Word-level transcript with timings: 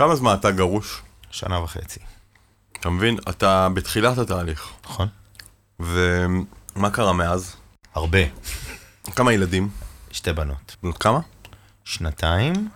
כמה 0.00 0.16
זמן 0.16 0.34
אתה 0.40 0.50
גרוש? 0.50 1.02
שנה 1.30 1.60
וחצי. 1.60 2.00
אתה 2.72 2.90
מבין? 2.90 3.18
אתה 3.28 3.68
בתחילת 3.74 4.18
התהליך. 4.18 4.68
נכון. 4.84 5.08
ומה 5.80 6.90
קרה 6.92 7.12
מאז? 7.12 7.56
הרבה. 7.94 8.18
כמה 9.16 9.32
ילדים? 9.32 9.68
שתי 10.10 10.32
בנות. 10.32 10.76
כמה? 11.00 11.20
שנתיים 11.84 12.68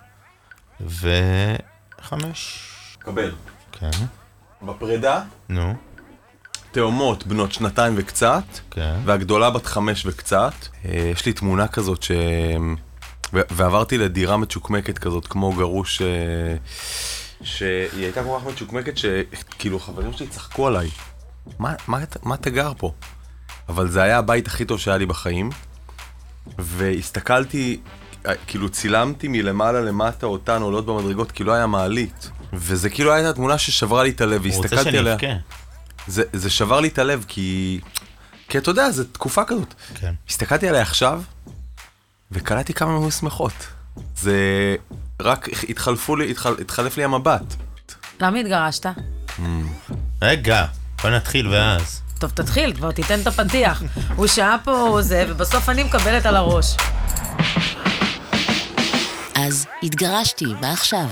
וחמש. 0.80 2.68
קבל. 2.98 3.35
כן. 3.72 3.91
בפרידה? 4.63 5.22
נו, 5.49 5.75
תאומות 6.72 7.27
בנות 7.27 7.53
שנתיים 7.53 7.95
וקצת, 7.97 8.45
כן. 8.71 8.97
והגדולה 9.04 9.51
בת 9.51 9.67
חמש 9.67 10.06
וקצת. 10.06 10.54
אה, 10.85 11.11
יש 11.13 11.27
לי 11.27 11.33
תמונה 11.33 11.69
כזאת 11.69 12.03
ש... 12.03 12.11
ועברתי 13.33 13.99
לדירה 13.99 14.37
מצ'וקמקת 14.37 14.99
כזאת, 14.99 15.27
כמו 15.27 15.53
גרוש, 15.53 16.02
אה, 16.02 16.06
שהיא 17.43 18.05
הייתה 18.05 18.23
כל 18.24 18.38
כך 18.41 18.47
מצ'וקמקת 18.47 18.98
שכאילו 18.98 19.78
חברים 19.78 20.12
שלי 20.12 20.27
צחקו 20.27 20.66
עליי. 20.66 20.88
מה, 21.59 21.74
מה, 21.88 21.98
מה 22.23 22.34
אתה 22.34 22.51
גר 22.51 22.73
פה? 22.79 22.92
אבל 23.68 23.88
זה 23.88 24.02
היה 24.02 24.18
הבית 24.18 24.46
הכי 24.46 24.65
טוב 24.65 24.79
שהיה 24.79 24.96
לי 24.96 25.06
בחיים, 25.06 25.51
והסתכלתי, 26.59 27.80
אה, 28.27 28.32
כאילו 28.46 28.68
צילמתי 28.68 29.29
מלמעלה 29.29 29.80
למטה 29.80 30.27
אותן 30.27 30.62
עולות 30.62 30.87
במדרגות, 30.87 31.32
כי 31.32 31.45
לא 31.45 31.52
היה 31.52 31.66
מעלית. 31.66 32.30
וזה 32.52 32.91
כאילו 32.91 33.12
הייתה 33.12 33.32
תמונה 33.32 33.59
ששברה 33.59 34.02
לי 34.02 34.10
את 34.10 34.20
הלב, 34.20 34.45
הוא 34.46 34.54
רוצה 34.54 34.60
והסתכלתי 34.60 34.98
עליה. 34.98 35.18
שנבכה. 35.18 35.37
זה, 36.06 36.23
זה 36.32 36.51
שבר 36.51 36.80
לי 36.80 36.88
את 36.88 36.98
הלב, 36.98 37.24
כי... 37.29 37.80
כי 38.48 38.59
אתה 38.59 38.70
יודע, 38.70 38.91
זו 38.91 39.04
תקופה 39.04 39.45
כזאת. 39.45 39.74
כן. 39.95 40.15
הסתכלתי 40.29 40.68
עליה 40.68 40.82
עכשיו, 40.82 41.23
וקלטתי 42.33 42.74
כמה 42.74 42.91
היו 42.91 43.10
שמחות. 43.10 43.66
זה... 44.16 44.37
רק 45.23 45.48
התחלפו 45.69 46.16
לי, 46.16 46.30
התחל, 46.30 46.55
התחלף 46.60 46.96
לי 46.96 47.05
המבט. 47.05 47.55
למה 48.20 48.38
התגרשת? 48.38 48.87
רגע, 50.23 50.66
בוא 51.02 51.10
נתחיל 51.10 51.48
ואז. 51.48 52.02
טוב, 52.18 52.30
תתחיל, 52.30 52.74
כבר 52.74 52.93
תיתן 52.93 53.21
את 53.21 53.26
הפתיח. 53.26 53.82
הוא 54.16 54.26
שעה 54.26 54.57
פה 54.65 54.98
זה, 55.01 55.24
ובסוף 55.29 55.68
אני 55.68 55.82
מקבלת 55.82 56.26
על 56.26 56.37
הראש. 56.37 56.76
אז 59.35 59.66
התגרשתי, 59.82 60.46
מה 60.60 60.73
עכשיו? 60.73 61.07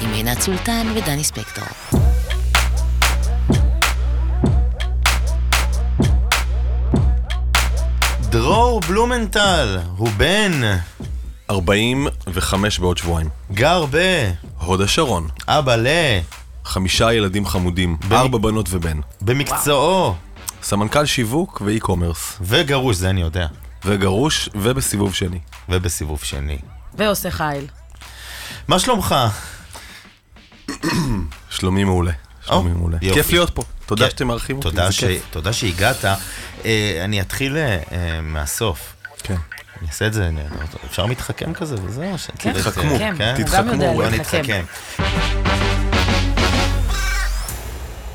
עם 0.00 0.12
עינת 0.12 0.40
סולטן 0.40 0.86
ודני 0.94 1.24
ספקטור. 1.24 1.98
דרור 8.30 8.80
בלומנטל, 8.80 9.78
הוא 9.96 10.08
בן, 10.16 10.60
45 11.50 12.78
בעוד 12.78 12.98
שבועיים. 12.98 13.28
גר 13.52 13.84
ב... 13.90 13.96
הוד 14.58 14.80
השרון, 14.80 15.28
אבא 15.48 15.76
ל... 15.76 15.86
חמישה 16.64 17.12
ילדים 17.12 17.46
חמודים, 17.46 17.96
ארבע 18.12 18.38
בנות 18.38 18.66
ובן. 18.70 19.00
במקצועו, 19.20 20.14
סמנכ"ל 20.62 21.06
שיווק 21.06 21.62
ואי-קומרס. 21.64 22.38
וגרוש, 22.40 22.96
זה 22.96 23.10
אני 23.10 23.20
יודע. 23.20 23.46
וגרוש 23.84 24.48
ובסיבוב 24.54 25.14
שני. 25.14 25.38
ובסיבוב 25.68 26.24
שני. 26.24 26.58
ועושה 26.94 27.30
חיל. 27.30 27.66
מה 28.68 28.78
שלומך? 28.78 29.14
שלומי 31.50 31.84
מעולה. 31.84 32.12
שלומי 32.46 32.70
מעולה. 32.72 32.98
יופי. 33.02 33.22
כיף 33.22 33.32
להיות 33.32 33.50
פה. 33.50 33.62
תודה 33.88 34.04
כן. 34.04 34.10
שאתם 34.10 34.26
מארחים 34.26 34.56
אותי, 34.56 34.68
תודה, 34.70 34.86
זה 34.86 34.92
ש... 34.92 35.00
כיף. 35.04 35.22
תודה 35.30 35.52
שהגעת. 35.52 36.04
אה, 36.64 37.00
אני 37.04 37.20
אתחיל 37.20 37.56
אה, 37.56 37.78
אה, 37.92 38.20
מהסוף. 38.22 38.94
כן. 39.22 39.34
אני 39.80 39.88
אעשה 39.88 40.06
את 40.06 40.12
זה, 40.12 40.26
אני- 40.28 40.40
אפשר 40.86 41.06
מתחכם 41.06 41.54
כזה 41.54 41.76
וזהו. 41.82 42.14
כן, 42.38 42.50
את- 42.50 42.56
תתחכמו, 42.56 42.98
כן, 42.98 43.14
כן? 43.18 43.34
הוא 43.38 43.48
גם 43.52 43.68
יודע 43.68 43.92
בוא 43.92 44.04
להתחכם. 44.04 44.38
נתחכם. 44.38 44.64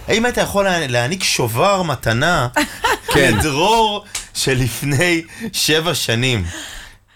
האם 0.07 0.27
אתה 0.27 0.41
יכול 0.41 0.65
לה- 0.65 0.87
להעניק 0.87 1.23
שובר 1.23 1.81
מתנה 1.83 2.47
כן. 3.13 3.33
לדרור 3.37 4.05
שלפני 4.33 5.23
שבע 5.53 5.95
שנים? 5.95 6.45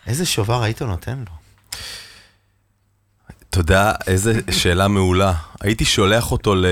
איזה 0.08 0.26
שובר 0.26 0.64
היית 0.64 0.82
נותן 0.82 1.18
לו? 1.20 1.38
יודע, 3.58 3.92
איזה 4.08 4.34
שאלה 4.52 4.88
מעולה. 4.88 5.34
הייתי 5.62 5.86
שולח 5.86 6.32
אותו 6.32 6.56
ל... 6.56 6.66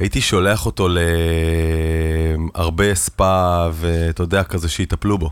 הייתי 0.00 0.20
שולח 0.20 0.66
אותו 0.66 0.88
להרבה 2.54 2.94
ספא, 2.94 3.68
ואתה 3.72 4.22
יודע, 4.22 4.44
כזה 4.44 4.68
שיטפלו 4.68 5.18
בו. 5.18 5.30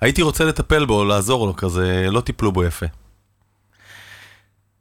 הייתי 0.00 0.22
רוצה 0.22 0.44
לטפל 0.44 0.86
בו, 0.86 1.04
לעזור 1.04 1.46
לו, 1.46 1.56
כזה, 1.56 2.06
לא 2.10 2.20
טיפלו 2.20 2.52
בו 2.52 2.64
יפה. 2.64 2.86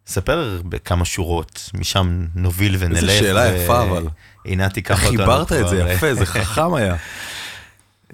ספר 0.08 0.62
בכמה 0.66 1.06
שורות, 1.06 1.70
משם 1.74 2.26
נוביל 2.36 2.76
ונלך. 2.80 3.04
איזה 3.04 3.20
שאלה 3.20 3.42
ו- 3.42 3.56
יפה, 3.56 3.84
אבל. 3.84 4.08
עינת 4.44 4.74
תיקח 4.74 5.06
אותנו 5.06 5.18
חיברת 5.18 5.52
את 5.52 5.70
זה 5.70 5.86
אה, 5.86 5.94
יפה, 5.94 6.14
זה 6.14 6.26
חכם 6.26 6.74
היה. 6.74 6.96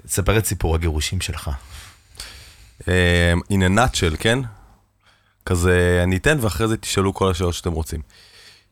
ספר 0.06 0.38
את 0.38 0.46
סיפור 0.46 0.74
הגירושים 0.74 1.20
שלך. 1.20 1.50
אה, 2.88 3.32
in 3.52 3.56
a 3.56 3.78
nutshell, 3.78 4.16
כן? 4.18 4.38
כזה, 5.46 6.00
אני 6.04 6.16
אתן 6.16 6.38
ואחרי 6.40 6.68
זה 6.68 6.76
תשאלו 6.76 7.14
כל 7.14 7.30
השאלות 7.30 7.54
שאתם 7.54 7.72
רוצים. 7.72 8.00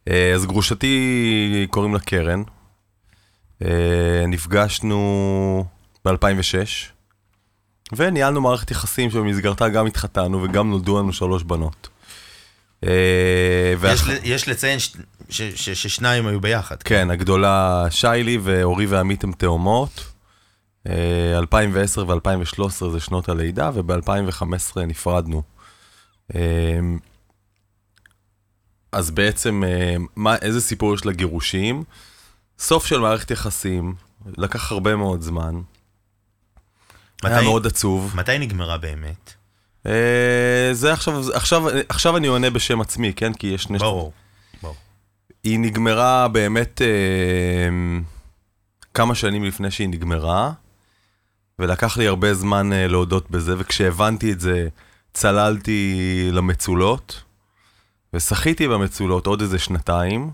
אה, 0.08 0.32
אז 0.34 0.46
גרושתי, 0.46 1.66
קוראים 1.70 1.94
לה 1.94 2.00
קרן. 2.00 2.42
אה, 3.64 4.24
נפגשנו 4.28 5.64
ב-2006, 6.04 6.56
וניהלנו 7.96 8.40
מערכת 8.40 8.70
יחסים 8.70 9.10
שבמסגרתה 9.10 9.68
גם 9.68 9.86
התחתנו 9.86 10.42
וגם 10.42 10.70
נולדו 10.70 10.98
לנו 10.98 11.12
שלוש 11.12 11.42
בנות. 11.42 11.88
אה, 12.84 12.90
יש 13.72 13.78
ואח- 13.80 14.08
יש 14.24 14.48
לציין 14.48 14.78
ש- 14.78 14.96
ש- 15.30 15.42
ש- 15.42 15.70
ששניים 15.82 16.26
היו 16.26 16.40
ביחד. 16.40 16.82
כן, 16.82 17.10
הגדולה 17.10 17.86
שיילי 17.90 18.38
ואורי 18.42 18.86
ועמית 18.86 19.24
הם 19.24 19.32
תאומות. 19.32 20.04
אה, 20.88 20.92
2010 21.38 22.04
ו-2013 22.08 22.62
זה 22.92 23.00
שנות 23.00 23.28
הלידה, 23.28 23.70
וב-2015 23.74 24.42
נפרדנו. 24.86 25.42
אז 28.92 29.10
בעצם, 29.10 29.64
אה, 29.66 29.96
מה, 30.16 30.36
איזה 30.36 30.60
סיפור 30.60 30.94
יש 30.94 31.06
לגירושים? 31.06 31.84
סוף 32.58 32.86
של 32.86 32.98
מערכת 32.98 33.30
יחסים, 33.30 33.94
לקח 34.36 34.72
הרבה 34.72 34.96
מאוד 34.96 35.20
זמן. 35.22 35.60
היה 37.22 37.36
מתי- 37.36 37.44
מאוד 37.44 37.66
עצוב. 37.66 38.12
מתי 38.16 38.38
נגמרה 38.38 38.78
באמת? 38.78 39.32
אה, 39.86 40.70
זה 40.72 40.92
עכשיו, 40.92 41.22
עכשיו, 41.34 41.62
עכשיו 41.88 42.16
אני 42.16 42.26
עונה 42.26 42.50
בשם 42.50 42.80
עצמי, 42.80 43.12
כן? 43.16 43.32
כי 43.34 43.46
יש. 43.46 43.66
ברור. 43.66 44.12
ברור. 44.62 44.76
היא 45.44 45.58
נגמרה 45.58 46.28
באמת 46.28 46.82
אה, 46.82 47.68
כמה 48.94 49.14
שנים 49.14 49.44
לפני 49.44 49.70
שהיא 49.70 49.88
נגמרה, 49.88 50.52
ולקח 51.58 51.96
לי 51.96 52.06
הרבה 52.06 52.34
זמן 52.34 52.72
אה, 52.72 52.86
להודות 52.88 53.30
בזה, 53.30 53.54
וכשהבנתי 53.58 54.32
את 54.32 54.40
זה, 54.40 54.68
צללתי 55.12 55.98
למצולות, 56.32 57.22
ושחיתי 58.14 58.68
במצולות 58.68 59.26
עוד 59.26 59.40
איזה 59.40 59.58
שנתיים. 59.58 60.30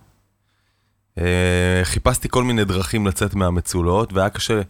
אה, 1.19 1.81
חיפשתי 1.85 2.29
כל 2.29 2.45
מיני 2.45 2.65
דרכים 2.65 3.07
לצאת 3.07 3.35
מהמצולות, 3.35 4.13
והיה 4.13 4.31
קשה, 4.31 4.61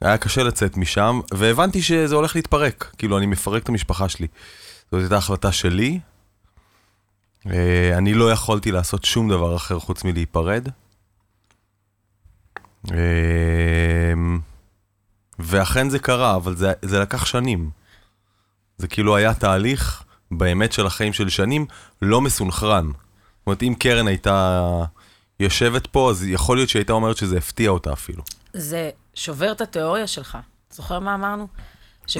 היה 0.00 0.18
קשה 0.18 0.42
לצאת 0.42 0.76
משם, 0.76 1.20
והבנתי 1.34 1.82
שזה 1.82 2.14
הולך 2.14 2.36
להתפרק, 2.36 2.94
כאילו 2.98 3.18
אני 3.18 3.26
מפרק 3.26 3.62
את 3.62 3.68
המשפחה 3.68 4.08
שלי. 4.08 4.26
זאת 4.90 5.00
הייתה 5.00 5.16
החלטה 5.16 5.52
שלי, 5.52 6.00
אה, 7.50 7.98
אני 7.98 8.14
לא 8.14 8.32
יכולתי 8.32 8.72
לעשות 8.72 9.04
שום 9.04 9.28
דבר 9.28 9.56
אחר 9.56 9.78
חוץ 9.78 10.04
מלהיפרד. 10.04 10.68
אה, 12.92 14.12
ואכן 15.38 15.90
זה 15.90 15.98
קרה, 15.98 16.36
אבל 16.36 16.56
זה, 16.56 16.72
זה 16.82 17.00
לקח 17.00 17.24
שנים. 17.24 17.70
זה 18.78 18.88
כאילו 18.88 19.16
היה 19.16 19.34
תהליך, 19.34 20.04
באמת 20.38 20.72
של 20.72 20.86
החיים 20.86 21.12
של 21.12 21.28
שנים, 21.28 21.66
לא 22.02 22.20
מסונכרן. 22.20 22.86
זאת 22.86 23.46
אומרת, 23.46 23.62
אם 23.62 23.74
קרן 23.78 24.08
הייתה 24.08 24.60
יושבת 25.40 25.86
פה, 25.86 26.10
אז 26.10 26.24
יכול 26.28 26.56
להיות 26.56 26.68
שהיא 26.68 26.80
הייתה 26.80 26.92
אומרת 26.92 27.16
שזה 27.16 27.38
הפתיע 27.38 27.70
אותה 27.70 27.92
אפילו. 27.92 28.22
זה 28.52 28.90
שובר 29.14 29.52
את 29.52 29.60
התיאוריה 29.60 30.06
שלך. 30.06 30.38
זוכר 30.70 30.98
מה 30.98 31.14
אמרנו? 31.14 31.46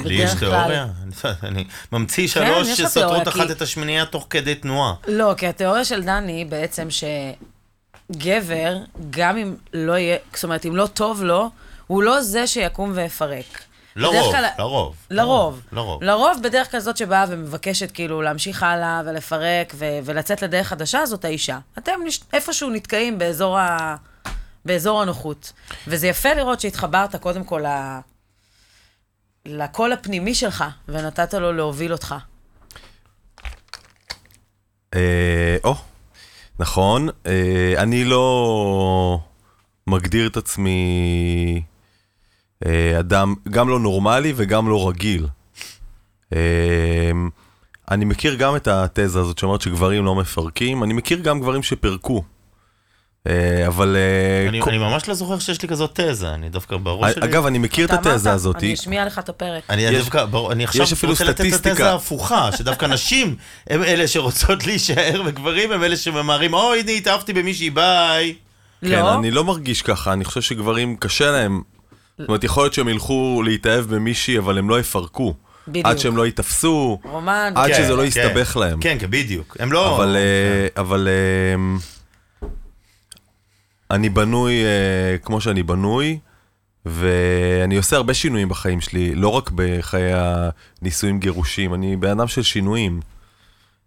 לי 0.04 0.14
יש 0.14 0.30
תיאוריה? 0.38 0.86
אני 1.42 1.64
ממציא 1.92 2.28
שלוש 2.28 2.68
יש 2.68 2.80
לך 2.80 2.90
שסותרות 2.90 3.28
אחת 3.28 3.46
כי- 3.46 3.52
את 3.52 3.62
השמינייה 3.62 4.06
תוך 4.06 4.26
כדי 4.30 4.54
תנועה. 4.54 4.94
לא, 5.08 5.34
כי 5.36 5.46
התיאוריה 5.46 5.84
של 5.84 6.02
דני 6.02 6.32
היא 6.32 6.46
בעצם 6.46 6.88
שגבר, 8.10 8.76
גם 9.10 9.36
אם 9.36 9.54
לא 9.72 9.92
יהיה, 9.92 10.16
זאת 10.34 10.44
אומרת, 10.44 10.66
אם 10.66 10.76
לא 10.76 10.86
טוב 10.86 11.22
לו, 11.22 11.50
הוא 11.86 12.02
לא 12.02 12.22
זה 12.22 12.46
שיקום 12.46 12.92
ויפרק. 12.94 13.62
לרוב, 13.96 14.32
כלל- 14.32 14.48
לרוב. 14.58 14.96
לרוב. 15.10 15.60
לרוב. 15.72 16.02
לרוב 16.04 16.38
בדרך 16.42 16.70
כלל 16.70 16.80
זאת 16.80 16.96
שבאה 16.96 17.24
ומבקשת 17.28 17.90
כאילו 17.90 18.22
להמשיך 18.22 18.62
הלאה 18.62 19.02
ולפרק 19.06 19.72
ו- 19.76 19.98
ולצאת 20.04 20.42
לדרך 20.42 20.66
חדשה, 20.68 21.06
זאת 21.06 21.24
האישה. 21.24 21.58
אתם 21.78 21.92
נש- 22.06 22.20
איפשהו 22.32 22.70
נתקעים 22.70 23.18
באזור, 23.18 23.58
ה... 23.58 23.96
באזור 24.64 25.02
הנוחות. 25.02 25.52
וזה 25.86 26.08
יפה 26.08 26.34
לראות 26.34 26.60
שהתחברת 26.60 27.16
קודם 27.16 27.44
כל 27.44 27.64
ל... 27.66 27.98
לקול 29.46 29.92
הפנימי 29.92 30.34
שלך, 30.34 30.64
ונתת 30.88 31.34
לו 31.34 31.52
להוביל 31.52 31.92
אותך. 31.92 32.14
אה, 34.94 35.56
או, 35.64 35.74
נכון. 36.58 37.08
אה, 37.26 37.74
אני 37.78 38.04
לא 38.04 39.18
מגדיר 39.86 40.26
את 40.26 40.36
עצמי 40.36 40.80
אה, 41.56 41.71
אדם 43.00 43.34
גם 43.50 43.68
לא 43.68 43.78
נורמלי 43.80 44.32
וגם 44.36 44.68
לא 44.68 44.88
רגיל. 44.88 45.26
אה, 46.32 46.38
אני 47.90 48.04
מכיר 48.04 48.34
גם 48.34 48.56
את 48.56 48.68
התזה 48.68 49.20
הזאת 49.20 49.38
שאומרת 49.38 49.60
שגברים 49.60 50.04
לא 50.04 50.14
מפרקים, 50.14 50.82
אני 50.82 50.92
מכיר 50.94 51.18
גם 51.18 51.40
גברים 51.40 51.62
שפירקו. 51.62 52.22
אה, 53.26 53.66
אבל... 53.66 53.96
אה, 53.96 54.48
אני 54.48 54.62
כל- 54.62 54.70
אני 54.70 54.78
ממש 54.78 55.08
לא 55.08 55.14
זוכר 55.14 55.38
שיש 55.38 55.62
לי 55.62 55.68
כזאת 55.68 56.00
תזה, 56.00 56.34
אני 56.34 56.48
דווקא 56.48 56.76
בראש 56.76 57.14
שלי... 57.14 57.24
אגב, 57.24 57.46
אני 57.46 57.58
מכיר 57.58 57.86
את 57.86 58.06
התזה 58.06 58.32
הזאת. 58.32 58.56
אני 58.56 58.74
אשמיע 58.74 59.04
לך 59.06 59.18
את 59.18 59.28
הפרק. 59.28 59.62
אני 59.70 59.82
יש- 59.82 59.94
דווקא, 59.94 60.24
ברור, 60.24 60.52
אני 60.52 60.64
עכשיו 60.64 60.86
רוצה 61.06 61.24
לתת 61.24 61.40
את. 61.54 61.66
התזה 61.66 61.90
ההפוכה, 61.90 62.50
שדווקא 62.56 62.86
נשים 62.86 63.36
הם 63.70 63.82
אלה 63.82 64.08
שרוצות 64.08 64.64
להישאר, 64.66 65.22
וגברים 65.26 65.72
הם 65.72 65.82
אלה 65.84 65.96
שממהרים, 65.96 66.54
אוי, 66.54 66.80
הנה 66.80 66.90
התאהבתי 66.90 67.32
במישהי, 67.32 67.70
ביי. 67.70 68.34
כן, 68.80 68.88
לא? 68.90 69.14
אני 69.14 69.30
לא 69.30 69.44
מרגיש 69.44 69.82
ככה, 69.82 70.12
אני 70.12 70.24
חושב 70.24 70.40
שגברים 70.40 70.96
קשה 70.96 71.30
להם. 71.30 71.62
זאת 72.22 72.28
אומרת, 72.28 72.44
יכול 72.44 72.64
להיות 72.64 72.74
שהם 72.74 72.88
ילכו 72.88 73.42
להתאהב 73.44 73.84
במישהי, 73.94 74.38
אבל 74.38 74.58
הם 74.58 74.68
לא 74.68 74.80
יפרקו. 74.80 75.34
בדיוק. 75.68 75.86
עד 75.86 75.98
שהם 75.98 76.16
לא 76.16 76.26
ייתפסו, 76.26 76.98
רומן, 77.04 77.52
עד 77.54 77.70
כן, 77.70 77.82
שזה 77.82 77.92
לא 77.92 78.02
כן. 78.02 78.08
יסתבך 78.08 78.56
להם. 78.56 78.80
כן, 78.80 78.96
כן, 79.00 79.10
בדיוק. 79.10 79.56
הם 79.60 79.72
לא... 79.72 79.96
אבל, 79.96 80.16
אה, 80.16 80.82
אבל 80.82 81.08
אה, 81.08 81.76
אני 83.90 84.08
בנוי 84.08 84.64
אה, 84.64 85.18
כמו 85.18 85.40
שאני 85.40 85.62
בנוי, 85.62 86.18
ואני 86.86 87.76
עושה 87.76 87.96
הרבה 87.96 88.14
שינויים 88.14 88.48
בחיים 88.48 88.80
שלי, 88.80 89.14
לא 89.14 89.28
רק 89.28 89.50
בחיי 89.54 90.12
הנישואים 90.14 91.18
גירושים, 91.18 91.74
אני 91.74 91.96
בן 91.96 92.10
אדם 92.10 92.28
של 92.28 92.42
שינויים. 92.42 93.00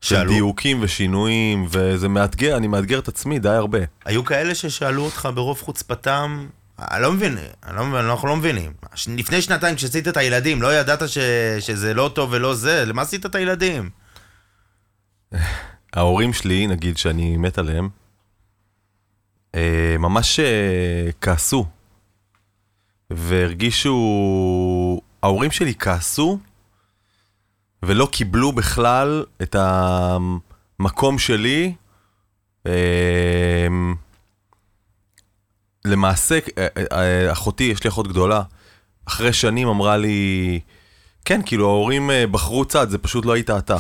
של 0.02 0.16
שאלו? 0.16 0.34
דיוקים 0.34 0.78
ושינויים, 0.82 1.66
וזה 1.70 2.08
מאתגר, 2.08 2.58
אני 2.58 2.68
מאתגר 2.68 3.00
את 3.00 3.08
עצמי 3.08 3.40
די 3.40 3.50
הרבה. 3.50 3.80
היו 4.06 4.26
כאלה 4.26 4.56
ששאלו 4.56 5.04
אותך 5.04 5.30
ברוב 5.36 5.62
חוצפתם, 5.62 6.48
אני 6.80 7.02
לא 7.02 7.12
מבין, 7.12 7.38
אני 7.64 7.76
לא 7.76 8.00
אנחנו 8.00 8.28
לא 8.28 8.36
מבינים. 8.36 8.74
לפני 9.08 9.42
שנתיים 9.42 9.76
כשעשית 9.76 10.08
את 10.08 10.18
הילדים, 10.18 10.62
לא 10.62 10.76
ידעת 10.76 11.10
ש... 11.10 11.18
שזה 11.60 11.94
לא 11.94 12.12
טוב 12.16 12.30
ולא 12.34 12.56
זה, 12.56 12.86
למה 12.86 13.02
עשית 13.02 13.26
את 13.26 13.36
הילדים? 13.36 13.90
ההורים 15.94 16.34
שלי, 16.34 16.68
נגיד 16.68 16.98
שאני 16.98 17.38
מת 17.38 17.58
עליהם, 17.58 17.90
אה, 19.56 19.96
ממש 20.00 20.40
אה, 20.40 21.10
כעסו. 21.22 21.66
והרגישו... 23.10 23.96
ההורים 25.24 25.52
שלי 25.52 25.74
כעסו, 25.80 26.40
ולא 27.84 28.08
קיבלו 28.12 28.52
בכלל 28.52 29.26
את 29.42 29.56
המקום 29.60 31.20
שלי. 31.20 31.76
אה, 35.86 35.92
למעשה, 35.92 36.40
אה, 36.58 36.68
אה, 36.92 37.32
אחותי, 37.32 37.64
יש 37.64 37.84
לי 37.84 37.90
אחות 37.90 38.08
גדולה, 38.08 38.42
אחרי 39.06 39.34
שנים 39.34 39.68
אמרה 39.68 39.98
לי, 39.98 40.60
כן, 41.26 41.42
כאילו 41.46 41.66
ההורים 41.66 42.12
אה, 42.12 42.28
בחרו 42.28 42.66
צד, 42.66 42.90
זה 42.90 42.98
פשוט 42.98 43.26
לא 43.26 43.34
היית 43.34 43.50
אתה. 43.50 43.78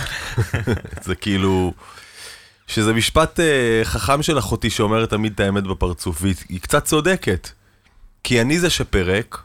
זה 1.06 1.14
כאילו... 1.14 1.72
שזה 2.68 2.92
משפט 2.92 3.40
אה, 3.40 3.80
חכם 3.84 4.22
של 4.22 4.38
אחותי 4.38 4.70
שאומרת 4.70 5.10
תמיד 5.10 5.32
את 5.32 5.40
האמת 5.40 5.64
בפרצוף, 5.64 6.22
והיא 6.22 6.34
היא 6.48 6.60
קצת 6.60 6.84
צודקת. 6.84 7.48
כי 8.24 8.40
אני 8.40 8.58
זה 8.58 8.70
שפרק, 8.70 9.38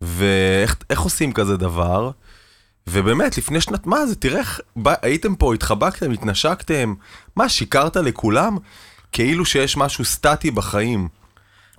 ואיך 0.00 0.76
איך 0.90 1.00
עושים 1.00 1.32
כזה 1.32 1.56
דבר? 1.56 2.10
ובאמת, 2.86 3.38
לפני 3.38 3.60
שנת, 3.60 3.86
מה 3.86 4.06
זה, 4.06 4.16
תראה 4.16 4.38
איך 4.38 4.60
הייתם 5.02 5.34
פה, 5.34 5.54
התחבקתם, 5.54 6.10
התנשקתם, 6.10 6.94
מה, 7.36 7.48
שיקרת 7.48 7.96
לכולם? 7.96 8.56
כאילו 9.12 9.44
שיש 9.44 9.76
משהו 9.76 10.04
סטטי 10.04 10.50
בחיים. 10.50 11.08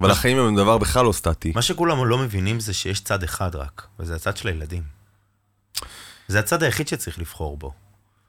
אבל 0.02 0.12
החיים 0.12 0.38
הם 0.38 0.56
דבר 0.56 0.78
בכלל 0.78 1.06
לא 1.06 1.12
סטטי. 1.12 1.52
מה 1.56 1.62
שכולם 1.62 2.06
לא 2.06 2.18
מבינים 2.18 2.60
זה 2.60 2.74
שיש 2.74 3.02
צד 3.02 3.24
אחד 3.24 3.56
רק, 3.56 3.88
וזה 4.00 4.16
הצד 4.16 4.38
של 4.38 4.48
הילדים. 4.48 4.84
זה 6.28 6.40
הצד 6.40 6.64
היחיד 6.64 6.88
שצריך 6.88 7.20
לבחור 7.20 7.58
בו. 7.58 7.74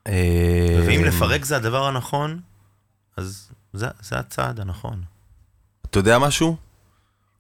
אה, 0.07 0.83
ואם 0.87 1.05
לפרק 1.05 1.45
זה 1.45 1.57
הדבר 1.57 1.87
הנכון, 1.87 2.41
אז 3.17 3.51
זה, 3.73 3.87
זה 4.01 4.19
הצעד 4.19 4.61
הנכון. 4.61 5.03
אתה 5.87 5.99
יודע 5.99 6.19
משהו? 6.19 6.57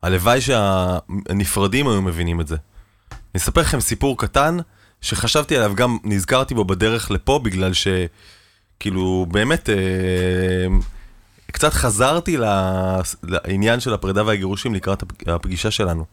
הלוואי 0.02 0.40
שהנפרדים 0.40 1.88
היו 1.88 2.02
מבינים 2.02 2.40
את 2.40 2.48
זה. 2.48 2.56
אני 3.12 3.40
אספר 3.42 3.60
לכם 3.60 3.80
סיפור 3.80 4.18
קטן, 4.18 4.56
שחשבתי 5.00 5.56
עליו, 5.56 5.74
גם 5.74 5.98
נזכרתי 6.04 6.54
בו 6.54 6.64
בדרך 6.64 7.10
לפה, 7.10 7.40
בגלל 7.44 7.72
שכאילו, 7.72 9.26
באמת, 9.30 9.68
אה, 9.68 9.74
קצת 11.52 11.72
חזרתי 11.72 12.36
לעניין 13.22 13.80
של 13.80 13.94
הפרידה 13.94 14.24
והגירושים 14.26 14.74
לקראת 14.74 15.02
הפ- 15.02 15.28
הפגישה 15.28 15.70
שלנו. 15.70 16.04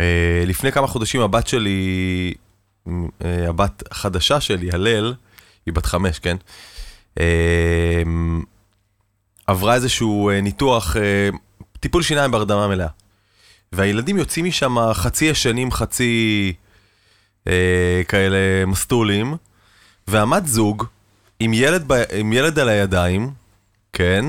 אה, 0.00 0.42
לפני 0.46 0.72
כמה 0.72 0.86
חודשים 0.86 1.20
הבת 1.20 1.46
שלי, 1.46 2.34
אה, 2.88 3.48
הבת 3.48 3.82
החדשה 3.90 4.40
שלי, 4.40 4.70
הלל, 4.72 5.14
היא 5.66 5.74
בת 5.74 5.86
חמש, 5.86 6.18
כן? 6.18 6.36
אה, 7.20 8.02
עברה 9.46 9.74
איזשהו 9.74 10.30
ניתוח, 10.42 10.96
טיפול 11.80 12.02
שיניים 12.02 12.30
בהרדמה 12.30 12.68
מלאה. 12.68 12.88
והילדים 13.72 14.18
יוצאים 14.18 14.44
משם 14.44 14.76
חצי 14.92 15.24
ישנים, 15.24 15.72
חצי 15.72 16.52
כאלה 18.08 18.66
מסטולים, 18.66 19.34
ועמד 20.08 20.46
זוג 20.46 20.84
עם 21.40 21.52
ילד, 21.54 21.84
ב, 21.86 22.02
עם 22.14 22.32
ילד 22.32 22.58
על 22.58 22.68
הידיים, 22.68 23.30
כן, 23.96 24.24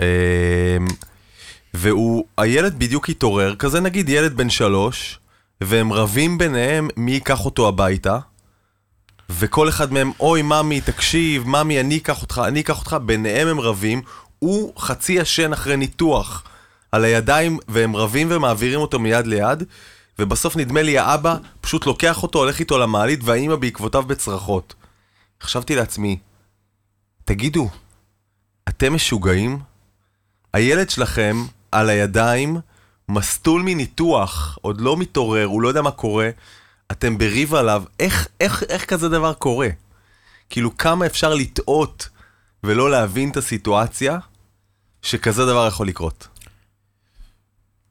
אה, 0.00 0.76
והוא, 1.74 2.24
הילד 2.38 2.78
בדיוק 2.78 3.08
התעורר, 3.08 3.54
כזה 3.54 3.80
נגיד 3.80 4.08
ילד 4.08 4.36
בן 4.36 4.50
שלוש, 4.50 5.18
והם 5.60 5.92
רבים 5.92 6.38
ביניהם 6.38 6.88
מי 6.96 7.12
ייקח 7.12 7.44
אותו 7.44 7.68
הביתה. 7.68 8.18
וכל 9.30 9.68
אחד 9.68 9.92
מהם, 9.92 10.12
אוי, 10.20 10.42
ממי, 10.42 10.80
תקשיב, 10.80 11.48
ממי, 11.48 11.80
אני 11.80 11.96
אקח 11.96 12.22
אותך, 12.22 12.42
אני 12.44 12.60
אקח 12.60 12.78
אותך, 12.78 12.96
ביניהם 13.04 13.48
הם 13.48 13.60
רבים, 13.60 14.02
הוא 14.38 14.72
חצי 14.78 15.12
ישן 15.12 15.52
אחרי 15.52 15.76
ניתוח 15.76 16.44
על 16.92 17.04
הידיים, 17.04 17.58
והם 17.68 17.96
רבים 17.96 18.28
ומעבירים 18.30 18.80
אותו 18.80 18.98
מיד 18.98 19.26
ליד, 19.26 19.62
ובסוף 20.18 20.56
נדמה 20.56 20.82
לי 20.82 20.98
האבא 20.98 21.36
פשוט 21.60 21.86
לוקח 21.86 22.22
אותו, 22.22 22.38
הולך 22.38 22.60
איתו 22.60 22.78
למעלית, 22.78 23.20
והאימא 23.22 23.56
בעקבותיו 23.56 24.02
בצרחות. 24.02 24.74
חשבתי 25.42 25.74
לעצמי, 25.74 26.18
תגידו, 27.24 27.68
אתם 28.68 28.94
משוגעים? 28.94 29.58
הילד 30.52 30.90
שלכם 30.90 31.36
על 31.72 31.88
הידיים, 31.88 32.56
מסטול 33.08 33.62
מניתוח, 33.62 34.58
עוד 34.60 34.80
לא 34.80 34.96
מתעורר, 34.96 35.44
הוא 35.44 35.62
לא 35.62 35.68
יודע 35.68 35.82
מה 35.82 35.90
קורה, 35.90 36.30
אתם 36.92 37.18
בריב 37.18 37.54
עליו, 37.54 37.84
איך, 38.00 38.28
איך, 38.40 38.62
איך 38.62 38.84
כזה 38.84 39.08
דבר 39.08 39.34
קורה? 39.34 39.68
כאילו, 40.50 40.76
כמה 40.76 41.06
אפשר 41.06 41.34
לטעות 41.34 42.08
ולא 42.64 42.90
להבין 42.90 43.30
את 43.30 43.36
הסיטואציה 43.36 44.18
שכזה 45.02 45.46
דבר 45.46 45.66
יכול 45.68 45.88
לקרות? 45.88 46.28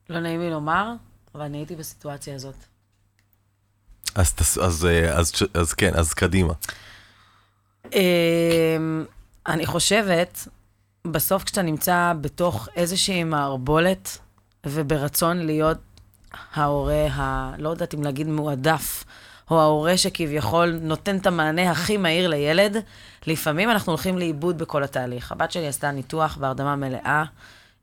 לא 0.10 0.20
נעים 0.20 0.41
לי 0.41 0.50
לומר, 0.50 0.94
אבל 1.36 1.44
אני 1.44 1.58
הייתי 1.58 1.75
בסיטואציה 1.75 2.36
הזאת. 2.36 2.55
אז, 4.15 4.34
אז, 4.62 4.86
אה, 4.86 5.17
אז, 5.17 5.32
אז, 5.32 5.48
אז 5.53 5.74
כן, 5.74 5.91
אז 5.96 6.13
קדימה. 6.13 6.53
אמ, 7.94 9.05
אני 9.48 9.65
חושבת, 9.65 10.48
בסוף 11.12 11.43
כשאתה 11.43 11.62
נמצא 11.62 12.13
בתוך 12.21 12.69
איזושהי 12.75 13.24
מערבולת 13.24 14.17
וברצון 14.65 15.38
להיות 15.38 15.77
ההורה, 16.53 17.07
ה... 17.12 17.53
לא 17.57 17.69
יודעת 17.69 17.93
אם 17.93 18.03
להגיד 18.03 18.27
מועדף, 18.27 19.03
או 19.51 19.62
ההורה 19.62 19.97
שכביכול 19.97 20.79
נותן 20.81 21.17
את 21.17 21.27
המענה 21.27 21.71
הכי 21.71 21.97
מהיר 21.97 22.27
לילד, 22.27 22.77
לפעמים 23.27 23.69
אנחנו 23.69 23.91
הולכים 23.91 24.17
לאיבוד 24.17 24.57
בכל 24.57 24.83
התהליך. 24.83 25.31
הבת 25.31 25.51
שלי 25.51 25.67
עשתה 25.67 25.91
ניתוח 25.91 26.38
בהרדמה 26.38 26.75
מלאה, 26.75 27.24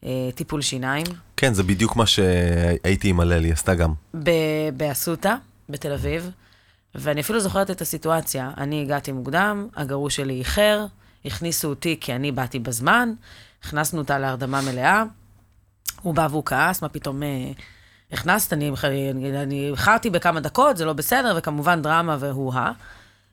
אה, 0.04 0.10
טיפול 0.34 0.62
שיניים, 0.62 1.06
כן, 1.42 1.54
זה 1.54 1.62
בדיוק 1.62 1.96
מה 1.96 2.06
שהייתי 2.06 3.08
עם 3.08 3.20
הלל, 3.20 3.44
היא 3.44 3.52
עשתה 3.52 3.74
גם. 3.74 3.92
באסותא, 4.76 5.34
בתל 5.68 5.92
אביב, 5.92 6.30
ואני 6.94 7.20
אפילו 7.20 7.40
זוכרת 7.40 7.70
את 7.70 7.80
הסיטואציה. 7.80 8.50
אני 8.56 8.82
הגעתי 8.82 9.12
מוקדם, 9.12 9.68
הגרוש 9.76 10.16
שלי 10.16 10.38
איחר, 10.38 10.86
הכניסו 11.24 11.68
אותי 11.68 11.96
כי 12.00 12.14
אני 12.14 12.32
באתי 12.32 12.58
בזמן, 12.58 13.12
הכנסנו 13.64 13.98
אותה 14.00 14.18
להרדמה 14.18 14.60
מלאה, 14.60 15.02
הוא 16.02 16.14
בא 16.14 16.26
והוא 16.30 16.42
כעס, 16.44 16.82
מה 16.82 16.88
פתאום 16.88 17.22
אה, 17.22 17.28
הכנסת, 18.12 18.52
אני 18.52 18.70
אני- 18.84 19.42
אני 19.42 19.70
איחרתי 19.70 20.10
בכמה 20.10 20.40
דקות, 20.40 20.76
זה 20.76 20.84
לא 20.84 20.92
בסדר, 20.92 21.34
וכמובן 21.38 21.82
דרמה 21.82 22.16
והוא-הא. 22.20 22.72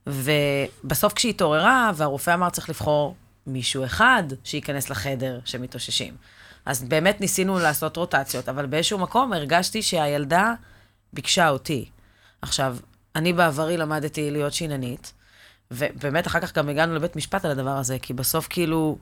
ובסוף 0.07 1.13
כשהיא 1.13 1.29
התעוררה, 1.29 1.91
והרופא 1.95 2.33
אמר 2.33 2.49
צריך 2.49 2.69
לבחור 2.69 3.15
מישהו 3.47 3.85
אחד 3.85 4.23
שייכנס 4.43 4.89
לחדר 4.89 5.39
שמתאוששים. 5.45 6.13
אז 6.65 6.83
באמת 6.83 7.21
ניסינו 7.21 7.59
לעשות 7.59 7.97
רוטציות, 7.97 8.49
אבל 8.49 8.65
באיזשהו 8.65 8.97
מקום 8.99 9.33
הרגשתי 9.33 9.81
שהילדה 9.81 10.53
ביקשה 11.13 11.49
אותי. 11.49 11.89
עכשיו, 12.41 12.77
אני 13.15 13.33
בעברי 13.33 13.77
למדתי 13.77 14.31
להיות 14.31 14.53
שיננית, 14.53 15.13
ובאמת, 15.73 16.27
אחר 16.27 16.39
כך 16.39 16.57
גם 16.57 16.69
הגענו 16.69 16.95
לבית 16.95 17.15
משפט 17.15 17.45
על 17.45 17.51
הדבר 17.51 17.77
הזה, 17.77 17.97
כי 18.01 18.13
בסוף 18.13 18.47
כאילו, 18.49 18.97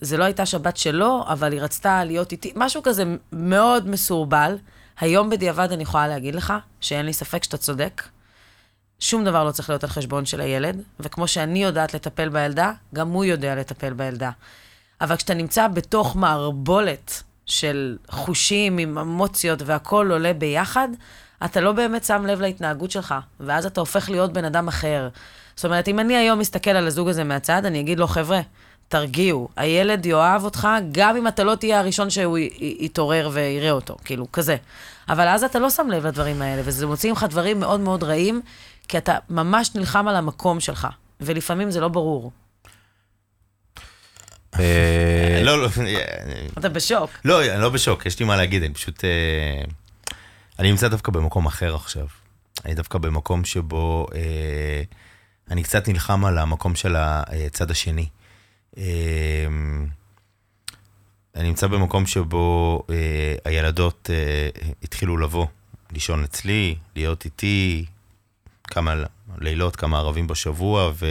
זה 0.00 0.16
לא 0.16 0.24
הייתה 0.24 0.46
שבת 0.46 0.76
שלו, 0.76 1.24
אבל 1.28 1.52
היא 1.52 1.60
רצתה 1.60 2.04
להיות 2.04 2.32
איתי, 2.32 2.52
משהו 2.56 2.82
כזה 2.82 3.04
מאוד 3.32 3.88
מסורבל. 3.88 4.56
היום 5.00 5.30
בדיעבד 5.30 5.72
אני 5.72 5.82
יכולה 5.82 6.08
להגיד 6.08 6.34
לך, 6.34 6.52
שאין 6.80 7.06
לי 7.06 7.12
ספק 7.12 7.44
שאתה 7.44 7.56
צודק. 7.56 8.02
שום 8.98 9.24
דבר 9.24 9.44
לא 9.44 9.50
צריך 9.50 9.70
להיות 9.70 9.84
על 9.84 9.90
חשבון 9.90 10.26
של 10.26 10.40
הילד, 10.40 10.82
וכמו 11.00 11.28
שאני 11.28 11.64
יודעת 11.64 11.94
לטפל 11.94 12.28
בילדה, 12.28 12.72
גם 12.94 13.08
הוא 13.08 13.24
יודע 13.24 13.54
לטפל 13.54 13.92
בילדה. 13.92 14.30
אבל 15.00 15.16
כשאתה 15.16 15.34
נמצא 15.34 15.68
בתוך 15.68 16.16
מערבולת 16.16 17.22
של 17.46 17.96
חושים 18.10 18.78
עם 18.78 18.98
אמוציות 18.98 19.62
והכול 19.62 20.12
עולה 20.12 20.32
ביחד, 20.32 20.88
אתה 21.44 21.60
לא 21.60 21.72
באמת 21.72 22.04
שם 22.04 22.26
לב 22.26 22.40
להתנהגות 22.40 22.90
שלך, 22.90 23.14
ואז 23.40 23.66
אתה 23.66 23.80
הופך 23.80 24.10
להיות 24.10 24.32
בן 24.32 24.44
אדם 24.44 24.68
אחר. 24.68 25.08
זאת 25.56 25.64
אומרת, 25.64 25.88
אם 25.88 26.00
אני 26.00 26.16
היום 26.16 26.38
מסתכל 26.38 26.70
על 26.70 26.86
הזוג 26.86 27.08
הזה 27.08 27.24
מהצד, 27.24 27.64
אני 27.66 27.80
אגיד 27.80 27.98
לו, 27.98 28.06
חבר'ה, 28.08 28.40
תרגיעו, 28.88 29.48
הילד 29.56 30.06
יאהב 30.06 30.44
אותך, 30.44 30.68
גם 30.92 31.16
אם 31.16 31.28
אתה 31.28 31.44
לא 31.44 31.54
תהיה 31.54 31.78
הראשון 31.78 32.10
שהוא 32.10 32.38
י- 32.38 32.50
י- 32.60 32.76
יתעורר 32.80 33.30
ויראה 33.32 33.70
אותו, 33.70 33.96
כאילו, 34.04 34.32
כזה. 34.32 34.56
אבל 35.08 35.28
אז 35.28 35.44
אתה 35.44 35.58
לא 35.58 35.70
שם 35.70 35.88
לב 35.90 36.06
לדברים 36.06 36.42
האלה, 36.42 36.62
וזה 36.64 36.86
מוציא 36.86 37.10
ממך 37.10 37.26
דברים 37.30 37.60
מאוד 37.60 37.80
מאוד 37.80 38.02
רעים, 38.02 38.40
כי 38.88 38.98
אתה 38.98 39.16
ממש 39.30 39.70
נלחם 39.74 40.08
על 40.08 40.16
המקום 40.16 40.60
שלך, 40.60 40.88
ולפעמים 41.20 41.70
זה 41.70 41.80
לא 41.80 41.88
ברור. 41.88 42.32
אה, 44.60 45.40
לא, 45.42 45.62
לא, 45.62 45.68
אתה 46.58 46.68
בשוק. 46.68 47.10
לא, 47.24 47.44
אני 47.52 47.62
לא 47.62 47.68
בשוק, 47.68 48.06
יש 48.06 48.18
לי 48.18 48.26
מה 48.26 48.36
להגיד, 48.36 48.62
אני 48.62 48.74
פשוט... 48.74 49.04
אה, 49.04 49.64
אני 50.58 50.70
נמצא 50.70 50.88
דווקא 50.88 51.12
במקום 51.12 51.46
אחר 51.46 51.74
עכשיו. 51.74 52.06
אני 52.64 52.74
דווקא 52.74 52.98
במקום 52.98 53.44
שבו 53.44 54.06
אה, 54.14 54.82
אני 55.52 55.62
קצת 55.62 55.88
נלחם 55.88 56.24
על 56.24 56.38
המקום 56.38 56.74
של 56.74 56.96
הצד 56.96 57.70
השני. 57.70 58.06
אה, 58.78 59.46
אני 61.36 61.48
נמצא 61.48 61.66
במקום 61.66 62.06
שבו 62.06 62.82
אה, 62.90 63.34
הילדות 63.44 64.10
אה, 64.12 64.48
התחילו 64.82 65.18
לבוא, 65.18 65.46
לישון 65.92 66.24
אצלי, 66.24 66.76
להיות 66.96 67.24
איתי, 67.24 67.84
כמה 68.64 68.94
לילות, 69.38 69.76
כמה 69.76 69.98
ערבים 69.98 70.26
בשבוע, 70.26 70.92
ו, 70.94 71.06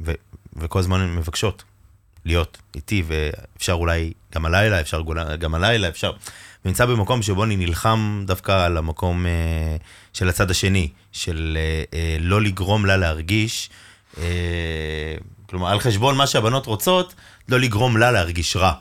ו, 0.00 0.12
וכל 0.56 0.78
הזמן 0.78 1.00
הן 1.00 1.16
מבקשות 1.16 1.64
להיות 2.24 2.58
איתי, 2.74 3.02
ואפשר 3.06 3.72
אולי 3.72 4.12
גם 4.34 4.46
הלילה, 4.46 4.80
אפשר 4.80 5.02
גם 5.38 5.54
הלילה, 5.54 5.88
אפשר... 5.88 6.12
ונמצא 6.64 6.86
במקום 6.86 7.22
שבו 7.22 7.44
אני 7.44 7.56
נלחם 7.56 8.22
דווקא 8.26 8.64
על 8.66 8.76
המקום 8.76 9.26
אה, 9.26 9.30
של 10.12 10.28
הצד 10.28 10.50
השני, 10.50 10.88
של 11.12 11.58
אה, 11.60 11.98
אה, 11.98 12.16
לא 12.20 12.42
לגרום 12.42 12.86
לה 12.86 12.96
להרגיש, 12.96 13.70
אה, 14.18 14.24
כלומר, 15.48 15.68
על 15.68 15.80
חשבון 15.80 16.16
מה 16.16 16.26
שהבנות 16.26 16.66
רוצות, 16.66 17.14
לא 17.48 17.60
לגרום 17.60 17.96
לה 17.96 18.10
להרגיש 18.10 18.56
רע. 18.56 18.72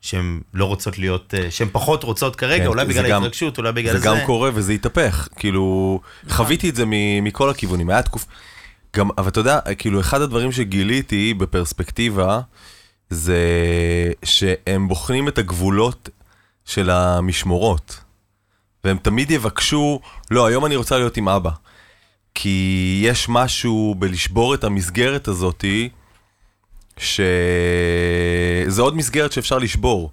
שהן 0.00 0.40
לא 0.54 0.64
רוצות 0.64 0.98
להיות, 0.98 1.34
אה, 1.38 1.50
שהן 1.50 1.68
פחות 1.72 2.04
רוצות 2.04 2.36
כרגע, 2.36 2.62
כן, 2.62 2.66
אולי 2.66 2.84
בגלל 2.84 3.08
גם- 3.10 3.22
ההתרגשות, 3.22 3.58
אולי 3.58 3.72
בגלל 3.72 3.92
זה 3.92 3.98
זה. 3.98 4.06
גם 4.06 4.16
קורה 4.26 4.50
וזה 4.54 4.72
התהפך, 4.72 5.28
כאילו, 5.36 6.00
חוויתי 6.28 6.68
את 6.68 6.76
זה 6.76 6.84
מכל 7.22 7.50
הכיוונים, 7.50 7.90
היה 7.90 8.02
תקופה, 8.02 8.26
גם, 8.96 9.08
אבל 9.18 9.28
אתה 9.28 9.40
יודע, 9.40 9.58
כאילו, 9.78 10.00
אחד 10.00 10.20
הדברים 10.20 10.52
שגיליתי 10.52 11.34
בפרספקטיבה, 11.34 12.40
זה 13.10 13.38
שהם 14.24 14.88
בוחנים 14.88 15.28
את 15.28 15.38
הגבולות 15.38 16.08
של 16.68 16.90
המשמורות, 16.90 18.00
והם 18.84 18.98
תמיד 19.02 19.30
יבקשו, 19.30 20.00
לא, 20.30 20.46
היום 20.46 20.66
אני 20.66 20.76
רוצה 20.76 20.98
להיות 20.98 21.16
עם 21.16 21.28
אבא. 21.28 21.50
כי 22.34 23.00
יש 23.04 23.28
משהו 23.28 23.94
בלשבור 23.98 24.54
את 24.54 24.64
המסגרת 24.64 25.28
הזאתי, 25.28 25.88
שזה 26.98 28.82
עוד 28.82 28.96
מסגרת 28.96 29.32
שאפשר 29.32 29.58
לשבור. 29.58 30.10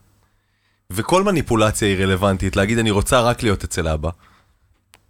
וכל 0.90 1.24
מניפולציה 1.24 1.88
היא 1.88 1.98
רלוונטית, 1.98 2.56
להגיד 2.56 2.78
אני 2.78 2.92
רוצה 2.92 3.22
רק 3.22 3.44
להיות 3.44 3.64
אצל 3.64 3.88
אבא. 3.88 4.10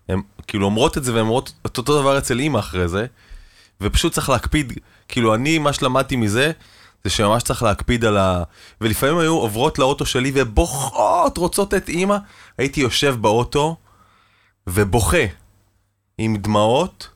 הן 0.09 0.21
כאילו 0.47 0.65
אומרות 0.65 0.97
את 0.97 1.03
זה 1.03 1.13
והן 1.13 1.21
אומרות 1.21 1.53
את 1.65 1.77
אותו 1.77 2.01
דבר 2.01 2.17
אצל 2.17 2.39
אימא 2.39 2.59
אחרי 2.59 2.87
זה, 2.87 3.05
ופשוט 3.81 4.13
צריך 4.13 4.29
להקפיד, 4.29 4.73
כאילו 5.07 5.35
אני, 5.35 5.57
מה 5.57 5.73
שלמדתי 5.73 6.15
מזה, 6.15 6.51
זה 7.05 7.09
שממש 7.09 7.43
צריך 7.43 7.63
להקפיד 7.63 8.05
על 8.05 8.17
ה... 8.17 8.43
ולפעמים 8.81 9.17
היו 9.17 9.33
עוברות 9.33 9.79
לאוטו 9.79 10.05
שלי 10.05 10.31
ובוכות, 10.35 11.37
רוצות 11.37 11.73
את 11.73 11.89
אימא, 11.89 12.17
הייתי 12.57 12.81
יושב 12.81 13.15
באוטו 13.21 13.75
ובוכה 14.67 15.25
עם 16.17 16.37
דמעות, 16.37 17.09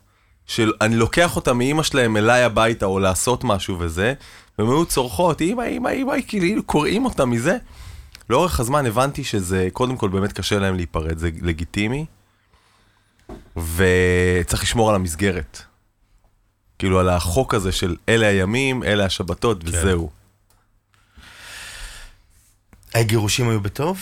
שאני 0.46 0.96
לוקח 0.96 1.36
אותה 1.36 1.54
מאימא 1.54 1.84
שלהם 1.84 2.18
אליי 2.18 2.44
הביתה 2.44 2.86
או 2.86 3.00
לעשות 3.00 3.44
משהו 3.44 3.76
וזה, 3.80 4.14
והן 4.60 4.68
היו 4.68 4.86
צורחות, 4.86 5.42
אימא, 5.42 5.62
אימא, 5.62 5.90
אימא, 5.90 6.16
כאילו 6.28 6.64
קוראים 6.64 7.06
אותה 7.06 7.26
מזה. 7.26 7.58
לאורך 8.30 8.60
הזמן 8.60 8.86
הבנתי 8.86 9.24
שזה, 9.24 9.68
קודם 9.74 9.98
כל 9.98 10.10
באמת 10.10 10.34
קשה 10.34 10.60
להם 10.60 10.76
להיפרד, 10.76 11.18
זה 11.18 11.30
לגיטימי, 11.42 12.06
וצריך 13.58 14.64
לשמור 14.64 14.90
על 14.90 14.96
המסגרת. 14.96 15.69
כאילו 16.80 17.00
על 17.00 17.10
החוק 17.10 17.54
הזה 17.54 17.72
של 17.72 17.96
אלה 18.10 18.28
הימים, 18.28 18.84
אלה 18.84 19.06
השבתות, 19.06 19.62
וזהו. 19.64 20.10
הגירושים 22.96 23.50
היו 23.50 23.62
בטוב? 23.62 24.00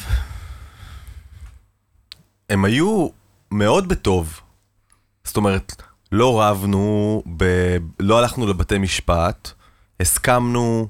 הם 2.49 2.65
היו 2.65 3.07
מאוד 3.51 3.87
בטוב. 3.87 4.39
זאת 5.23 5.37
אומרת, 5.37 5.73
לא 6.11 6.41
רבנו, 6.41 7.23
ב... 7.37 7.45
לא 7.99 8.19
הלכנו 8.19 8.47
לבתי 8.47 8.77
משפט, 8.77 9.51
הסכמנו 9.99 10.87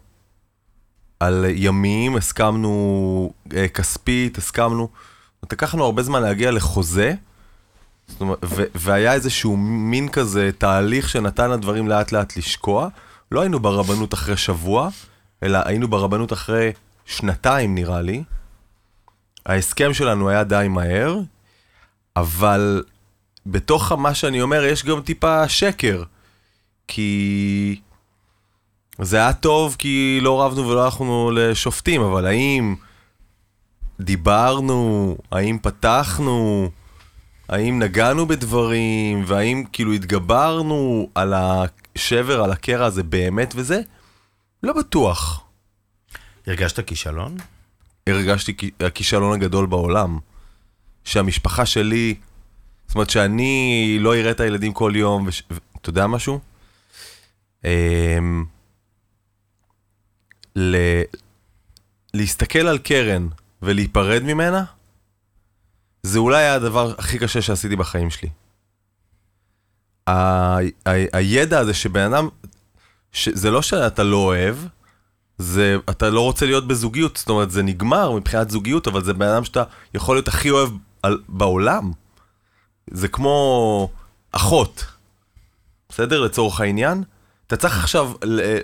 על 1.20 1.46
ימים, 1.50 2.16
הסכמנו 2.16 3.34
אה, 3.56 3.68
כספית, 3.68 4.38
הסכמנו... 4.38 4.90
לקחנו 5.52 5.84
הרבה 5.84 6.04
זמן 6.04 6.22
להגיע 6.22 6.52
לחוזה, 6.52 7.14
זאת 8.08 8.22
אומרת, 8.22 8.38
ו- 8.44 8.64
והיה 8.76 9.14
איזשהו 9.14 9.58
מין 9.58 10.10
כזה 10.10 10.50
תהליך 10.58 11.10
שנתן 11.10 11.52
לדברים 11.52 11.88
לאט 11.88 12.12
לאט 12.12 12.38
לשקוע. 12.38 12.88
לא 13.32 13.42
היינו 13.42 13.60
ברבנות 13.60 14.14
אחרי 14.14 14.38
שבוע, 14.38 14.90
אלא 15.44 15.60
היינו 15.66 15.88
ברבנות 15.88 16.34
אחרי 16.34 16.72
שנתיים 17.06 17.76
נראה 17.76 18.02
לי. 18.02 18.24
ההסכם 19.46 19.94
שלנו 19.94 20.30
היה 20.30 20.44
די 20.44 20.68
מהר, 20.70 21.20
אבל 22.16 22.84
בתוך 23.46 23.92
מה 23.92 24.14
שאני 24.14 24.42
אומר 24.42 24.64
יש 24.64 24.86
גם 24.86 25.02
טיפה 25.02 25.50
שקר. 25.50 26.04
כי 26.88 27.80
זה 29.02 29.18
היה 29.18 29.34
טוב 29.34 29.76
כי 29.80 30.20
לא 30.22 30.42
רבנו 30.42 30.68
ולא 30.68 30.86
הלכנו 30.86 31.32
לשופטים, 31.34 32.02
אבל 32.02 32.26
האם 32.26 32.76
דיברנו, 34.00 35.18
האם 35.32 35.58
פתחנו, 35.62 36.70
האם 37.50 37.80
נגענו 37.80 38.26
בדברים, 38.26 39.24
והאם 39.28 39.64
כאילו 39.74 39.94
התגברנו 39.94 41.10
על 41.16 41.34
השבר, 41.34 42.44
על 42.44 42.52
הקרע 42.52 42.86
הזה 42.86 43.04
באמת 43.04 43.54
וזה? 43.56 43.82
לא 44.64 44.74
בטוח. 44.74 45.44
הרגשת 46.48 46.80
כישלון? 46.88 47.38
הרגשתי 48.08 48.58
כי- 48.58 48.72
הכישלון 48.80 49.34
הגדול 49.34 49.66
בעולם. 49.66 50.20
שהמשפחה 51.04 51.66
שלי, 51.66 52.16
זאת 52.88 52.96
אומרת 52.96 53.10
שאני 53.10 53.98
לא 54.00 54.16
אראה 54.16 54.32
את 54.32 54.40
הילדים 54.40 54.74
כל 54.74 54.92
יום, 54.96 55.28
וש... 55.28 55.44
ו... 55.52 55.56
אתה 55.82 55.90
יודע 55.90 56.08
משהו? 56.08 56.40
אמ... 57.66 58.46
ל... 60.56 60.76
להסתכל 62.14 62.68
על 62.68 62.78
קרן 62.78 63.28
ולהיפרד 63.62 64.24
ממנה, 64.24 64.64
זה 66.08 66.20
אולי 66.20 66.38
היה 66.38 66.56
הדבר 66.56 66.94
הכי 66.98 67.20
קשה 67.20 67.42
שעשיתי 67.42 67.76
בחיים 67.76 68.10
שלי. 68.10 68.30
ה... 70.08 70.12
ה... 70.12 71.18
הידע 71.18 71.60
הזה 71.60 71.74
שבן 71.74 72.14
אדם, 72.14 72.30
ש... 73.12 73.30
זה 73.30 73.52
לא 73.52 73.62
שאתה 73.62 74.04
לא 74.04 74.18
אוהב, 74.18 74.56
זה, 75.38 75.78
אתה 75.90 76.10
לא 76.10 76.22
רוצה 76.22 76.46
להיות 76.46 76.68
בזוגיות, 76.68 77.18
זאת 77.18 77.30
אומרת, 77.30 77.52
זה 77.52 77.64
נגמר 77.64 78.12
מבחינת 78.12 78.50
זוגיות, 78.50 78.88
אבל 78.88 79.04
זה 79.04 79.14
בן 79.14 79.28
אדם 79.28 79.44
שאתה 79.44 79.64
יכול 79.94 80.16
להיות 80.16 80.28
הכי 80.28 80.50
אוהב 80.50 80.70
על, 81.04 81.20
בעולם. 81.30 81.92
זה 82.92 83.08
כמו 83.08 83.90
אחות, 84.32 84.86
בסדר? 85.90 86.20
לצורך 86.20 86.62
העניין. 86.62 87.04
אתה 87.48 87.58
צריך 87.58 87.78
עכשיו 87.84 88.12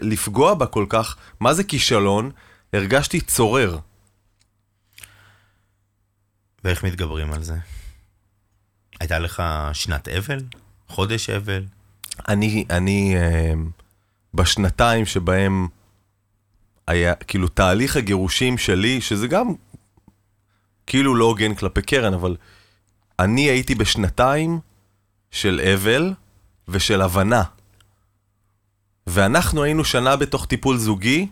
לפגוע 0.01 0.53
בה 0.53 0.65
כל 0.65 0.85
כך, 0.89 1.15
מה 1.39 1.53
זה 1.53 1.63
כישלון? 1.63 2.31
הרגשתי 2.73 3.21
צורר. 3.21 3.77
ואיך 6.63 6.83
מתגברים 6.83 7.33
על 7.33 7.43
זה? 7.43 7.55
הייתה 8.99 9.19
לך 9.19 9.43
שנת 9.73 10.07
אבל? 10.07 10.39
חודש 10.87 11.29
אבל? 11.29 11.65
אני, 12.27 12.65
אני, 12.69 13.15
אה, 13.17 13.53
בשנתיים 14.33 15.05
שבהם 15.05 15.67
היה, 16.87 17.15
כאילו, 17.15 17.47
תהליך 17.47 17.97
הגירושים 17.97 18.57
שלי, 18.57 19.01
שזה 19.01 19.27
גם 19.27 19.47
כאילו 20.87 21.15
לא 21.15 21.25
הוגן 21.25 21.55
כלפי 21.55 21.81
קרן, 21.81 22.13
אבל 22.13 22.35
אני 23.19 23.41
הייתי 23.41 23.75
בשנתיים 23.75 24.59
של 25.31 25.61
אבל 25.73 26.13
ושל 26.67 27.01
הבנה 27.01 27.43
ואנחנו 29.07 29.63
היינו 29.63 29.85
שנה 29.85 30.15
בתוך 30.15 30.45
טיפול 30.45 30.77
זוגי, 30.77 31.27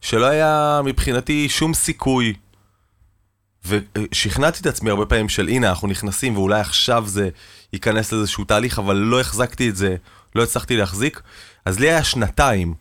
שלא 0.00 0.26
היה 0.26 0.80
מבחינתי 0.84 1.48
שום 1.48 1.74
סיכוי. 1.74 2.34
ושכנעתי 3.66 4.60
את 4.60 4.66
עצמי 4.66 4.90
הרבה 4.90 5.06
פעמים 5.06 5.28
של 5.28 5.48
הנה, 5.48 5.68
אנחנו 5.68 5.88
נכנסים 5.88 6.36
ואולי 6.36 6.60
עכשיו 6.60 7.04
זה 7.06 7.28
ייכנס 7.72 8.12
לאיזשהו 8.12 8.44
תהליך, 8.44 8.78
אבל 8.78 8.96
לא 8.96 9.20
החזקתי 9.20 9.68
את 9.68 9.76
זה, 9.76 9.96
לא 10.34 10.42
הצלחתי 10.42 10.76
להחזיק. 10.76 11.22
אז 11.64 11.80
לי 11.80 11.90
היה 11.90 12.04
שנתיים, 12.04 12.74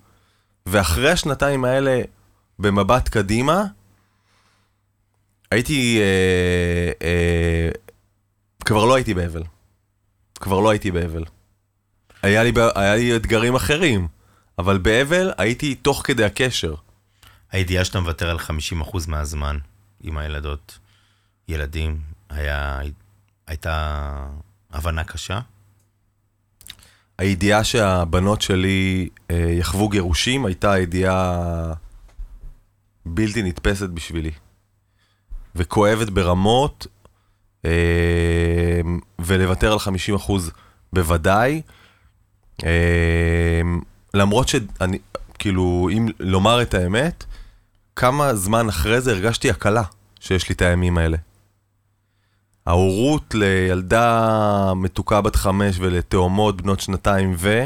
ואחרי 0.66 1.12
השנתיים 1.12 1.66
האלה, 1.66 2.02
במבט 2.60 3.10
קדימה, 3.10 3.64
הייתי... 5.52 6.00
אה, 6.02 7.08
אה, 7.08 7.70
כבר 8.66 8.86
לא 8.86 8.96
הייתי 8.96 9.14
באבל. 9.14 9.44
כבר 10.36 10.60
לא 10.60 10.70
הייתי 10.70 10.92
באבל. 10.92 11.24
היה 12.22 12.44
לי, 12.44 12.52
היה 12.76 12.96
לי 12.96 13.16
אתגרים 13.16 13.56
אחרים, 13.56 14.08
אבל 14.60 14.78
באבל 14.78 15.32
הייתי 15.38 15.76
תוך 15.76 16.02
כדי 16.06 16.24
הקשר. 16.24 16.76
הידיעה 17.52 17.86
שאתה 17.86 18.00
מוותר 18.00 18.30
על 18.30 18.38
50% 18.40 18.98
מהזמן 19.08 19.58
עם 20.04 20.18
הילדות, 20.18 20.80
ילדים, 21.48 22.00
היה, 22.30 22.80
הייתה 23.48 24.28
הבנה 24.72 25.04
קשה? 25.04 25.40
הידיעה 27.18 27.64
שהבנות 27.64 28.42
שלי 28.42 29.10
אה, 29.32 29.36
יחוו 29.36 29.90
גירושים 29.90 30.46
הייתה 30.46 30.80
ידיעה 30.80 31.74
בלתי 33.06 33.44
נתפסת 33.44 33.90
בשבילי. 33.90 34.32
וכואבת 35.56 36.10
ברמות, 36.10 36.88
אה, 37.66 38.82
ולוותר 39.20 39.72
על 39.72 39.80
50% 39.80 40.32
בוודאי. 40.94 41.62
אה, 42.66 43.62
למרות 44.14 44.48
שאני, 44.48 45.00
כאילו, 45.40 45.90
אם 45.94 46.08
לומר 46.20 46.62
את 46.62 46.74
האמת, 46.74 47.26
כמה 47.96 48.36
זמן 48.36 48.70
אחרי 48.70 49.02
זה 49.02 49.12
הרגשתי 49.12 49.50
הקלה 49.50 49.84
שיש 50.20 50.50
לי 50.50 50.56
את 50.56 50.62
הימים 50.62 50.98
האלה. 50.98 51.18
ההורות 52.66 53.36
לילדה 53.36 54.74
מתוקה 54.76 55.22
בת 55.22 55.36
חמש 55.36 55.76
ולתאומות 55.80 56.62
בנות 56.62 56.80
שנתיים 56.80 57.36
ו... 57.38 57.66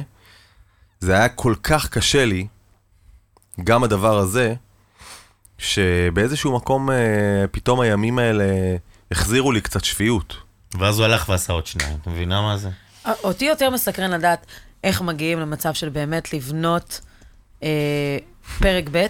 זה 0.99 1.13
היה 1.13 1.29
כל 1.29 1.53
כך 1.63 1.89
קשה 1.89 2.25
לי, 2.25 2.47
גם 3.63 3.83
הדבר 3.83 4.17
הזה, 4.17 4.53
שבאיזשהו 5.57 6.55
מקום 6.55 6.91
אה, 6.91 7.45
פתאום 7.51 7.79
הימים 7.79 8.19
האלה 8.19 8.45
החזירו 9.11 9.51
לי 9.51 9.61
קצת 9.61 9.83
שפיות. 9.83 10.37
ואז 10.79 10.99
הוא 10.99 11.05
הלך 11.05 11.29
ועשה 11.29 11.53
עוד 11.53 11.65
שניים, 11.65 11.97
אתה 12.01 12.09
מבינה 12.09 12.41
מה 12.41 12.57
זה? 12.57 12.69
אותי 13.23 13.45
יותר 13.45 13.69
מסקרן 13.69 14.11
לדעת 14.11 14.45
איך 14.83 15.01
מגיעים 15.01 15.39
למצב 15.39 15.73
של 15.73 15.89
באמת 15.89 16.33
לבנות 16.33 17.01
אה, 17.63 18.17
פרק 18.59 18.85
ב' 18.91 19.05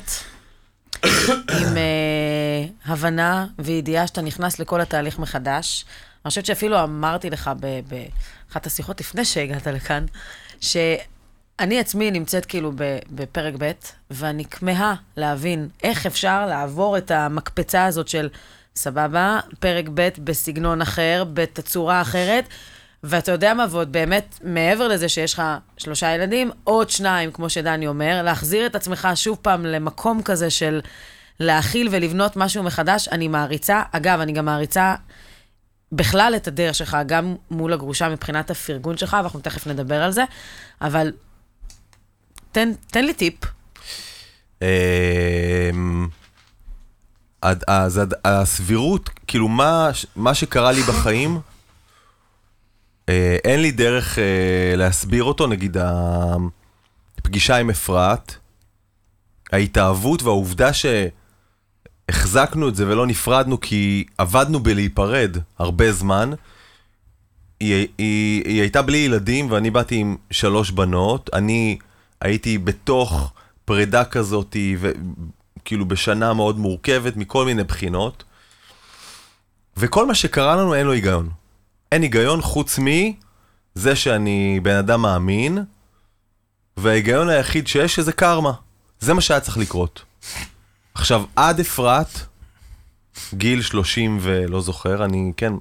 עם 1.50 1.78
אה, 1.78 2.66
הבנה 2.86 3.46
וידיעה 3.60 4.08
שאתה 4.08 4.22
נכנס 4.22 4.60
לכל 4.60 4.82
התהליך 4.82 5.20
מחדש. 5.20 5.86
אני 6.26 6.30
חושבת 6.30 6.46
שאפילו 6.46 6.84
אמרתי 6.84 7.30
לך 7.30 7.52
באחת 7.88 8.66
השיחות 8.66 9.00
לפני 9.02 9.26
שהגעת 9.26 9.68
לכאן, 9.68 10.06
שאני 10.62 11.80
עצמי 11.80 12.12
נמצאת 12.12 12.46
כאילו 12.46 12.72
בפרק 13.12 13.54
ב', 13.58 13.72
ואני 14.12 14.46
כמהה 14.46 14.96
להבין 15.18 15.70
איך 15.84 16.06
אפשר 16.06 16.46
לעבור 16.46 16.98
את 16.98 17.12
המקפצה 17.12 17.86
הזאת 17.86 18.08
של 18.08 18.30
סבבה, 18.76 19.40
פרק 19.60 19.86
ב' 19.94 20.10
בסגנון 20.24 20.82
אחר, 20.82 21.24
בתצורה 21.34 22.02
אחרת. 22.02 22.48
ואתה 23.04 23.32
יודע 23.32 23.54
מה, 23.54 23.66
ועוד 23.70 23.92
באמת, 23.92 24.40
מעבר 24.44 24.88
לזה 24.88 25.10
שיש 25.10 25.34
לך 25.34 25.42
שלושה 25.78 26.12
ילדים, 26.12 26.52
עוד 26.64 26.90
שניים, 26.90 27.32
כמו 27.32 27.50
שדני 27.50 27.88
אומר, 27.88 28.22
להחזיר 28.24 28.66
את 28.66 28.76
עצמך 28.76 29.08
שוב 29.16 29.38
פעם 29.42 29.66
למקום 29.66 30.22
כזה 30.24 30.50
של 30.50 30.82
להכיל 31.40 31.90
ולבנות 31.92 32.36
משהו 32.36 32.64
מחדש, 32.64 33.08
אני 33.08 33.28
מעריצה. 33.28 33.82
אגב, 33.92 34.20
אני 34.20 34.32
גם 34.32 34.46
מעריצה 34.46 34.96
בכלל 35.92 36.34
את 36.36 36.48
הדרך 36.48 36.76
שלך, 36.76 36.98
גם 37.06 37.36
מול 37.52 37.74
הגרושה 37.74 38.10
מבחינת 38.10 38.52
הפרגון 38.52 38.98
שלך, 38.98 39.18
ואנחנו 39.20 39.40
תכף 39.40 39.68
נדבר 39.68 40.04
על 40.04 40.12
זה, 40.12 40.24
אבל 40.82 41.12
תן, 42.52 42.72
תן 42.88 43.06
לי 43.06 43.14
טיפ. 43.14 43.36
אמ, 44.62 46.08
אז 47.42 48.02
הסבירות, 48.26 49.10
כאילו 49.28 49.48
מה, 50.16 50.34
שקרה 50.34 50.72
לי 50.72 50.82
בחיים, 50.82 51.40
אין 53.44 53.62
לי 53.62 53.72
דרך 53.72 54.20
אה, 54.20 54.76
להסביר 54.76 55.24
אותו, 55.24 55.48
נגיד 55.48 55.78
הפגישה 57.18 57.58
עם 57.58 57.70
אפרת, 57.70 58.36
ההתאהבות 59.52 60.24
והעובדה 60.24 60.70
שהחזקנו 62.10 62.70
את 62.70 62.76
זה 62.76 62.88
ולא 62.88 63.08
נפרדנו 63.08 63.60
כי 63.60 64.06
עבדנו 64.18 64.60
בלהיפרד 64.60 65.38
הרבה 65.60 65.92
זמן, 65.92 66.32
היא, 67.60 67.88
היא, 67.98 68.44
היא 68.46 68.62
הייתה 68.62 68.82
בלי 68.82 68.98
ילדים 68.98 69.52
ואני 69.52 69.72
באתי 69.72 69.96
עם 69.96 70.16
שלוש 70.32 70.72
בנות, 70.72 71.30
אני 71.34 71.78
הייתי 72.22 72.58
בתוך 72.58 73.34
פרידה 73.66 74.06
כזאת, 74.06 74.56
וכאילו 74.80 75.86
בשנה 75.86 76.34
מאוד 76.34 76.58
מורכבת 76.58 77.18
מכל 77.18 77.46
מיני 77.46 77.64
בחינות, 77.64 78.24
וכל 79.78 80.06
מה 80.06 80.16
שקרה 80.16 80.56
לנו 80.56 80.76
אין 80.76 80.86
לו 80.86 80.92
היגיון. 80.92 81.30
אין 81.92 82.02
היגיון 82.02 82.42
חוץ 82.42 82.80
מזה 82.80 83.96
שאני 83.96 84.60
בן 84.64 84.76
אדם 84.76 85.02
מאמין, 85.02 85.64
וההיגיון 86.78 87.30
היחיד 87.30 87.68
שיש 87.68 88.00
זה 88.00 88.12
קרמה. 88.12 88.52
זה 89.00 89.14
מה 89.14 89.22
שהיה 89.22 89.40
צריך 89.40 89.58
לקרות. 89.58 90.04
עכשיו, 90.94 91.24
עד 91.36 91.60
אפרת, 91.60 92.10
גיל 93.34 93.62
30 93.62 94.18
ולא 94.22 94.62
זוכר, 94.62 95.06
אני, 95.06 95.32
כן, 95.38 95.54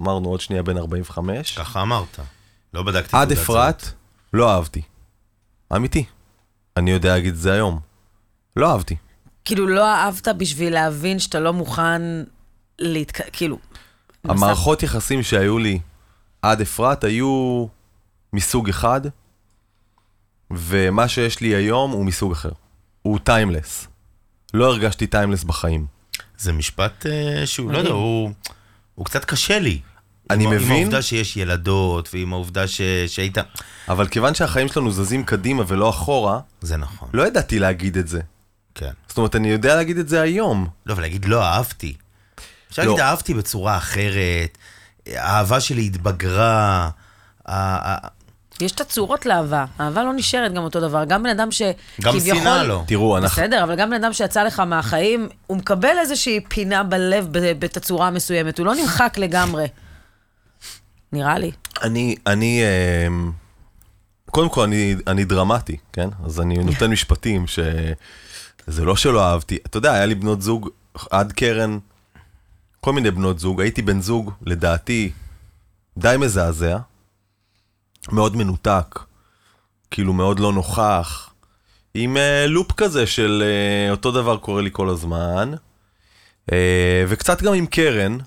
אמרנו 0.00 0.28
עוד 0.28 0.40
שנייה 0.40 0.62
בן 0.62 0.76
45. 0.76 1.58
ככה 1.58 1.82
אמרת. 1.82 2.18
לא 2.74 2.82
בדקתי 2.82 3.16
עד 3.16 3.32
אפרת, 3.32 3.80
זהות. 3.80 3.94
לא 4.32 4.54
אהבתי. 4.54 4.82
אמיתי. 5.76 6.04
אני 6.76 6.90
יודע 6.90 7.08
להגיד 7.08 7.32
את 7.32 7.38
זה 7.38 7.52
היום. 7.52 7.80
לא 8.56 8.72
אהבתי. 8.72 8.96
כאילו, 9.44 9.66
לא 9.66 9.86
אהבת 9.86 10.28
בשביל 10.28 10.72
להבין 10.72 11.18
שאתה 11.18 11.40
לא 11.40 11.52
מוכן 11.52 12.02
להתק... 12.78 13.20
כאילו... 13.32 13.58
המערכות 14.24 14.82
יחסים 14.82 15.22
שהיו 15.22 15.58
לי 15.58 15.78
עד 16.42 16.60
אפרת 16.60 17.04
היו 17.04 17.66
מסוג 18.32 18.68
אחד, 18.68 19.00
ומה 20.50 21.08
שיש 21.08 21.40
לי 21.40 21.54
היום 21.54 21.90
הוא 21.90 22.04
מסוג 22.04 22.32
אחר. 22.32 22.50
הוא 23.02 23.18
טיימלס. 23.18 23.86
לא 24.54 24.66
הרגשתי 24.66 25.06
טיימלס 25.06 25.44
בחיים. 25.44 25.86
זה 26.38 26.52
משפט 26.52 27.06
אה, 27.06 27.46
שהוא, 27.46 27.72
לא. 27.72 27.78
יודע, 27.78 27.90
הוא, 27.90 28.30
הוא 28.94 29.04
קצת 29.06 29.24
קשה 29.24 29.58
לי. 29.58 29.80
אני 30.30 30.44
עם, 30.44 30.50
ה- 30.50 30.54
עם 30.54 30.60
מבין. 30.62 30.76
העובדה 30.82 31.02
שיש 31.02 31.36
ילדות, 31.36 32.08
ועם 32.12 32.32
העובדה 32.32 32.66
ש, 32.66 32.80
שהיית... 33.06 33.38
אבל 33.88 34.08
כיוון 34.08 34.34
שהחיים 34.34 34.68
שלנו 34.68 34.90
זזים 34.90 35.24
קדימה 35.24 35.62
ולא 35.66 35.90
אחורה, 35.90 36.40
זה 36.60 36.76
נכון, 36.76 37.08
לא 37.12 37.26
ידעתי 37.26 37.58
להגיד 37.58 37.96
את 37.98 38.08
זה. 38.08 38.20
כן. 38.74 38.90
זאת 39.08 39.18
אומרת, 39.18 39.36
אני 39.36 39.48
יודע 39.48 39.76
להגיד 39.76 39.98
את 39.98 40.08
זה 40.08 40.20
היום. 40.20 40.68
לא, 40.86 40.92
אבל 40.92 41.02
להגיד 41.02 41.24
לא 41.24 41.42
אהבתי. 41.44 41.94
אפשר 42.70 42.82
לא. 42.82 42.88
להגיד 42.88 43.04
אהבתי 43.04 43.34
בצורה 43.34 43.76
אחרת, 43.76 44.58
האהבה 45.06 45.60
שלי 45.60 45.86
התבגרה, 45.86 46.90
יש 48.60 48.72
את 48.72 48.80
הצורות 48.80 49.26
לאהבה. 49.26 49.64
אהבה 49.80 50.04
לא 50.04 50.12
נשארת 50.12 50.52
גם 50.52 50.62
אותו 50.62 50.80
דבר. 50.80 51.04
גם 51.04 51.22
בן 51.22 51.30
אדם 51.30 51.50
שכביכול... 51.50 52.02
גם 52.02 52.20
שנאה 52.20 52.62
לא. 52.62 52.82
תראו, 52.86 53.16
אנחנו... 53.16 53.42
בסדר, 53.42 53.64
אבל 53.64 53.74
גם 53.74 53.90
בן 53.90 53.96
אדם 53.96 54.12
שיצא 54.12 54.42
לך 54.42 54.60
מהחיים, 54.60 55.28
הוא 55.46 55.56
מקבל 55.56 55.98
איזושהי 56.00 56.40
פינה 56.48 56.82
בלב 56.82 57.28
בתצורה 57.32 58.10
מסוימת, 58.10 58.58
הוא 58.58 58.66
לא 58.66 58.74
נמחק 58.74 59.18
לגמרי. 59.18 59.66
נראה 61.12 61.38
לי. 61.38 61.50
אני, 61.82 62.16
אני, 62.26 62.62
אמ, 63.06 63.32
קודם 64.30 64.48
כל, 64.48 64.62
אני, 64.62 64.96
אני 65.06 65.24
דרמטי, 65.24 65.76
כן? 65.92 66.08
אז 66.24 66.40
אני 66.40 66.58
נותן 66.58 66.90
משפטים 66.90 67.46
ש... 67.46 67.58
זה 68.66 68.84
לא 68.84 68.96
שלא 68.96 69.24
אהבתי. 69.24 69.58
אתה 69.66 69.76
יודע, 69.76 69.92
היה 69.92 70.06
לי 70.06 70.14
בנות 70.14 70.42
זוג 70.42 70.68
עד 71.10 71.32
קרן, 71.32 71.78
כל 72.88 72.92
מיני 72.92 73.10
בנות 73.10 73.38
זוג. 73.38 73.60
הייתי 73.60 73.82
בן 73.82 74.00
זוג, 74.00 74.32
לדעתי, 74.46 75.10
די 75.98 76.16
מזעזע, 76.18 76.78
מאוד 78.12 78.36
מנותק, 78.36 78.98
כאילו 79.90 80.12
מאוד 80.12 80.40
לא 80.40 80.52
נוכח, 80.52 81.30
עם 81.94 82.16
אה, 82.16 82.46
לופ 82.46 82.72
כזה 82.72 83.06
של 83.06 83.42
אה, 83.46 83.90
אותו 83.90 84.10
דבר 84.10 84.36
קורה 84.36 84.62
לי 84.62 84.70
כל 84.72 84.88
הזמן, 84.88 85.52
אה, 86.52 87.04
וקצת 87.08 87.42
גם 87.42 87.54
עם 87.54 87.66
קרן, 87.66 88.18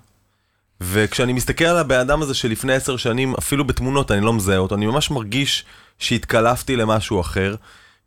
וכשאני 0.82 1.34
מסתכל 1.34 1.66
על 1.66 1.78
הבן 1.78 2.00
אדם 2.00 2.22
הזה 2.22 2.34
שלפני 2.34 2.74
עשר 2.74 2.98
שנים, 2.98 3.34
אפילו 3.40 3.68
בתמונות 3.68 4.12
אני 4.12 4.22
לא 4.22 4.34
מזהה 4.34 4.58
אותו, 4.58 4.76
אני 4.76 4.86
ממש 4.86 5.12
מרגיש 5.12 5.66
שהתקלפתי 6.00 6.76
למשהו 6.76 7.22
אחר, 7.22 7.56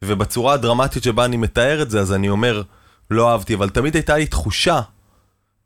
ובצורה 0.03 0.55
הדרמטית 0.55 1.03
שבה 1.03 1.25
אני 1.25 1.37
מתאר 1.37 1.83
את 1.83 1.91
זה, 1.91 2.01
אז 2.01 2.13
אני 2.13 2.29
אומר, 2.29 2.63
לא 3.11 3.33
אהבתי, 3.33 3.55
אבל 3.55 3.69
תמיד 3.69 3.95
הייתה 3.95 4.17
לי 4.17 4.27
תחושה, 4.27 4.81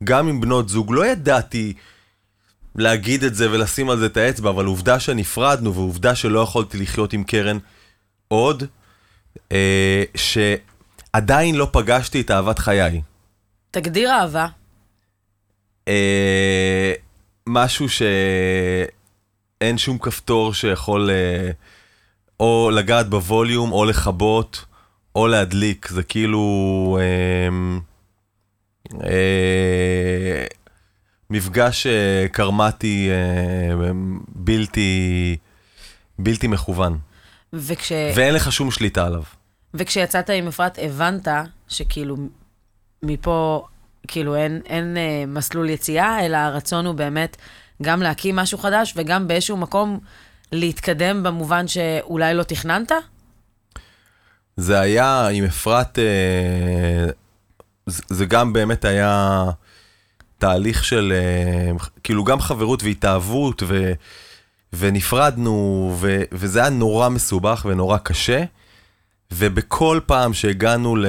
גם 0.04 0.28
עם 0.28 0.40
בנות 0.40 0.68
זוג, 0.68 0.92
לא 0.92 1.06
ידעתי 1.06 1.72
להגיד 2.74 3.24
את 3.24 3.34
זה 3.34 3.50
ולשים 3.50 3.90
על 3.90 3.98
זה 3.98 4.06
את 4.06 4.16
האצבע, 4.16 4.50
אבל 4.50 4.64
עובדה 4.64 5.00
שנפרדנו, 5.00 5.74
ועובדה 5.74 6.14
שלא 6.14 6.40
יכולתי 6.40 6.78
לחיות 6.78 7.12
עם 7.12 7.24
קרן 7.24 7.58
עוד, 8.28 8.64
אה, 9.52 10.02
שעדיין 10.14 11.54
לא 11.54 11.68
פגשתי 11.72 12.20
את 12.20 12.30
אהבת 12.30 12.58
חיי. 12.58 13.02
תגדיר 13.70 14.10
אהבה. 14.10 14.46
אה, 15.88 16.92
משהו 17.48 17.86
שאין 17.88 19.78
שום 19.78 19.98
כפתור 19.98 20.54
שיכול 20.54 21.10
אה, 21.10 21.50
או 22.40 22.70
לגעת 22.74 23.08
בווליום, 23.08 23.72
או 23.72 23.84
לכבות, 23.84 24.64
או 25.14 25.26
להדליק. 25.26 25.88
זה 25.88 26.02
כאילו... 26.02 26.98
אה, 27.00 27.78
מפגש 31.30 31.86
אה, 31.86 32.26
קרמטי 32.32 33.10
אה, 33.10 33.74
בלתי, 34.28 35.36
בלתי 36.18 36.46
מכוון, 36.46 36.98
וכש... 37.52 37.92
ואין 38.14 38.34
לך 38.34 38.52
שום 38.52 38.70
שליטה 38.70 39.06
עליו. 39.06 39.22
וכשיצאת 39.74 40.30
עם 40.30 40.48
אפרת, 40.48 40.78
הבנת 40.82 41.28
שכאילו 41.68 42.16
מפה, 43.02 43.66
כאילו 44.08 44.36
אין, 44.36 44.60
אין 44.66 44.96
אה, 44.96 45.24
מסלול 45.26 45.70
יציאה, 45.70 46.26
אלא 46.26 46.36
הרצון 46.36 46.86
הוא 46.86 46.94
באמת 46.94 47.36
גם 47.82 48.02
להקים 48.02 48.36
משהו 48.36 48.58
חדש 48.58 48.94
וגם 48.96 49.28
באיזשהו 49.28 49.56
מקום 49.56 49.98
להתקדם 50.52 51.22
במובן 51.22 51.68
שאולי 51.68 52.34
לא 52.34 52.42
תכננת? 52.42 52.92
זה 54.56 54.80
היה 54.80 55.28
עם 55.28 55.44
אפרת, 55.44 55.98
אה, 55.98 57.06
זה 57.88 58.26
גם 58.26 58.52
באמת 58.52 58.84
היה 58.84 59.44
תהליך 60.38 60.84
של 60.84 61.12
אה, 61.16 61.72
כאילו 62.02 62.24
גם 62.24 62.40
חברות 62.40 62.82
והתאהבות 62.82 63.62
ו, 63.66 63.92
ונפרדנו 64.72 65.52
ו, 66.00 66.22
וזה 66.32 66.60
היה 66.60 66.70
נורא 66.70 67.08
מסובך 67.08 67.66
ונורא 67.68 67.98
קשה 67.98 68.44
ובכל 69.32 70.00
פעם 70.06 70.34
שהגענו 70.34 70.96
ל... 70.96 71.06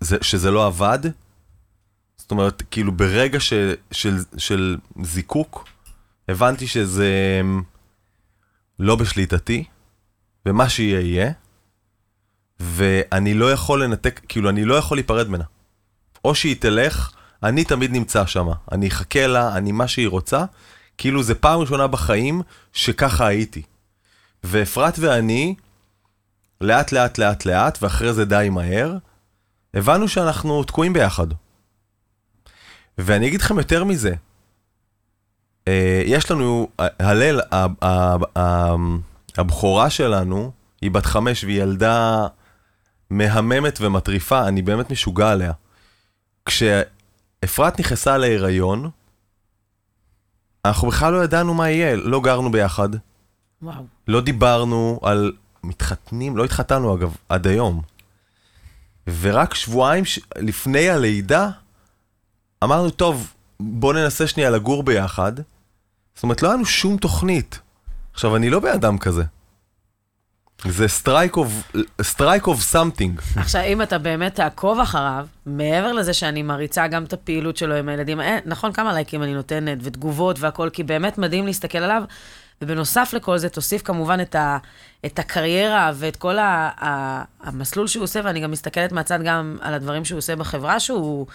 זה- 0.00 0.16
שזה 0.20 0.50
לא 0.50 0.66
עבד, 0.66 0.98
זאת 2.16 2.30
אומרת 2.30 2.62
כאילו 2.70 2.92
ברגע 2.92 3.40
ש, 3.40 3.52
של, 3.90 4.16
של 4.38 4.76
זיקוק 5.02 5.68
הבנתי 6.28 6.66
שזה 6.66 7.40
לא 8.78 8.96
בשליטתי 8.96 9.64
ומה 10.46 10.68
שיהיה 10.68 11.00
יהיה. 11.00 11.32
ואני 12.60 13.34
לא 13.34 13.52
יכול 13.52 13.84
לנתק, 13.84 14.20
כאילו, 14.28 14.50
אני 14.50 14.64
לא 14.64 14.74
יכול 14.74 14.96
להיפרד 14.96 15.28
ממנה. 15.28 15.44
או 16.24 16.34
שהיא 16.34 16.56
תלך, 16.58 17.12
אני 17.42 17.64
תמיד 17.64 17.92
נמצא 17.92 18.26
שם. 18.26 18.48
אני 18.72 18.88
אחכה 18.88 19.26
לה, 19.26 19.56
אני 19.56 19.72
מה 19.72 19.88
שהיא 19.88 20.08
רוצה. 20.08 20.44
כאילו, 20.98 21.22
זה 21.22 21.34
פעם 21.34 21.60
ראשונה 21.60 21.86
בחיים 21.86 22.42
שככה 22.72 23.26
הייתי. 23.26 23.62
ואפרת 24.44 24.98
ואני, 24.98 25.54
לאט 26.60 26.92
לאט 26.92 27.18
לאט 27.18 27.44
לאט, 27.46 27.78
ואחרי 27.82 28.12
זה 28.12 28.24
די 28.24 28.48
מהר, 28.50 28.96
הבנו 29.74 30.08
שאנחנו 30.08 30.64
תקועים 30.64 30.92
ביחד. 30.92 31.26
ואני 32.98 33.28
אגיד 33.28 33.40
לכם 33.40 33.58
יותר 33.58 33.84
מזה. 33.84 34.14
אה, 35.68 36.02
יש 36.04 36.30
לנו, 36.30 36.68
הלל, 36.78 37.40
הבכורה 39.36 39.90
שלנו, 39.90 40.52
היא 40.80 40.90
בת 40.90 41.06
חמש 41.06 41.44
והיא 41.44 41.62
ילדה 41.62 42.26
מהממת 43.10 43.78
ומטריפה, 43.80 44.48
אני 44.48 44.62
באמת 44.62 44.90
משוגע 44.90 45.30
עליה. 45.30 45.52
כשאפרת 46.44 47.80
נכנסה 47.80 48.18
להיריון, 48.18 48.90
אנחנו 50.64 50.88
בכלל 50.88 51.12
לא 51.12 51.24
ידענו 51.24 51.54
מה 51.54 51.70
יהיה, 51.70 51.96
לא 51.96 52.20
גרנו 52.20 52.52
ביחד, 52.52 52.88
וואו. 53.62 53.84
לא 54.08 54.20
דיברנו 54.20 55.00
על 55.02 55.32
מתחתנים, 55.64 56.36
לא 56.36 56.44
התחתנו 56.44 56.96
אגב, 56.96 57.16
עד 57.28 57.46
היום. 57.46 57.82
ורק 59.20 59.54
שבועיים 59.54 60.04
ש... 60.04 60.20
לפני 60.36 60.90
הלידה, 60.90 61.48
אמרנו, 62.64 62.90
טוב, 62.90 63.32
בוא 63.60 63.94
ננסה 63.94 64.26
שנייה 64.26 64.50
לגור 64.50 64.82
ביחד. 64.82 65.32
זאת 66.14 66.22
אומרת, 66.22 66.42
לא 66.42 66.48
היה 66.48 66.56
לנו 66.56 66.64
שום 66.64 66.96
תוכנית. 66.96 67.60
עכשיו, 68.12 68.36
אני 68.36 68.50
לא 68.50 68.60
בן 68.60 68.72
אדם 68.72 68.98
כזה. 68.98 69.22
זה 70.68 70.88
strike 72.02 72.46
of 72.46 72.60
something. 72.60 73.20
עכשיו, 73.36 73.62
אם 73.62 73.82
אתה 73.82 73.98
באמת 73.98 74.34
תעקוב 74.34 74.80
אחריו, 74.80 75.26
מעבר 75.46 75.92
לזה 75.92 76.12
שאני 76.12 76.42
מריצה 76.42 76.86
גם 76.86 77.04
את 77.04 77.12
הפעילות 77.12 77.56
שלו 77.56 77.74
עם 77.74 77.88
הילדים, 77.88 78.20
אה, 78.20 78.38
נכון 78.46 78.72
כמה 78.72 78.92
לייקים 78.92 79.22
אני 79.22 79.34
נותנת, 79.34 79.78
ותגובות 79.82 80.40
והכל, 80.40 80.70
כי 80.72 80.82
באמת 80.82 81.18
מדהים 81.18 81.46
להסתכל 81.46 81.78
עליו, 81.78 82.02
ובנוסף 82.62 83.10
לכל 83.12 83.38
זה, 83.38 83.48
תוסיף 83.48 83.82
כמובן 83.82 84.20
את, 84.20 84.34
ה, 84.34 84.58
את 85.06 85.18
הקריירה 85.18 85.92
ואת 85.94 86.16
כל 86.16 86.38
ה, 86.38 86.70
ה, 86.84 87.22
המסלול 87.40 87.86
שהוא 87.86 88.04
עושה, 88.04 88.20
ואני 88.24 88.40
גם 88.40 88.50
מסתכלת 88.50 88.92
מהצד 88.92 89.22
גם 89.22 89.56
על 89.60 89.74
הדברים 89.74 90.04
שהוא 90.04 90.18
עושה 90.18 90.36
בחברה 90.36 90.80
שהוא, 90.80 91.26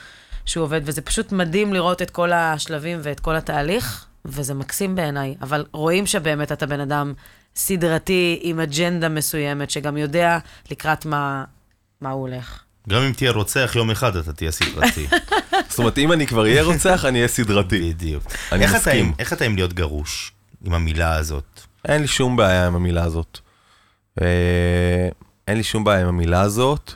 שהוא 0.45 0.63
עובד, 0.63 0.81
וזה 0.83 1.01
פשוט 1.01 1.31
מדהים 1.31 1.73
לראות 1.73 2.01
את 2.01 2.09
כל 2.09 2.33
השלבים 2.33 2.99
ואת 3.01 3.19
כל 3.19 3.35
התהליך, 3.35 4.05
וזה 4.25 4.53
מקסים 4.53 4.95
בעיניי. 4.95 5.35
אבל 5.41 5.65
רואים 5.71 6.05
שבאמת 6.05 6.51
אתה 6.51 6.65
בן 6.65 6.79
אדם 6.79 7.13
סדרתי, 7.57 8.39
עם 8.41 8.59
אג'נדה 8.59 9.09
מסוימת, 9.09 9.69
שגם 9.69 9.97
יודע 9.97 10.37
לקראת 10.71 11.05
מה, 11.05 11.43
מה 12.01 12.09
הוא 12.09 12.21
הולך. 12.21 12.63
גם 12.89 13.01
אם 13.01 13.13
תהיה 13.13 13.31
רוצח 13.31 13.71
יום 13.75 13.91
אחד, 13.91 14.15
אתה 14.15 14.33
תהיה 14.33 14.51
סדרתי. 14.51 15.07
זאת 15.69 15.79
אומרת, 15.79 15.97
אם 15.97 16.11
אני 16.11 16.27
כבר 16.27 16.41
אהיה 16.43 16.63
רוצח, 16.63 17.05
אני 17.05 17.17
אהיה 17.17 17.27
סדרתי. 17.27 17.93
בדיוק. 17.93 18.23
אני 18.51 18.63
איך 18.63 18.71
אתה 18.71 18.79
מסכים. 18.79 19.05
עם- 19.05 19.11
איך 19.19 19.33
אתה 19.33 19.45
עם 19.45 19.55
להיות 19.55 19.73
גרוש? 19.73 20.31
עם 20.65 20.73
המילה 20.73 21.15
הזאת. 21.15 21.61
אין 21.87 22.01
לי 22.01 22.07
שום 22.07 22.35
בעיה 22.35 22.67
עם 22.67 22.75
המילה 22.75 23.03
הזאת. 23.03 23.39
אה, 24.21 25.09
אין 25.47 25.57
לי 25.57 25.63
שום 25.63 25.83
בעיה 25.83 26.01
עם 26.01 26.07
המילה 26.07 26.41
הזאת. 26.41 26.93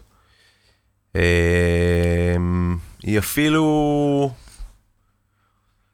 אה, 1.16 2.36
היא 3.04 3.20
אפילו... 3.20 4.32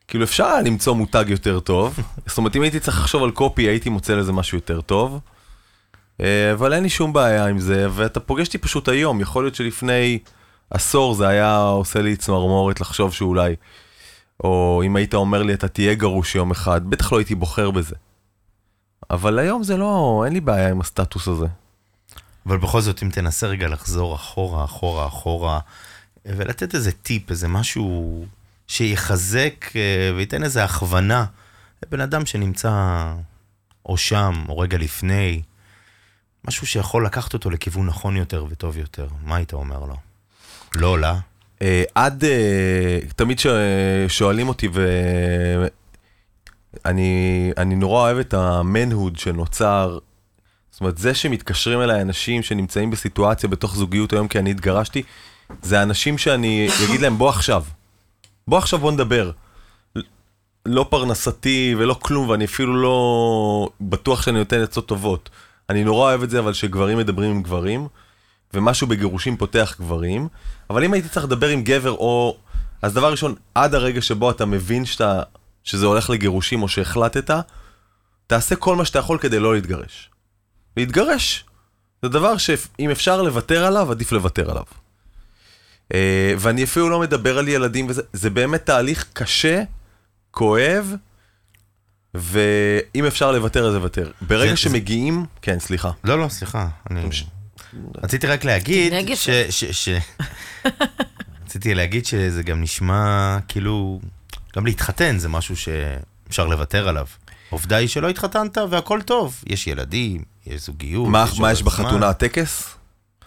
כאילו 0.08 0.24
אפשר 0.24 0.46
היה 0.46 0.62
למצוא 0.62 0.96
מותג 0.96 1.26
יותר 1.28 1.60
טוב. 1.60 2.00
זאת 2.26 2.38
אומרת, 2.38 2.56
אם 2.56 2.62
הייתי 2.62 2.80
צריך 2.80 2.98
לחשוב 2.98 3.24
על 3.24 3.32
קופי, 3.32 3.62
הייתי 3.62 3.90
מוצא 3.90 4.16
לזה 4.16 4.32
משהו 4.32 4.58
יותר 4.58 4.82
טוב. 4.82 5.20
אה, 6.22 6.52
אבל 6.54 6.74
אין 6.74 6.84
לי 6.84 6.90
שום 6.90 7.14
בעיה 7.14 7.46
עם 7.46 7.60
זה, 7.60 7.88
ואתה 7.92 8.20
פוגש 8.20 8.48
אותי 8.48 8.58
פשוט 8.58 8.90
היום. 8.90 9.22
יכול 9.22 9.44
להיות 9.44 9.56
שלפני 9.56 10.20
עשור 10.70 11.14
זה 11.16 11.28
היה 11.28 11.58
עושה 11.58 12.02
לי 12.02 12.16
צמרמורת 12.16 12.82
לחשוב 12.82 13.14
שאולי... 13.14 13.56
או 14.44 14.82
אם 14.86 14.96
היית 14.96 15.14
אומר 15.14 15.44
לי 15.44 15.54
אתה 15.54 15.68
תהיה 15.68 15.94
גרוש 15.94 16.36
יום 16.36 16.52
אחד, 16.52 16.90
בטח 16.90 17.12
לא 17.12 17.18
הייתי 17.18 17.36
בוחר 17.36 17.72
בזה. 17.72 17.96
אבל 19.10 19.40
היום 19.40 19.64
זה 19.64 19.78
לא, 19.78 20.24
אין 20.26 20.34
לי 20.34 20.40
בעיה 20.40 20.70
עם 20.70 20.82
הסטטוס 20.82 21.28
הזה. 21.28 21.46
אבל 22.46 22.58
בכל 22.58 22.82
זאת, 22.82 23.04
אם 23.04 23.10
תנסה 23.10 23.48
רגע 23.48 23.68
לחזור 23.68 24.16
אחורה, 24.16 24.64
אחורה, 24.64 25.08
אחורה, 25.08 25.60
ולתת 26.26 26.76
איזה 26.76 26.92
טיפ, 26.92 27.32
איזה 27.32 27.48
משהו 27.48 28.26
שיחזק 28.68 29.66
אה, 29.76 30.12
וייתן 30.16 30.44
איזה 30.44 30.64
הכוונה 30.64 31.26
לבן 31.86 32.02
אדם 32.02 32.26
שנמצא 32.26 32.72
או 33.86 33.98
שם, 33.98 34.44
או 34.50 34.60
רגע 34.60 34.78
לפני, 34.78 35.42
משהו 36.48 36.68
שיכול 36.68 37.06
לקחת 37.06 37.34
אותו 37.34 37.50
לכיוון 37.50 37.86
נכון 37.86 38.18
יותר 38.18 38.46
וטוב 38.50 38.78
יותר, 38.78 39.08
מה 39.24 39.36
היית 39.36 39.54
אומר 39.54 39.80
לו? 39.80 39.96
לא 40.76 41.00
לה? 41.00 41.20
אה, 41.62 41.84
עד, 41.96 42.24
אה, 42.24 43.00
תמיד 43.16 43.42
שואלים 44.08 44.48
אותי, 44.48 44.68
ואני 46.84 47.52
אני 47.58 47.76
נורא 47.76 48.02
אוהב 48.02 48.18
את 48.18 48.34
המנהוד 48.34 49.18
שנוצר. 49.18 49.98
זאת 50.72 50.82
אומרת, 50.82 50.98
זה 50.98 51.14
שמתקשרים 51.14 51.82
אליי 51.82 52.02
אנשים 52.02 52.44
שנמצאים 52.44 52.92
בסיטואציה 52.92 53.50
בתוך 53.50 53.76
זוגיות 53.76 54.14
היום, 54.14 54.28
כי 54.28 54.40
אני 54.40 54.52
התגרשתי, 54.52 55.04
זה 55.62 55.84
אנשים 55.84 56.18
שאני 56.18 56.70
אגיד 56.86 57.02
להם, 57.02 57.18
בוא 57.18 57.30
עכשיו. 57.30 57.64
בוא 58.48 58.58
עכשיו, 58.58 58.80
בוא 58.80 58.92
נדבר. 58.92 59.32
לא 60.66 60.86
פרנסתי 60.90 61.76
ולא 61.78 61.94
כלום, 61.94 62.30
ואני 62.30 62.46
אפילו 62.46 62.82
לא 62.82 63.70
בטוח 63.82 64.22
שאני 64.22 64.40
נותן 64.40 64.62
עצות 64.62 64.88
טובות. 64.88 65.30
אני 65.70 65.84
נורא 65.84 66.10
אוהב 66.10 66.24
את 66.24 66.30
זה, 66.30 66.40
אבל 66.40 66.54
שגברים 66.54 66.98
מדברים 66.98 67.32
עם 67.32 67.44
גברים, 67.44 67.88
ומשהו 68.54 68.88
בגירושים 68.88 69.38
פותח 69.38 69.76
גברים, 69.80 70.28
אבל 70.70 70.84
אם 70.84 70.94
הייתי 70.94 71.10
צריך 71.10 71.26
לדבר 71.26 71.48
עם 71.48 71.64
גבר 71.64 71.92
או... 71.92 72.38
אז 72.82 72.94
דבר 72.94 73.12
ראשון, 73.12 73.36
עד 73.56 73.76
הרגע 73.76 74.02
שבו 74.02 74.32
אתה 74.32 74.46
מבין 74.46 74.86
שאתה, 74.86 75.22
שזה 75.64 75.86
הולך 75.86 76.10
לגירושים 76.10 76.64
או 76.64 76.68
שהחלטת, 76.68 77.32
תעשה 78.28 78.56
כל 78.56 78.76
מה 78.76 78.86
שאתה 78.86 79.00
יכול 79.00 79.18
כדי 79.18 79.40
לא 79.40 79.56
להתגרש. 79.56 80.10
להתגרש 80.78 81.46
זה 82.02 82.10
דבר 82.10 82.38
שאם 82.38 82.90
אפשר 82.92 83.22
לוותר 83.22 83.66
עליו, 83.66 83.92
עדיף 83.92 84.12
לוותר 84.12 84.52
עליו. 84.52 84.64
אה, 85.94 86.34
ואני 86.40 86.64
אפילו 86.64 86.90
לא 86.90 87.00
מדבר 87.00 87.38
על 87.38 87.48
ילדים 87.48 87.86
וזה, 87.90 88.02
זה 88.14 88.30
באמת 88.30 88.66
תהליך 88.66 89.06
קשה, 89.14 89.64
כואב, 90.32 90.94
ואם 92.14 93.06
אפשר 93.08 93.32
לוותר 93.32 93.68
אז 93.68 93.74
לוותר. 93.76 94.12
ברגע 94.22 94.52
זה- 94.52 94.58
שמגיעים, 94.58 95.26
כן, 95.42 95.60
סליחה. 95.60 95.92
לא, 96.04 96.20
לא, 96.20 96.28
סליחה. 96.30 96.68
אני... 96.92 97.02
רציתי 98.04 98.28
רק 98.28 98.44
להגיד 98.46 98.94
ש... 99.16 99.30
ש... 99.30 99.64
ש... 99.66 99.90
רציתי 101.46 101.76
להגיד 101.76 102.06
שזה 102.06 102.44
גם 102.44 102.62
נשמע 102.62 103.38
כאילו... 103.48 104.00
גם 104.56 104.66
להתחתן 104.66 105.18
זה 105.18 105.30
משהו 105.30 105.56
שאפשר 105.58 106.48
לוותר 106.48 106.88
עליו. 106.88 107.06
העובדה 107.50 107.76
היא 107.76 107.88
שלא 107.88 108.10
התחתנת 108.10 108.58
והכל 108.70 109.02
טוב. 109.02 109.44
יש 109.48 109.68
ילדים, 109.68 110.24
יש 110.48 110.62
זוגיות. 110.62 111.06
מה, 111.06 111.12
מה 111.12 111.24
הרבה 111.24 111.52
יש 111.52 111.64
בחתונה. 111.64 112.10
הטקס? 112.10 112.77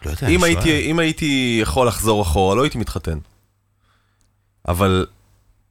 לא 0.04 0.10
יודע, 0.10 0.28
אם. 0.28 0.44
הייתי, 0.44 0.80
אם 0.90 0.98
הייתי 0.98 1.58
יכול 1.62 1.88
לחזור 1.88 2.22
אחורה, 2.22 2.54
לא 2.54 2.62
הייתי 2.62 2.78
מתחתן. 2.78 3.18
אבל, 4.68 5.06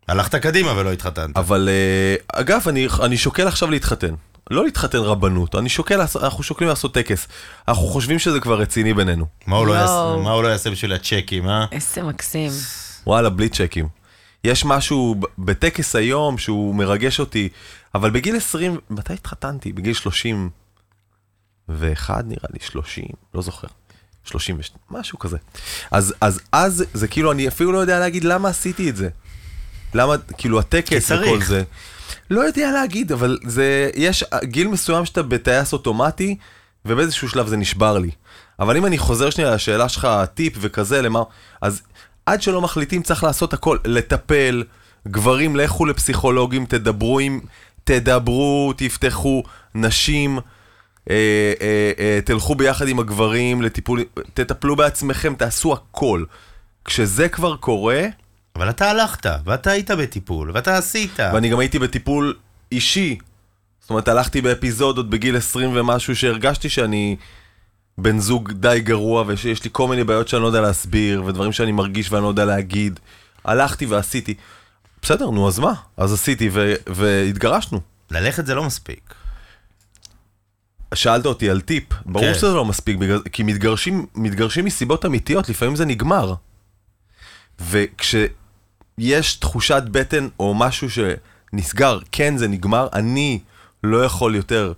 הלכת 0.08 0.36
קדימה 0.36 0.72
ולא 0.78 0.92
התחתנת. 0.92 1.38
אבל, 1.38 1.70
אה, 1.72 2.16
אגב, 2.42 2.62
אני, 2.68 2.88
אני 3.04 3.18
שוקל 3.18 3.48
עכשיו 3.48 3.72
להתחתן. 3.72 4.14
לא 4.52 4.64
להתחתן 4.66 4.98
רבנות, 4.98 5.56
אני 5.56 5.70
שוקל, 5.70 6.00
אנחנו 6.22 6.44
שוקלים 6.44 6.70
לעשות 6.70 6.94
טקס. 6.94 7.28
אנחנו 7.68 7.84
חושבים 7.84 8.20
שזה 8.20 8.40
כבר 8.40 8.60
רציני 8.60 8.94
בינינו. 8.94 9.26
מה 9.48 9.56
הוא 9.56 9.68
לא. 9.68 9.74
יעשה- 9.74 10.16
מה 10.24 10.32
הוא 10.32 10.44
לא 10.44 10.48
יעשה 10.48 10.72
בשביל 10.72 10.94
הצ'קים, 10.94 11.50
אה? 11.50 11.66
איזה 11.72 12.04
מקסים. 12.04 12.52
וואלה, 13.08 13.30
בלי 13.30 13.50
צ'קים. 13.50 13.88
יש 14.44 14.66
משהו 14.66 15.16
בטקס 15.38 15.96
היום 15.96 16.38
שהוא 16.38 16.76
מרגש 16.76 17.20
אותי, 17.20 17.50
אבל 17.96 18.10
בגיל 18.10 18.36
20, 18.36 18.78
מתי 18.90 19.14
התחתנתי? 19.14 19.74
בגיל 19.74 19.94
31 19.94 22.24
נראה 22.28 22.48
לי, 22.54 22.60
30, 22.62 23.06
לא 23.34 23.42
זוכר. 23.42 23.68
32, 24.30 24.80
משהו 24.92 25.20
כזה. 25.20 25.38
אז, 25.92 26.14
אז 26.22 26.40
אז 26.52 26.86
זה 26.94 27.08
כאילו, 27.08 27.32
אני 27.32 27.48
אפילו 27.48 27.72
לא 27.72 27.78
יודע 27.78 28.00
להגיד 28.00 28.24
למה 28.24 28.50
עשיתי 28.50 28.90
את 28.90 28.96
זה. 28.96 29.10
למה, 29.94 30.16
כאילו, 30.38 30.60
הטקס. 30.60 31.12
וכל 31.12 31.42
זה. 31.42 31.64
לא 32.30 32.42
יודע 32.42 32.72
להגיד, 32.72 33.12
אבל 33.12 33.38
זה, 33.46 33.90
יש 33.96 34.24
גיל 34.44 34.68
מסוים 34.68 35.06
שאתה 35.06 35.24
בטייס 35.24 35.74
אוטומטי, 35.74 36.38
ובאיזשהו 36.86 37.30
שלב 37.30 37.48
זה 37.48 37.58
נשבר 37.58 37.98
לי. 37.98 38.10
אבל 38.60 38.78
אם 38.78 38.86
אני 38.86 38.98
חוזר 38.98 39.30
שנייה 39.30 39.56
לשאלה 39.56 39.90
שלך, 39.90 40.08
טיפ 40.34 40.54
וכזה, 40.60 41.02
למה, 41.02 41.24
אז 41.62 41.82
עד 42.26 42.42
שלא 42.42 42.62
מחליטים 42.62 43.04
צריך 43.04 43.24
לעשות 43.24 43.54
הכל, 43.54 43.78
לטפל, 43.86 44.64
גברים 45.08 45.56
לכו 45.56 45.86
לפסיכולוגים, 45.86 46.66
תדברו 46.66 47.20
עם, 47.20 47.40
תדברו, 47.84 48.74
תפתחו, 48.78 49.44
נשים, 49.76 50.40
אה, 51.10 51.16
אה, 51.62 51.92
אה, 52.00 52.20
תלכו 52.26 52.56
ביחד 52.56 52.88
עם 52.88 53.00
הגברים 53.00 53.62
לטיפול, 53.62 54.04
תטפלו 54.34 54.76
בעצמכם, 54.76 55.36
תעשו 55.36 55.74
הכל. 55.74 56.24
כשזה 56.86 57.30
כבר 57.30 57.56
קורה, 57.56 58.02
אבל 58.56 58.70
אתה 58.70 58.90
הלכת, 58.90 59.26
ואתה 59.46 59.72
היית 59.72 59.92
בטיפול, 59.92 60.52
ואתה 60.54 60.78
עשית. 60.78 61.20
ואני 61.34 61.50
גם 61.50 61.60
הייתי 61.60 61.80
בטיפול 61.80 62.34
אישי. 62.72 63.18
זאת 63.82 63.90
אומרת, 63.90 64.08
הלכתי 64.08 64.42
באפיזודות 64.42 65.10
בגיל 65.10 65.38
20 65.38 65.70
ומשהו 65.74 66.16
שהרגשתי 66.16 66.70
שאני 66.70 67.16
בן 67.98 68.20
זוג 68.20 68.52
די 68.52 68.80
גרוע 68.84 69.24
ושיש 69.28 69.64
לי 69.64 69.70
כל 69.74 69.88
מיני 69.88 70.04
בעיות 70.04 70.28
שאני 70.28 70.42
לא 70.42 70.48
יודע 70.48 70.62
להסביר 70.62 71.24
ודברים 71.24 71.52
שאני 71.52 71.72
מרגיש 71.72 72.12
ואני 72.12 72.24
לא 72.24 72.28
יודע 72.28 72.46
להגיד. 72.46 73.00
הלכתי 73.46 73.86
ועשיתי. 73.86 74.34
בסדר, 75.02 75.30
נו, 75.30 75.48
אז 75.48 75.60
מה? 75.60 75.74
אז 75.98 76.14
עשיתי 76.14 76.50
ו- 76.54 76.74
והתגרשנו. 76.88 77.80
ללכת 78.12 78.46
זה 78.46 78.56
לא 78.56 78.64
מספיק. 78.64 79.14
שאלת 80.94 81.26
אותי 81.26 81.50
על 81.50 81.62
טיפ, 81.62 81.84
ברור 82.06 82.26
כן. 82.26 82.34
שזה 82.34 82.54
לא 82.54 82.66
מספיק, 82.66 82.98
בגלל, 82.98 83.22
כי 83.32 83.44
מתגרשים, 83.44 84.06
מתגרשים 84.16 84.66
מסיבות 84.66 85.06
אמיתיות, 85.06 85.50
לפעמים 85.50 85.76
זה 85.76 85.86
נגמר. 85.86 86.34
וכשיש 87.60 89.36
תחושת 89.40 89.84
בטן 89.92 90.28
או 90.40 90.54
משהו 90.54 90.88
שנסגר, 90.90 92.00
כן 92.12 92.38
זה 92.38 92.48
נגמר, 92.48 92.88
אני 92.94 93.40
לא 93.84 94.06
יכול 94.06 94.36
יותר 94.36 94.74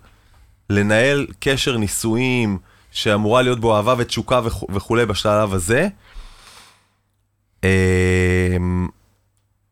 לנהל 0.70 1.26
קשר 1.40 1.76
נישואים 1.76 2.58
שאמורה 2.90 3.42
להיות 3.42 3.60
בו 3.60 3.76
אהבה 3.76 3.94
ותשוקה 3.98 4.40
וכו- 4.44 4.66
וכולי 4.74 5.06
בשלב 5.06 5.54
הזה. 5.54 5.88
אמ, 7.64 8.88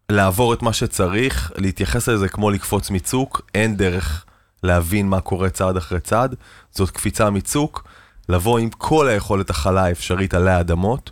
לעבור 0.09 0.55
את 0.55 0.63
מה 0.63 0.73
שצריך, 0.73 1.53
להתייחס 1.57 2.09
לזה 2.09 2.29
כמו 2.29 2.51
לקפוץ 2.51 2.91
מצוק, 2.91 3.41
אין 3.55 3.77
דרך 3.77 4.25
להבין 4.63 5.09
מה 5.09 5.21
קורה 5.21 5.51
צעד 5.51 5.77
אחרי 5.77 6.01
צעד, 6.01 6.35
זאת 6.71 6.91
קפיצה 6.91 7.31
מצוק, 7.31 7.85
לבוא 8.29 8.59
עם 8.59 8.71
כל 8.71 9.09
היכולת 9.09 9.51
הכלה 9.51 9.85
האפשרית 9.85 10.35
עלי 10.35 10.51
האדמות, 10.51 11.11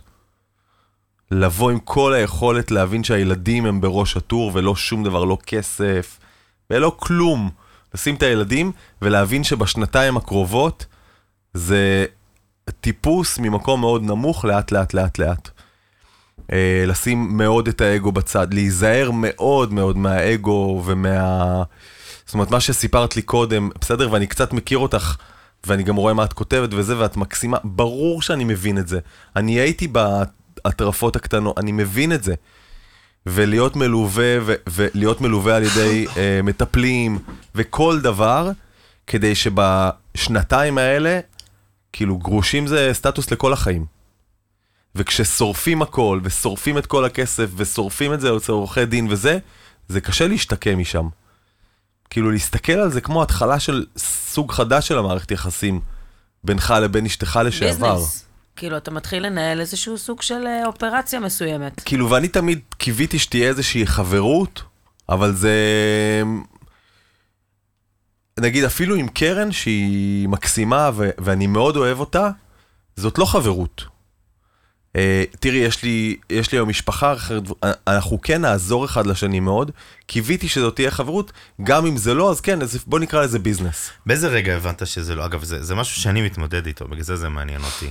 לבוא 1.31 1.71
עם 1.71 1.79
כל 1.79 2.13
היכולת 2.13 2.71
להבין 2.71 3.03
שהילדים 3.03 3.65
הם 3.65 3.81
בראש 3.81 4.17
הטור 4.17 4.51
ולא 4.53 4.75
שום 4.75 5.03
דבר, 5.03 5.23
לא 5.23 5.37
כסף 5.45 6.19
ולא 6.69 6.95
כלום. 6.99 7.49
לשים 7.93 8.15
את 8.15 8.23
הילדים 8.23 8.71
ולהבין 9.01 9.43
שבשנתיים 9.43 10.17
הקרובות 10.17 10.85
זה 11.53 12.05
טיפוס 12.81 13.39
ממקום 13.39 13.81
מאוד 13.81 14.03
נמוך 14.03 14.45
לאט 14.45 14.71
לאט 14.71 14.93
לאט 14.93 15.19
לאט. 15.19 15.49
אה, 16.51 16.83
לשים 16.87 17.37
מאוד 17.37 17.67
את 17.67 17.81
האגו 17.81 18.11
בצד, 18.11 18.53
להיזהר 18.53 19.11
מאוד 19.13 19.73
מאוד 19.73 19.97
מהאגו 19.97 20.83
ומה... 20.85 21.63
זאת 22.29 22.33
אומרת, 22.33 22.51
מה 22.51 22.59
שסיפרת 22.59 23.15
לי 23.15 23.21
קודם, 23.21 23.69
בסדר, 23.81 24.11
ואני 24.11 24.27
קצת 24.27 24.53
מכיר 24.53 24.77
אותך, 24.77 25.15
ואני 25.65 25.83
גם 25.83 25.95
רואה 25.95 26.13
מה 26.13 26.23
את 26.23 26.33
כותבת 26.33 26.69
וזה, 26.73 26.99
ואת 26.99 27.17
מקסימה, 27.17 27.57
ברור 27.63 28.21
שאני 28.21 28.43
מבין 28.43 28.77
את 28.77 28.87
זה. 28.87 28.99
אני 29.35 29.59
הייתי 29.59 29.87
בהטרפות 29.87 31.15
הקטנות, 31.15 31.57
אני 31.57 31.71
מבין 31.71 32.13
את 32.13 32.23
זה. 32.23 32.35
ולהיות 33.25 33.75
מלווה, 33.75 34.37
ו- 34.41 34.53
ולהיות 34.67 35.21
מלווה 35.21 35.55
על 35.55 35.63
ידי 35.63 36.05
אה, 36.17 36.39
מטפלים, 36.43 37.19
וכל 37.55 37.99
דבר, 38.01 38.51
כדי 39.07 39.35
שבשנתיים 39.35 40.77
האלה, 40.77 41.19
כאילו 41.93 42.17
גרושים 42.17 42.67
זה 42.67 42.89
סטטוס 42.93 43.31
לכל 43.31 43.53
החיים. 43.53 43.85
וכששורפים 44.95 45.81
הכל, 45.81 46.19
ושורפים 46.23 46.77
את 46.77 46.85
כל 46.85 47.05
הכסף, 47.05 47.49
ושורפים 47.55 48.13
את 48.13 48.21
זה 48.21 48.37
אצל 48.37 48.51
עורכי 48.51 48.85
דין 48.85 49.07
וזה, 49.09 49.37
זה 49.87 50.01
קשה 50.01 50.27
להשתקם 50.27 50.79
משם. 50.79 51.07
כאילו 52.09 52.31
להסתכל 52.31 52.71
על 52.73 52.91
זה 52.91 53.01
כמו 53.01 53.23
התחלה 53.23 53.59
של 53.59 53.85
סוג 53.97 54.51
חדש 54.51 54.87
של 54.87 54.97
המערכת 54.97 55.31
יחסים 55.31 55.81
בינך 56.43 56.73
לבין 56.81 57.05
אשתך 57.05 57.39
לשעבר. 57.45 57.95
ביזנס. 57.95 58.25
כאילו, 58.55 58.77
אתה 58.77 58.91
מתחיל 58.91 59.25
לנהל 59.25 59.59
איזשהו 59.59 59.97
סוג 59.97 60.21
של 60.21 60.47
אה, 60.47 60.65
אופרציה 60.65 61.19
מסוימת. 61.19 61.81
כאילו, 61.85 62.09
ואני 62.09 62.27
תמיד 62.27 62.59
קיוויתי 62.77 63.19
שתהיה 63.19 63.49
איזושהי 63.49 63.87
חברות, 63.87 64.63
אבל 65.09 65.33
זה... 65.33 65.53
נגיד, 68.39 68.63
אפילו 68.63 68.95
עם 68.95 69.07
קרן 69.07 69.51
שהיא 69.51 70.27
מקסימה 70.27 70.89
ו- 70.93 71.09
ואני 71.17 71.47
מאוד 71.47 71.77
אוהב 71.77 71.99
אותה, 71.99 72.29
זאת 72.95 73.17
לא 73.17 73.25
חברות. 73.25 73.83
Uh, 74.93 75.37
תראי, 75.39 75.57
יש 75.57 75.83
לי, 75.83 76.17
יש 76.29 76.51
לי 76.51 76.57
היום 76.57 76.69
משפחה 76.69 77.13
אחרת, 77.13 77.43
אנחנו 77.87 78.21
כן 78.21 78.41
נעזור 78.41 78.85
אחד 78.85 79.07
לשני 79.07 79.39
מאוד, 79.39 79.71
קיוויתי 80.05 80.47
שזאת 80.47 80.75
תהיה 80.75 80.91
חברות, 80.91 81.31
גם 81.63 81.85
אם 81.85 81.97
זה 81.97 82.13
לא, 82.13 82.31
אז 82.31 82.41
כן, 82.41 82.61
אז 82.61 82.83
בוא 82.87 82.99
נקרא 82.99 83.23
לזה 83.23 83.39
ביזנס. 83.39 83.89
באיזה 84.05 84.27
רגע 84.27 84.55
הבנת 84.55 84.87
שזה 84.87 85.15
לא... 85.15 85.25
אגב, 85.25 85.43
זה, 85.43 85.63
זה 85.63 85.75
משהו 85.75 86.01
שאני 86.01 86.21
מתמודד 86.21 86.65
איתו, 86.65 86.87
בגלל 86.87 87.03
זה 87.03 87.15
זה 87.15 87.29
מעניין 87.29 87.61
אותי. 87.61 87.89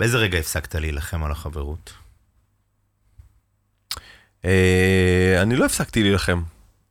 באיזה 0.00 0.16
רגע 0.16 0.38
הפסקת 0.38 0.74
להילחם 0.74 1.24
על 1.24 1.32
החברות? 1.32 1.92
Uh, 4.42 4.46
אני 5.42 5.56
לא 5.56 5.64
הפסקתי 5.64 6.02
להילחם, 6.02 6.42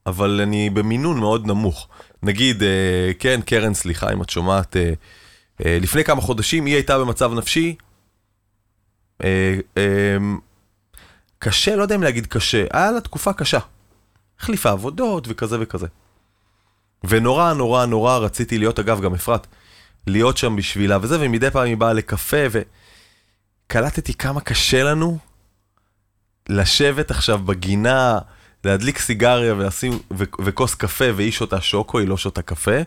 אבל 0.06 0.40
אני 0.44 0.70
במינון 0.70 1.20
מאוד 1.20 1.48
נמוך. 1.48 1.88
נגיד, 2.24 2.62
uh, 2.62 2.66
כן, 3.20 3.40
קרן, 3.46 3.74
סליחה 3.74 4.14
אם 4.14 4.22
את 4.22 4.30
שומעת, 4.30 4.76
לפני 5.60 6.04
כמה 6.04 6.22
חודשים 6.22 6.66
היא 6.66 6.76
הייתה 6.76 7.00
במצב 7.00 7.34
נפשי, 7.34 7.76
קשה, 11.40 11.76
לא 11.76 11.82
יודע 11.82 11.96
אם 11.96 12.04
להגיד 12.04 12.28
קשה, 12.28 12.66
היה 12.74 12.92
לה 12.92 13.02
תקופה 13.02 13.34
קשה. 13.34 13.60
החליפה 14.40 14.72
עבודות 14.72 15.26
וכזה 15.30 15.58
וכזה. 15.60 15.88
ונורא 17.04 17.54
נורא 17.54 17.86
נורא 17.86 18.18
רציתי 18.18 18.58
להיות, 18.58 18.80
אגב, 18.80 19.02
גם 19.02 19.14
אפרת, 19.14 19.48
להיות 20.08 20.38
שם 20.38 20.56
בשבילה 20.56 20.98
וזה, 21.02 21.18
ומדי 21.22 21.52
פעם 21.52 21.66
היא 21.66 21.78
באה 21.78 21.94
לקפה, 21.94 22.38
וקלטתי 23.68 24.14
כמה 24.14 24.42
קשה 24.42 24.84
לנו 24.84 25.18
לשבת 26.50 27.12
עכשיו 27.12 27.40
בגינה, 27.40 28.20
להדליק 28.64 29.00
סיגריה 29.00 29.54
ולשים, 29.54 30.00
ו- 30.18 30.24
וכוס 30.46 30.76
קפה, 30.76 31.06
והיא 31.16 31.32
שותה 31.32 31.62
שוקו, 31.62 32.00
היא 32.00 32.08
לא 32.08 32.18
שותה 32.18 32.42
קפה, 32.42 32.78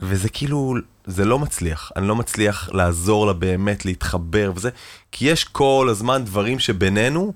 וזה 0.00 0.28
כאילו, 0.28 0.74
זה 1.06 1.24
לא 1.24 1.38
מצליח. 1.38 1.92
אני 1.96 2.08
לא 2.08 2.16
מצליח 2.16 2.68
לעזור 2.72 3.26
לה 3.26 3.32
באמת 3.32 3.84
להתחבר 3.84 4.52
וזה, 4.54 4.70
כי 5.12 5.30
יש 5.30 5.44
כל 5.44 5.88
הזמן 5.90 6.24
דברים 6.24 6.58
שבינינו, 6.58 7.32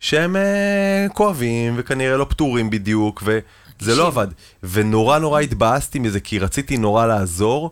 שהם 0.00 0.36
אה, 0.36 1.06
כואבים, 1.12 1.74
וכנראה 1.76 2.16
לא 2.16 2.26
פתורים 2.28 2.70
בדיוק, 2.70 3.22
וזה 3.26 3.94
לא 3.94 4.06
עבד. 4.06 4.28
ונורא 4.62 5.18
נורא 5.18 5.40
התבאסתי 5.40 5.98
מזה, 5.98 6.20
כי 6.20 6.38
רציתי 6.38 6.76
נורא 6.76 7.06
לעזור, 7.06 7.70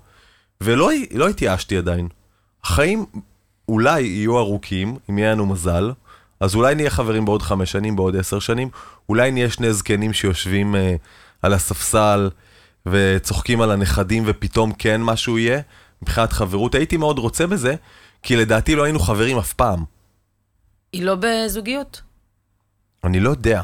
ולא 0.60 0.90
לא 1.14 1.28
התייאשתי 1.28 1.76
עדיין. 1.76 2.08
החיים 2.64 3.06
אולי 3.68 4.02
יהיו 4.02 4.38
ארוכים, 4.38 4.96
אם 5.10 5.18
יהיה 5.18 5.32
לנו 5.32 5.46
מזל, 5.46 5.92
אז 6.40 6.54
אולי 6.54 6.74
נהיה 6.74 6.90
חברים 6.90 7.24
בעוד 7.24 7.42
חמש 7.42 7.72
שנים, 7.72 7.96
בעוד 7.96 8.16
עשר 8.16 8.38
שנים, 8.38 8.68
אולי 9.08 9.30
נהיה 9.30 9.50
שני 9.50 9.72
זקנים 9.72 10.12
שיושבים 10.12 10.76
אה, 10.76 10.94
על 11.42 11.52
הספסל 11.52 12.30
וצוחקים 12.86 13.60
על 13.60 13.70
הנכדים 13.70 14.22
ופתאום 14.26 14.72
כן 14.72 15.02
משהו 15.02 15.38
יהיה, 15.38 15.60
מבחינת 16.02 16.32
חברות. 16.32 16.74
הייתי 16.74 16.96
מאוד 16.96 17.18
רוצה 17.18 17.46
בזה, 17.46 17.74
כי 18.22 18.36
לדעתי 18.36 18.74
לא 18.74 18.84
היינו 18.84 18.98
חברים 18.98 19.38
אף 19.38 19.52
פעם. 19.52 19.84
היא 20.92 21.04
לא 21.04 21.16
בזוגיות? 21.20 22.02
אני 23.04 23.20
לא 23.20 23.30
יודע. 23.30 23.62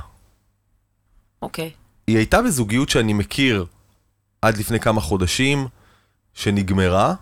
אוקיי. 1.43 1.71
היא 2.07 2.17
הייתה 2.17 2.43
בזוגיות 2.43 2.89
שאני 2.89 3.13
מכיר 3.13 3.67
עד 4.43 4.57
לפני 4.57 4.81
כמה 4.81 5.01
חודשים, 5.01 5.67
שנגמרה, 6.35 7.15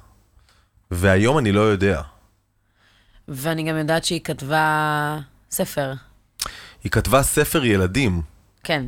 והיום 0.91 1.39
אני 1.39 1.53
לא 1.53 1.61
יודע. 1.61 2.03
ואני 3.29 3.63
גם 3.63 3.77
יודעת 3.77 4.05
שהיא 4.05 4.21
כתבה 4.21 5.19
ספר. 5.51 5.93
היא 6.85 6.93
כתבה 6.93 7.23
ספר 7.23 7.65
ילדים. 7.65 8.23
כן. 8.65 8.87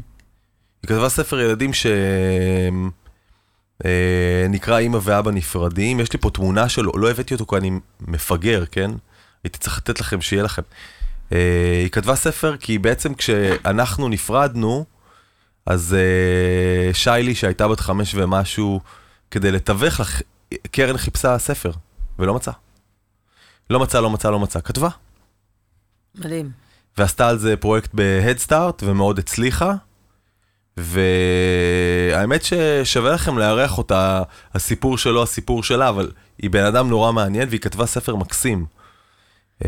היא 0.83 0.89
כתבה 0.89 1.09
ספר 1.09 1.41
ילדים 1.41 1.71
שנקרא 3.83 4.79
אימא 4.79 4.99
ואבא 5.03 5.31
נפרדים. 5.31 6.01
יש 6.01 6.13
לי 6.13 6.19
פה 6.19 6.31
תמונה 6.31 6.69
שלו, 6.69 6.93
לא 6.97 7.11
הבאתי 7.11 7.35
אותו 7.35 7.47
כי 7.47 7.57
אני 7.57 7.71
מפגר, 8.01 8.65
כן? 8.71 8.91
הייתי 9.45 9.59
צריך 9.59 9.79
לתת 9.79 10.01
לכם, 10.01 10.21
שיהיה 10.21 10.43
לכם. 10.43 10.63
אה, 11.33 11.81
היא 11.83 11.91
כתבה 11.91 12.17
ספר 12.17 12.57
כי 12.57 12.79
בעצם 12.79 13.15
כשאנחנו 13.15 14.09
נפרדנו, 14.09 14.85
אז 15.67 15.95
אה, 15.95 16.95
שיילי, 16.95 17.35
שהייתה 17.35 17.69
בת 17.69 17.81
חמש 17.81 18.15
ומשהו, 18.15 18.81
כדי 19.31 19.51
לתווך 19.51 20.01
לך, 20.01 20.23
קרן 20.71 20.97
חיפשה 20.97 21.39
ספר, 21.39 21.71
ולא 22.19 22.35
מצאה. 22.35 22.55
לא 23.71 23.81
מצאה, 23.81 24.01
לא 24.01 24.11
מצאה, 24.11 24.31
לא 24.31 24.39
מצאה. 24.39 24.63
כתבה. 24.63 24.89
מדהים. 26.15 26.51
ועשתה 26.99 27.29
על 27.29 27.39
זה 27.39 27.57
פרויקט 27.57 27.95
בהדסטארט, 27.95 28.83
ומאוד 28.87 29.19
הצליחה. 29.19 29.75
והאמת 30.79 32.43
ששווה 32.43 33.13
לכם 33.13 33.39
לארח 33.39 33.79
אותה, 33.79 34.23
הסיפור 34.55 34.99
שלו, 34.99 35.23
הסיפור 35.23 35.63
שלה, 35.63 35.89
אבל 35.89 36.11
היא 36.43 36.51
בן 36.51 36.65
אדם 36.65 36.89
נורא 36.89 37.13
מעניין, 37.13 37.49
והיא 37.49 37.61
כתבה 37.61 37.87
ספר 37.87 38.17
מקסים. 38.17 38.67
Uh, 39.63 39.67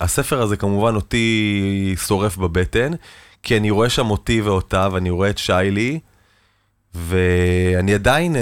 הספר 0.00 0.42
הזה 0.42 0.56
כמובן 0.56 0.94
אותי 0.94 1.94
שורף 2.06 2.36
בבטן, 2.36 2.92
כי 3.42 3.56
אני 3.56 3.70
רואה 3.70 3.88
שם 3.88 4.10
אותי 4.10 4.40
ואותה, 4.40 4.88
ואני 4.92 5.10
רואה 5.10 5.30
את 5.30 5.38
שיילי, 5.38 6.00
ואני 6.94 7.94
עדיין, 7.94 8.36
uh, 8.36 8.38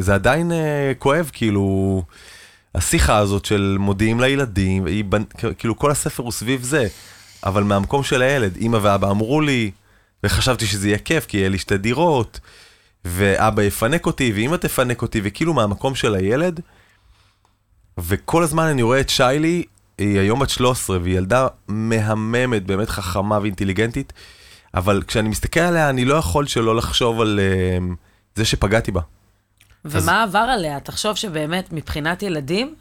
זה 0.00 0.14
עדיין 0.14 0.50
uh, 0.50 0.54
כואב, 0.98 1.30
כאילו, 1.32 2.02
השיחה 2.74 3.16
הזאת 3.16 3.44
של 3.44 3.76
מודיעים 3.80 4.20
לילדים, 4.20 4.86
היא, 4.86 5.04
כאילו 5.58 5.78
כל 5.78 5.90
הספר 5.90 6.22
הוא 6.22 6.32
סביב 6.32 6.62
זה, 6.62 6.86
אבל 7.44 7.62
מהמקום 7.62 8.02
של 8.02 8.22
הילד, 8.22 8.56
אמא 8.60 8.78
ואבא 8.82 9.10
אמרו 9.10 9.40
לי, 9.40 9.70
וחשבתי 10.24 10.66
שזה 10.66 10.88
יהיה 10.88 10.98
כיף, 10.98 11.26
כי 11.26 11.36
יהיה 11.36 11.48
לי 11.48 11.58
שתי 11.58 11.78
דירות, 11.78 12.40
ואבא 13.04 13.62
יפנק 13.62 14.06
אותי, 14.06 14.32
ואמא 14.36 14.56
תפנק 14.56 15.02
אותי, 15.02 15.20
וכאילו 15.24 15.54
מהמקום 15.54 15.94
של 15.94 16.14
הילד. 16.14 16.60
וכל 17.98 18.42
הזמן 18.42 18.64
אני 18.64 18.82
רואה 18.82 19.00
את 19.00 19.08
שיילי, 19.08 19.64
היא 19.98 20.20
היום 20.20 20.40
בת 20.40 20.50
13, 20.50 20.98
והיא 21.02 21.16
ילדה 21.16 21.46
מהממת, 21.68 22.66
באמת 22.66 22.88
חכמה 22.88 23.38
ואינטליגנטית, 23.42 24.12
אבל 24.74 25.02
כשאני 25.06 25.28
מסתכל 25.28 25.60
עליה, 25.60 25.90
אני 25.90 26.04
לא 26.04 26.14
יכול 26.14 26.46
שלא 26.46 26.76
לחשוב 26.76 27.20
על 27.20 27.40
uh, 27.40 27.94
זה 28.34 28.44
שפגעתי 28.44 28.92
בה. 28.92 29.00
ומה 29.84 30.22
אז... 30.22 30.28
עבר 30.28 30.38
עליה? 30.38 30.80
תחשוב 30.80 31.16
שבאמת, 31.16 31.72
מבחינת 31.72 32.22
ילדים, 32.22 32.74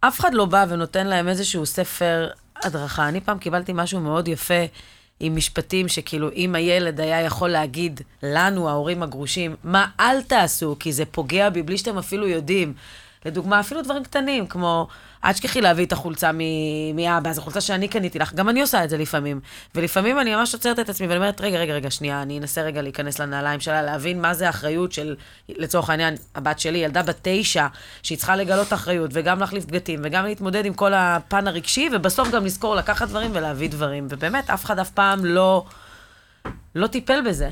אף 0.00 0.20
אחד 0.20 0.34
לא 0.34 0.44
בא 0.44 0.64
ונותן 0.68 1.06
להם 1.06 1.28
איזשהו 1.28 1.66
ספר 1.66 2.28
הדרכה. 2.62 3.08
אני 3.08 3.20
פעם 3.20 3.38
קיבלתי 3.38 3.72
משהו 3.74 4.00
מאוד 4.00 4.28
יפה 4.28 4.64
עם 5.20 5.36
משפטים 5.36 5.88
שכאילו, 5.88 6.28
אם 6.36 6.54
הילד 6.54 7.00
היה 7.00 7.20
יכול 7.20 7.48
להגיד 7.48 8.00
לנו, 8.22 8.68
ההורים 8.68 9.02
הגרושים, 9.02 9.56
מה 9.64 9.86
אל 10.00 10.22
תעשו, 10.22 10.76
כי 10.80 10.92
זה 10.92 11.04
פוגע 11.04 11.50
בי 11.50 11.62
בלי 11.62 11.78
שאתם 11.78 11.98
אפילו 11.98 12.28
יודעים. 12.28 12.74
לדוגמה, 13.24 13.60
אפילו 13.60 13.82
דברים 13.82 14.04
קטנים, 14.04 14.46
כמו, 14.46 14.88
אל 15.24 15.32
תשכחי 15.32 15.60
להביא 15.60 15.86
את 15.86 15.92
החולצה 15.92 16.30
מאבא, 16.94 17.32
זו 17.32 17.42
חולצה 17.42 17.60
שאני 17.60 17.88
קניתי 17.88 18.18
לך, 18.18 18.34
גם 18.34 18.48
אני 18.48 18.60
עושה 18.60 18.84
את 18.84 18.90
זה 18.90 18.98
לפעמים. 18.98 19.40
ולפעמים 19.74 20.20
אני 20.20 20.34
ממש 20.34 20.54
עוצרת 20.54 20.78
את 20.78 20.88
עצמי 20.88 21.06
ואני 21.06 21.16
אומרת, 21.16 21.40
רגע, 21.40 21.58
רגע, 21.58 21.74
רגע, 21.74 21.90
שנייה, 21.90 22.22
אני 22.22 22.38
אנסה 22.38 22.62
רגע 22.62 22.82
להיכנס 22.82 23.18
לנעליים 23.18 23.60
שלה, 23.60 23.82
להבין 23.82 24.20
מה 24.20 24.34
זה 24.34 24.46
האחריות 24.46 24.92
של, 24.92 25.16
לצורך 25.48 25.90
העניין, 25.90 26.14
הבת 26.34 26.58
שלי, 26.58 26.78
ילדה 26.78 27.02
בת 27.02 27.18
תשע, 27.22 27.66
שהיא 28.02 28.18
צריכה 28.18 28.36
לגלות 28.36 28.72
אחריות, 28.72 29.10
וגם 29.14 29.38
להחליף 29.38 29.64
בגדים, 29.64 30.00
וגם 30.04 30.24
להתמודד 30.24 30.64
עם 30.64 30.74
כל 30.74 30.94
הפן 30.94 31.48
הרגשי, 31.48 31.88
ובסוף 31.92 32.30
גם 32.30 32.44
לזכור 32.44 32.74
לקחת 32.74 33.08
דברים 33.08 33.30
ולהביא 33.34 33.70
דברים. 33.70 34.06
ובאמת, 34.10 34.50
אף 34.50 34.64
אחד 34.64 34.78
אף 34.78 34.90
פעם 34.90 35.24
לא, 35.24 35.64
לא 36.74 36.86
טיפל 36.86 37.20
בזה. 37.26 37.50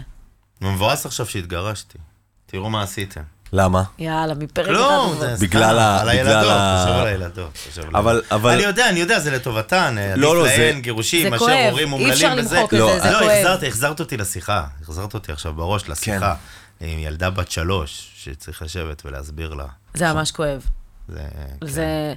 מבואס 0.61 1.07
עכשיו 1.07 1.26
שהתגרשתי. 1.26 1.98
תראו 2.46 2.70
מה 2.70 2.83
עשיתם. 2.83 3.22
למה? 3.52 3.82
יאללה, 3.98 4.34
מפרק 4.34 4.64
אחד. 4.66 4.74
לא, 4.74 5.14
זה 5.20 5.37
סתם, 5.37 5.46
בגלל 5.46 5.78
ה- 5.78 6.00
על 6.00 6.08
בגלל 6.08 6.26
הילדות, 6.28 6.50
ה- 6.56 6.84
חשוב 6.84 6.96
על 7.00 7.06
הילדות. 7.06 7.50
אבל- 7.94 8.11
הילדות. 8.14 8.32
אבל- 8.32 8.50
אני 8.54 8.62
יודע, 8.62 8.88
אני 8.88 9.00
יודע, 9.00 9.18
זה 9.20 9.30
לטובתן. 9.30 9.96
לא, 10.16 10.37
לא, 10.37 10.44
זה- 10.48 10.72
גירושים, 10.80 11.22
זה 11.22 11.30
מאשר 11.30 11.44
כואב, 11.44 11.66
הורים 11.70 11.88
אי 11.88 11.92
אומללים 11.92 12.12
אפשר 12.12 12.34
וזה. 12.38 12.56
למחוק 12.56 12.74
את 12.74 12.78
לא, 12.78 12.92
זה, 12.94 13.00
זה 13.02 13.11
לא, 13.11 13.18
כואב. 13.18 13.30
החזרת, 13.30 13.62
החזרת 13.62 14.00
אותי 14.00 14.16
לשיחה. 14.16 14.64
החזרת 14.82 15.14
אותי 15.14 15.32
עכשיו 15.32 15.52
בראש. 15.52 15.88
לשיחה. 15.88 16.34
עם 16.80 16.98
ילדה 16.98 17.30
בת 17.30 17.50
שלוש, 17.50 18.11
שצריך 18.16 18.62
לשבת 18.62 19.02
ולהסביר 19.06 19.54
לה. 19.54 19.64
זה 19.94 20.12
ממש 20.12 20.30
כואב. 20.30 20.62
זה... 21.08 21.18
כן. 21.61 21.66
זה, 21.66 22.14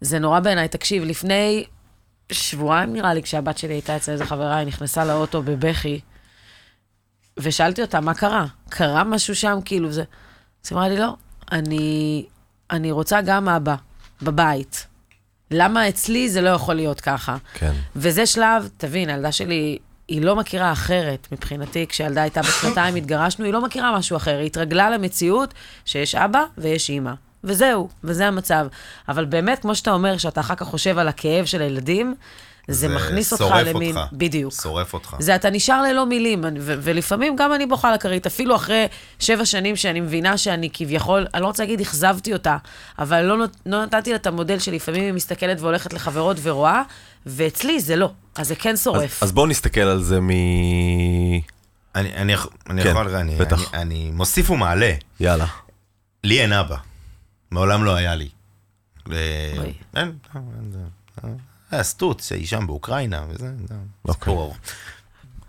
זה 0.00 0.18
נורא 0.18 0.40
בעיניי. 0.40 0.68
תקשיב, 0.68 1.04
לפני 1.04 1.64
שבועיים 2.32 2.92
נראה 2.92 3.14
לי, 3.14 3.22
כשהבת 3.22 3.58
שלי 3.58 3.74
הייתה 3.74 3.96
אצל 3.96 4.12
איזה 4.12 4.26
חברה, 4.26 4.56
היא 4.56 4.66
נכנסה 4.66 5.04
לאוטו 5.04 5.42
בבכי, 5.42 6.00
ושאלתי 7.38 7.82
אותה, 7.82 8.00
מה 8.00 8.14
קרה? 8.14 8.46
קרה 8.68 9.04
משהו 9.04 9.34
שם? 9.36 9.58
כאילו, 9.64 9.92
זה... 9.92 10.02
אז 10.64 10.72
היא 10.72 10.76
אמרה 10.76 10.88
לי, 10.88 10.96
לא, 10.96 11.14
אני, 11.52 12.24
אני 12.70 12.92
רוצה 12.92 13.20
גם 13.20 13.48
אבא, 13.48 13.74
בבית. 14.22 14.86
למה 15.50 15.88
אצלי 15.88 16.28
זה 16.28 16.40
לא 16.40 16.48
יכול 16.48 16.74
להיות 16.74 17.00
ככה? 17.00 17.36
כן. 17.54 17.72
וזה 17.96 18.26
שלב, 18.26 18.68
תבין, 18.76 19.08
הילדה 19.08 19.32
שלי, 19.32 19.78
היא 20.08 20.22
לא 20.22 20.36
מכירה 20.36 20.72
אחרת 20.72 21.28
מבחינתי. 21.32 21.86
כשילדה 21.86 22.22
הייתה 22.22 22.42
בת 22.42 22.48
שנתיים, 22.60 22.94
התגרשנו, 22.94 23.44
היא 23.44 23.52
לא 23.52 23.64
מכירה 23.64 23.98
משהו 23.98 24.16
אחר. 24.16 24.38
היא 24.38 24.46
התרגלה 24.46 24.90
למציאות 24.90 25.54
שיש 25.84 26.14
אבא 26.14 26.44
ויש 26.58 26.90
אימא. 26.90 27.12
וזהו, 27.44 27.88
וזה 28.04 28.26
המצב. 28.26 28.66
אבל 29.08 29.24
באמת, 29.24 29.58
כמו 29.58 29.74
שאתה 29.74 29.90
אומר, 29.90 30.18
שאתה 30.18 30.40
אחר 30.40 30.54
כך 30.54 30.66
חושב 30.66 30.98
על 30.98 31.08
הכאב 31.08 31.44
של 31.44 31.62
הילדים, 31.62 32.14
זה, 32.68 32.88
מכניס 32.88 33.32
אותך 33.32 33.44
שורף 33.44 33.66
למין... 33.66 33.96
אותך. 33.96 34.08
בדיוק. 34.12 34.52
שורף 34.62 34.94
אותך. 34.94 35.16
זה 35.18 35.34
אתה 35.34 35.50
נשאר 35.50 35.82
ללא 35.82 36.06
מילים, 36.06 36.40
ו- 36.60 36.74
ולפעמים 36.82 37.36
גם 37.36 37.52
אני 37.54 37.66
בוכה 37.66 37.94
לכרית, 37.94 38.26
אפילו 38.26 38.56
אחרי 38.56 38.86
שבע 39.18 39.44
שנים 39.44 39.76
שאני 39.76 40.00
מבינה 40.00 40.36
שאני 40.38 40.68
כביכול, 40.72 41.26
אני 41.34 41.42
לא 41.42 41.46
רוצה 41.46 41.62
להגיד 41.62 41.80
אכזבתי 41.80 42.32
אותה, 42.32 42.56
אבל 42.98 43.22
לא, 43.22 43.38
נות- 43.38 43.56
לא 43.66 43.84
נתתי 43.84 44.10
לה 44.10 44.16
את 44.16 44.26
המודל 44.26 44.58
שלפעמים 44.58 45.02
היא 45.02 45.12
מסתכלת 45.12 45.60
והולכת 45.60 45.92
לחברות 45.92 46.36
ורואה, 46.42 46.82
ואצלי 47.26 47.80
זה 47.80 47.96
לא, 47.96 48.10
אז 48.36 48.48
זה 48.48 48.54
כן 48.54 48.72
אז, 48.72 48.82
שורף. 48.82 49.22
אז 49.22 49.32
בואו 49.32 49.46
נסתכל 49.46 49.80
על 49.80 50.02
זה 50.02 50.20
מ... 50.20 50.30
אני, 51.94 52.14
אני, 52.16 52.34
אני 52.70 52.82
כן, 52.82 52.90
יכול, 52.90 53.08
אני, 53.08 53.36
בטח. 53.36 53.74
אני, 53.74 53.82
אני 53.82 54.10
מוסיף 54.10 54.50
ומעלה. 54.50 54.92
יאללה. 55.20 55.46
לי 56.24 56.40
אין 56.40 56.52
אבא. 56.52 56.76
מעולם 57.50 57.84
לא 57.84 57.94
היה 57.94 58.14
לי. 58.14 58.28
ל- 59.06 59.12
אוי. 59.58 59.72
אין, 59.96 60.12
אין, 61.24 61.36
זה- 61.74 61.78
היה 61.78 61.84
סטוץ, 61.84 62.32
היא 62.32 62.46
שם 62.46 62.66
באוקראינה, 62.66 63.24
וזה, 63.28 63.50
זה 63.68 63.74
אוקיי. 64.04 64.14
סיפור 64.20 64.42
ארוך. 64.42 64.56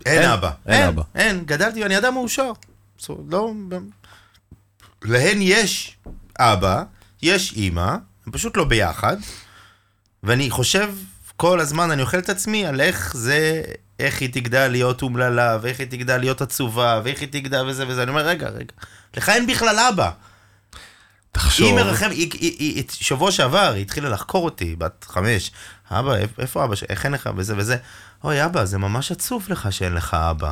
אין 0.06 0.22
אבא. 0.30 0.50
אין 0.66 0.82
אבא. 0.88 1.02
אין, 1.14 1.44
גדלתי 1.44 1.82
ואני 1.82 1.98
אדם 1.98 2.14
מאושר. 2.14 2.52
לא... 3.28 3.52
להן 5.04 5.38
יש 5.40 5.96
אבא, 6.38 6.82
יש 7.22 7.52
אימא, 7.52 7.96
הם 8.26 8.32
פשוט 8.32 8.56
לא 8.56 8.64
ביחד, 8.64 9.16
ואני 10.22 10.50
חושב 10.50 10.94
כל 11.36 11.60
הזמן, 11.60 11.90
אני 11.90 12.02
אוכל 12.02 12.18
את 12.18 12.28
עצמי 12.28 12.66
על 12.66 12.80
איך 12.80 13.16
זה, 13.16 13.62
איך 13.98 14.20
היא 14.20 14.28
תגדל 14.32 14.68
להיות 14.68 15.02
אומללה, 15.02 15.58
ואיך 15.62 15.80
היא 15.80 15.86
תגדל 15.86 16.16
להיות 16.16 16.40
עצובה, 16.42 17.00
ואיך 17.04 17.20
היא 17.20 17.28
תגדל 17.32 17.64
וזה 17.68 17.84
וזה. 17.88 18.02
אני 18.02 18.10
אומר, 18.10 18.26
רגע, 18.26 18.48
רגע, 18.48 18.72
לך 19.16 19.28
אין 19.28 19.46
בכלל 19.46 19.78
אבא. 19.78 20.10
תחשוב. 21.32 21.66
היא 21.66 21.74
מרחם, 21.74 22.10
היא, 22.10 22.30
היא, 22.32 22.56
היא, 22.58 22.74
היא, 22.74 22.84
שבוע 22.90 23.32
שעבר 23.32 23.72
היא 23.72 23.82
התחילה 23.82 24.08
לחקור 24.08 24.44
אותי, 24.44 24.76
בת 24.76 25.06
חמש. 25.08 25.50
אבא, 25.90 26.14
איפ- 26.16 26.38
איפה 26.40 26.64
אבא, 26.64 26.74
ש- 26.74 26.84
איך 26.84 27.04
אין 27.04 27.12
לך, 27.12 27.30
וזה 27.36 27.54
וזה. 27.56 27.76
אוי, 28.24 28.44
אבא, 28.44 28.64
זה 28.64 28.78
ממש 28.78 29.12
עצוב 29.12 29.46
לך 29.48 29.72
שאין 29.72 29.92
לך 29.94 30.14
אבא. 30.14 30.50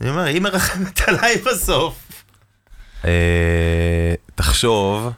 אני 0.00 0.10
אומר, 0.10 0.22
היא 0.24 0.40
מרחמת 0.40 1.00
עליי 1.08 1.36
בסוף. 1.36 2.24
אה, 3.04 4.14
תחשוב, 4.34 5.12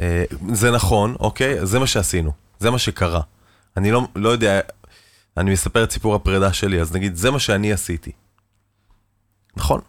אה, 0.00 0.24
זה 0.52 0.70
נכון, 0.70 1.16
אוקיי? 1.20 1.66
זה 1.66 1.78
מה 1.78 1.86
שעשינו, 1.86 2.32
זה 2.60 2.70
מה 2.70 2.78
שקרה. 2.78 3.20
אני 3.76 3.90
לא, 3.90 4.08
לא 4.16 4.28
יודע, 4.28 4.60
אני 5.36 5.50
מספר 5.52 5.84
את 5.84 5.92
סיפור 5.92 6.14
הפרידה 6.14 6.52
שלי, 6.52 6.80
אז 6.80 6.92
נגיד, 6.94 7.16
זה 7.16 7.30
מה 7.30 7.38
שאני 7.38 7.72
עשיתי. 7.72 8.12
נכון. 9.56 9.80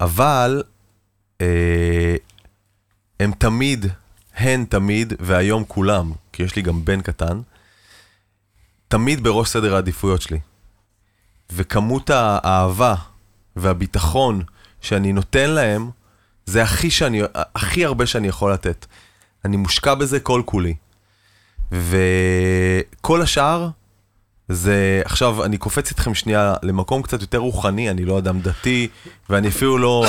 אבל 0.00 0.62
אה, 1.40 2.16
הם 3.20 3.32
תמיד, 3.38 3.86
הן 4.36 4.64
תמיד, 4.64 5.12
והיום 5.20 5.64
כולם, 5.68 6.12
כי 6.38 6.42
יש 6.42 6.56
לי 6.56 6.62
גם 6.62 6.84
בן 6.84 7.00
קטן, 7.00 7.40
תמיד 8.88 9.22
בראש 9.22 9.48
סדר 9.48 9.74
העדיפויות 9.74 10.22
שלי. 10.22 10.38
וכמות 11.52 12.10
האהבה 12.10 12.94
והביטחון 13.56 14.42
שאני 14.80 15.12
נותן 15.12 15.50
להם, 15.50 15.90
זה 16.46 16.62
הכי, 16.62 16.90
שאני, 16.90 17.22
הכי 17.34 17.84
הרבה 17.84 18.06
שאני 18.06 18.28
יכול 18.28 18.52
לתת. 18.52 18.86
אני 19.44 19.56
מושקע 19.56 19.94
בזה 19.94 20.20
כל 20.20 20.42
כולי. 20.44 20.74
וכל 21.72 23.22
השאר, 23.22 23.68
זה, 24.48 25.02
עכשיו 25.04 25.44
אני 25.44 25.58
קופץ 25.58 25.90
איתכם 25.90 26.14
שנייה 26.14 26.54
למקום 26.62 27.02
קצת 27.02 27.20
יותר 27.20 27.38
רוחני, 27.38 27.90
אני 27.90 28.04
לא 28.04 28.18
אדם 28.18 28.40
דתי, 28.40 28.88
ואני 29.30 29.48
אפילו 29.48 29.78
לא 29.78 30.06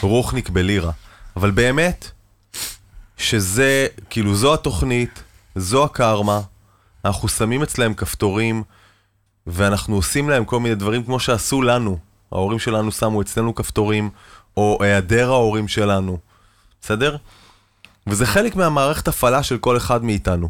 רוחניק 0.00 0.48
בלירה. 0.48 0.92
אבל 1.36 1.50
באמת, 1.50 2.10
שזה, 3.16 3.86
כאילו 4.10 4.34
זו 4.34 4.54
התוכנית, 4.54 5.22
זו 5.58 5.84
הקרמה, 5.84 6.40
אנחנו 7.04 7.28
שמים 7.28 7.62
אצלהם 7.62 7.94
כפתורים, 7.94 8.62
ואנחנו 9.46 9.96
עושים 9.96 10.30
להם 10.30 10.44
כל 10.44 10.60
מיני 10.60 10.74
דברים 10.74 11.04
כמו 11.04 11.20
שעשו 11.20 11.62
לנו. 11.62 11.98
ההורים 12.32 12.58
שלנו 12.58 12.92
שמו 12.92 13.22
אצלנו 13.22 13.54
כפתורים, 13.54 14.10
או 14.56 14.78
היעדר 14.80 15.30
ההורים 15.30 15.68
שלנו, 15.68 16.18
בסדר? 16.80 17.16
וזה 18.06 18.26
חלק 18.26 18.56
מהמערכת 18.56 19.08
הפעלה 19.08 19.42
של 19.42 19.58
כל 19.58 19.76
אחד 19.76 20.04
מאיתנו. 20.04 20.48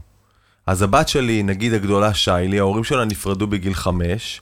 אז 0.67 0.83
הבת 0.83 1.09
שלי, 1.09 1.43
נגיד 1.43 1.73
הגדולה 1.73 2.15
שיילי, 2.15 2.59
ההורים 2.59 2.85
שלה 2.85 3.05
נפרדו 3.05 3.47
בגיל 3.47 3.75
חמש, 3.75 4.41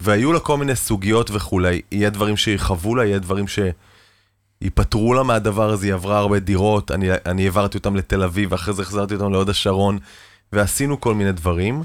והיו 0.00 0.32
לה 0.32 0.40
כל 0.40 0.56
מיני 0.56 0.76
סוגיות 0.76 1.30
וכולי. 1.30 1.80
יהיה 1.92 2.10
דברים 2.10 2.36
שיכאבו 2.36 2.94
לה, 2.94 3.04
יהיה 3.04 3.18
דברים 3.18 3.48
שיפטרו 4.64 5.14
לה 5.14 5.22
מהדבר 5.22 5.70
הזה, 5.70 5.86
היא 5.86 5.94
עברה 5.94 6.18
הרבה 6.18 6.38
דירות, 6.38 6.90
אני, 6.90 7.08
אני 7.26 7.44
העברתי 7.44 7.78
אותם 7.78 7.96
לתל 7.96 8.22
אביב, 8.22 8.52
ואחרי 8.52 8.74
זה 8.74 8.82
החזרתי 8.82 9.14
אותם 9.14 9.32
להוד 9.32 9.48
השרון, 9.48 9.98
ועשינו 10.52 11.00
כל 11.00 11.14
מיני 11.14 11.32
דברים. 11.32 11.82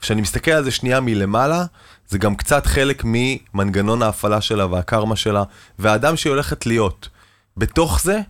כשאני 0.00 0.20
מסתכל 0.20 0.50
על 0.50 0.64
זה 0.64 0.70
שנייה 0.70 1.00
מלמעלה, 1.00 1.64
זה 2.08 2.18
גם 2.18 2.36
קצת 2.36 2.66
חלק 2.66 3.02
ממנגנון 3.04 4.02
ההפעלה 4.02 4.40
שלה 4.40 4.66
והקרמה 4.66 5.16
שלה, 5.16 5.42
והאדם 5.78 6.16
שהיא 6.16 6.30
הולכת 6.30 6.66
להיות. 6.66 7.08
בתוך 7.56 8.02
זה, 8.02 8.20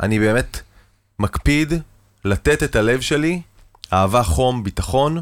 אני 0.00 0.18
באמת 0.18 0.60
מקפיד 1.18 1.72
לתת 2.24 2.62
את 2.62 2.76
הלב 2.76 3.00
שלי, 3.00 3.42
אהבה, 3.92 4.22
חום, 4.22 4.64
ביטחון, 4.64 5.20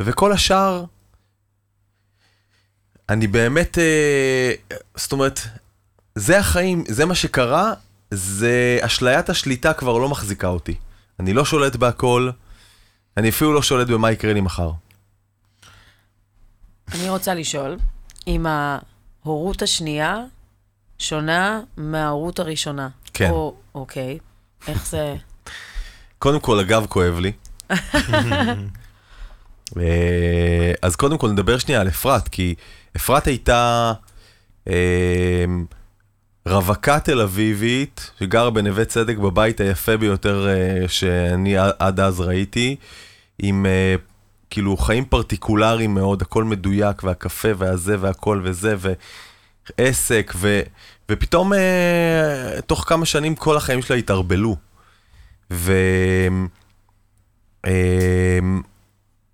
וכל 0.00 0.32
השאר, 0.32 0.84
אני 3.08 3.26
באמת, 3.26 3.78
אה, 3.78 4.52
זאת 4.96 5.12
אומרת, 5.12 5.40
זה 6.20 6.38
החיים, 6.38 6.84
זה 6.88 7.06
מה 7.06 7.14
שקרה, 7.14 7.72
זה 8.10 8.78
אשליית 8.80 9.28
השליטה 9.30 9.72
כבר 9.72 9.98
לא 9.98 10.08
מחזיקה 10.08 10.48
אותי. 10.48 10.74
אני 11.20 11.32
לא 11.32 11.44
שולט 11.44 11.76
בהכל, 11.76 12.30
אני 13.16 13.28
אפילו 13.28 13.52
לא 13.54 13.62
שולט 13.62 13.88
במה 13.88 14.10
יקרה 14.10 14.32
לי 14.32 14.40
מחר. 14.40 14.70
אני 16.94 17.10
רוצה 17.10 17.34
לשאול, 17.34 17.76
אם 18.26 18.46
ההורות 18.46 19.62
השנייה 19.62 20.16
שונה 20.98 21.60
מההורות 21.76 22.38
הראשונה. 22.38 22.88
כן. 23.14 23.30
או, 23.30 23.54
אוקיי, 23.74 24.18
איך 24.68 24.86
זה... 24.86 25.16
קודם 26.18 26.40
כל, 26.40 26.60
הגב 26.60 26.86
כואב 26.88 27.18
לי. 27.18 27.32
אה, 29.76 30.72
אז 30.82 30.96
קודם 30.96 31.18
כל 31.18 31.30
נדבר 31.30 31.58
שנייה 31.58 31.80
על 31.80 31.88
אפרת, 31.88 32.28
כי 32.28 32.54
אפרת 32.96 33.26
הייתה 33.26 33.92
אה, 34.68 35.44
רווקה 36.50 37.00
תל 37.00 37.20
אביבית, 37.20 38.10
שגרה 38.20 38.50
בנווה 38.50 38.84
צדק 38.84 39.16
בבית 39.16 39.60
היפה 39.60 39.96
ביותר 39.96 40.48
אה, 40.48 40.88
שאני 40.88 41.54
עד 41.78 42.00
אז 42.00 42.20
ראיתי, 42.20 42.76
עם 43.38 43.66
אה, 43.66 43.94
כאילו 44.50 44.76
חיים 44.76 45.04
פרטיקולריים 45.04 45.94
מאוד, 45.94 46.22
הכל 46.22 46.44
מדויק, 46.44 47.04
והקפה 47.04 47.48
והזה 47.56 47.96
והכל 48.00 48.40
וזה, 48.44 48.76
ועסק, 49.78 50.32
ו, 50.36 50.60
ופתאום 51.08 51.52
אה, 51.52 52.60
תוך 52.66 52.84
כמה 52.88 53.06
שנים 53.06 53.34
כל 53.34 53.56
החיים 53.56 53.82
שלה 53.82 53.96
התערבלו. 53.96 54.56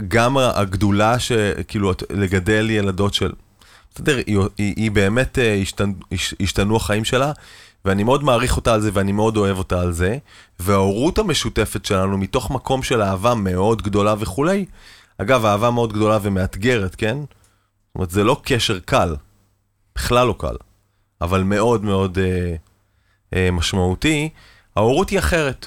וגם 0.02 0.36
הגדולה, 0.36 1.18
שכאילו, 1.18 1.92
לגדל 2.10 2.70
ילדות 2.70 3.14
של... 3.14 3.32
בסדר, 3.96 4.16
היא, 4.26 4.38
היא, 4.58 4.90
באמת 4.90 5.38
אה, 5.38 5.54
השתנו, 5.54 5.94
השתנו 6.40 6.76
החיים 6.76 7.04
שלה, 7.04 7.32
ואני 7.84 8.04
מאוד 8.04 8.24
מעריך 8.24 8.56
אותה 8.56 8.74
על 8.74 8.80
זה, 8.80 8.90
ואני 8.92 9.12
מאוד 9.12 9.36
אוהב 9.36 9.58
אותה 9.58 9.80
על 9.80 9.92
זה. 9.92 10.18
וההורות 10.60 11.18
המשותפת 11.18 11.84
שלנו, 11.84 12.18
מתוך 12.18 12.50
מקום 12.50 12.82
של 12.82 13.02
אהבה 13.02 13.34
מאוד 13.34 13.82
גדולה 13.82 14.14
וכולי, 14.18 14.64
אגב, 15.18 15.44
אהבה 15.44 15.70
מאוד 15.70 15.92
גדולה 15.92 16.18
ומאתגרת, 16.22 16.94
כן? 16.94 17.16
זאת 17.18 17.94
אומרת, 17.94 18.10
זה 18.10 18.24
לא 18.24 18.40
קשר 18.44 18.78
קל, 18.78 19.16
בכלל 19.94 20.26
לא 20.26 20.34
קל, 20.38 20.56
אבל 21.20 21.42
מאוד 21.42 21.84
מאוד 21.84 22.18
אה, 22.18 22.54
אה, 23.34 23.50
משמעותי. 23.50 24.28
ההורות 24.76 25.10
היא 25.10 25.18
אחרת. 25.18 25.66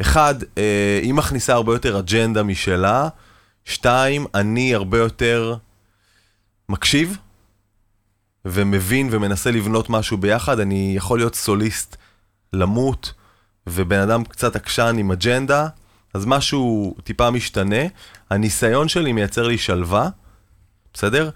אחד, 0.00 0.34
אה, 0.58 1.00
היא 1.02 1.14
מכניסה 1.14 1.54
הרבה 1.54 1.72
יותר 1.74 1.98
אג'נדה 1.98 2.42
משלה. 2.42 3.08
שתיים, 3.64 4.26
אני 4.34 4.74
הרבה 4.74 4.98
יותר 4.98 5.56
מקשיב 6.68 7.16
ומבין 8.44 9.08
ומנסה 9.10 9.50
לבנות 9.50 9.90
משהו 9.90 10.16
ביחד. 10.18 10.60
אני 10.60 10.92
יכול 10.96 11.18
להיות 11.18 11.34
סוליסט 11.34 11.96
למות, 12.52 13.12
ובן 13.66 13.98
אדם 13.98 14.24
קצת 14.24 14.56
עקשן 14.56 14.96
עם 14.98 15.10
אג'נדה, 15.12 15.66
אז 16.14 16.26
משהו 16.26 16.94
טיפה 17.04 17.30
משתנה. 17.30 17.82
הניסיון 18.30 18.88
שלי 18.88 19.12
מייצר 19.12 19.46
לי 19.46 19.58
שלווה, 19.58 20.08
בסדר? 20.94 21.30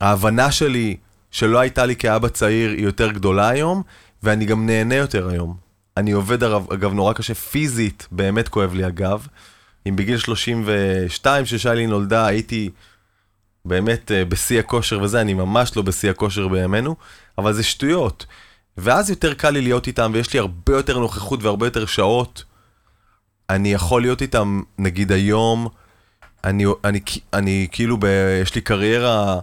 ההבנה 0.00 0.52
שלי 0.52 0.96
שלא 1.30 1.58
הייתה 1.58 1.86
לי 1.86 1.96
כאבא 1.96 2.28
צעיר 2.28 2.70
היא 2.70 2.84
יותר 2.84 3.10
גדולה 3.10 3.48
היום, 3.48 3.82
ואני 4.22 4.44
גם 4.44 4.66
נהנה 4.66 4.94
יותר 4.94 5.28
היום. 5.28 5.56
אני 5.96 6.12
עובד, 6.12 6.44
אגב, 6.44 6.92
נורא 6.92 7.12
קשה 7.12 7.34
פיזית, 7.34 8.08
באמת 8.10 8.48
כואב 8.48 8.74
לי 8.74 8.84
הגב. 8.84 9.26
אם 9.88 9.96
בגיל 9.96 10.18
32, 10.18 11.46
ששיילי 11.46 11.86
נולדה, 11.86 12.26
הייתי 12.26 12.70
באמת 13.64 14.12
אה, 14.12 14.24
בשיא 14.24 14.58
הכושר 14.58 15.02
וזה, 15.02 15.20
אני 15.20 15.34
ממש 15.34 15.76
לא 15.76 15.82
בשיא 15.82 16.10
הכושר 16.10 16.48
בימינו, 16.48 16.96
אבל 17.38 17.52
זה 17.52 17.62
שטויות. 17.62 18.26
ואז 18.76 19.10
יותר 19.10 19.34
קל 19.34 19.50
לי 19.50 19.60
להיות 19.60 19.86
איתם, 19.86 20.10
ויש 20.14 20.32
לי 20.32 20.38
הרבה 20.38 20.76
יותר 20.76 20.98
נוכחות 20.98 21.42
והרבה 21.42 21.66
יותר 21.66 21.86
שעות. 21.86 22.44
אני 23.50 23.72
יכול 23.72 24.02
להיות 24.02 24.22
איתם, 24.22 24.62
נגיד 24.78 25.12
היום, 25.12 25.68
אני, 26.44 26.64
אני, 26.84 27.00
אני, 27.32 27.68
כאילו, 27.72 27.96
ב, 28.00 28.06
יש 28.42 28.54
לי 28.54 28.60
קריירה 28.60 29.40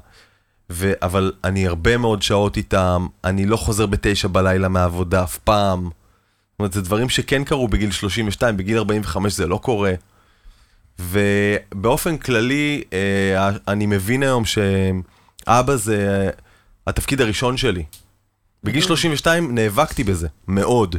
ו... 0.70 0.92
אבל 1.02 1.34
אני 1.44 1.68
הרבה 1.68 1.98
מאוד 1.98 2.22
שעות 2.22 2.58
איתם, 2.58 3.08
אני 3.24 3.46
לא 3.46 3.58
חוזר 3.58 3.86
בתשע 3.86 4.28
בלילה 4.28 4.68
מהעבודה 4.68 5.24
אף 5.24 5.38
פעם. 5.38 5.84
זאת 5.84 6.60
אומרת, 6.60 6.74
זה 6.74 6.82
דברים 6.82 7.10
שכן 7.10 7.44
קרו 7.44 7.68
בגיל 7.68 7.92
32, 7.92 8.58
בגיל 8.58 8.78
45 8.78 9.34
זה 9.34 9.48
לא 9.48 9.58
קורה. 9.58 9.94
ובאופן 11.00 12.18
כללי, 12.18 12.84
אה, 12.94 13.50
אני 13.68 13.86
מבין 13.86 14.24
היום 14.24 14.44
שאבא 14.46 15.76
זה 15.76 16.30
התפקיד 16.88 17.22
הראשון 17.22 17.58
שלי. 17.58 17.84
בגיל 18.64 18.82
32 18.82 19.56
נאבקתי 19.56 20.04
בזה, 20.04 20.28
מאוד. 20.48 20.96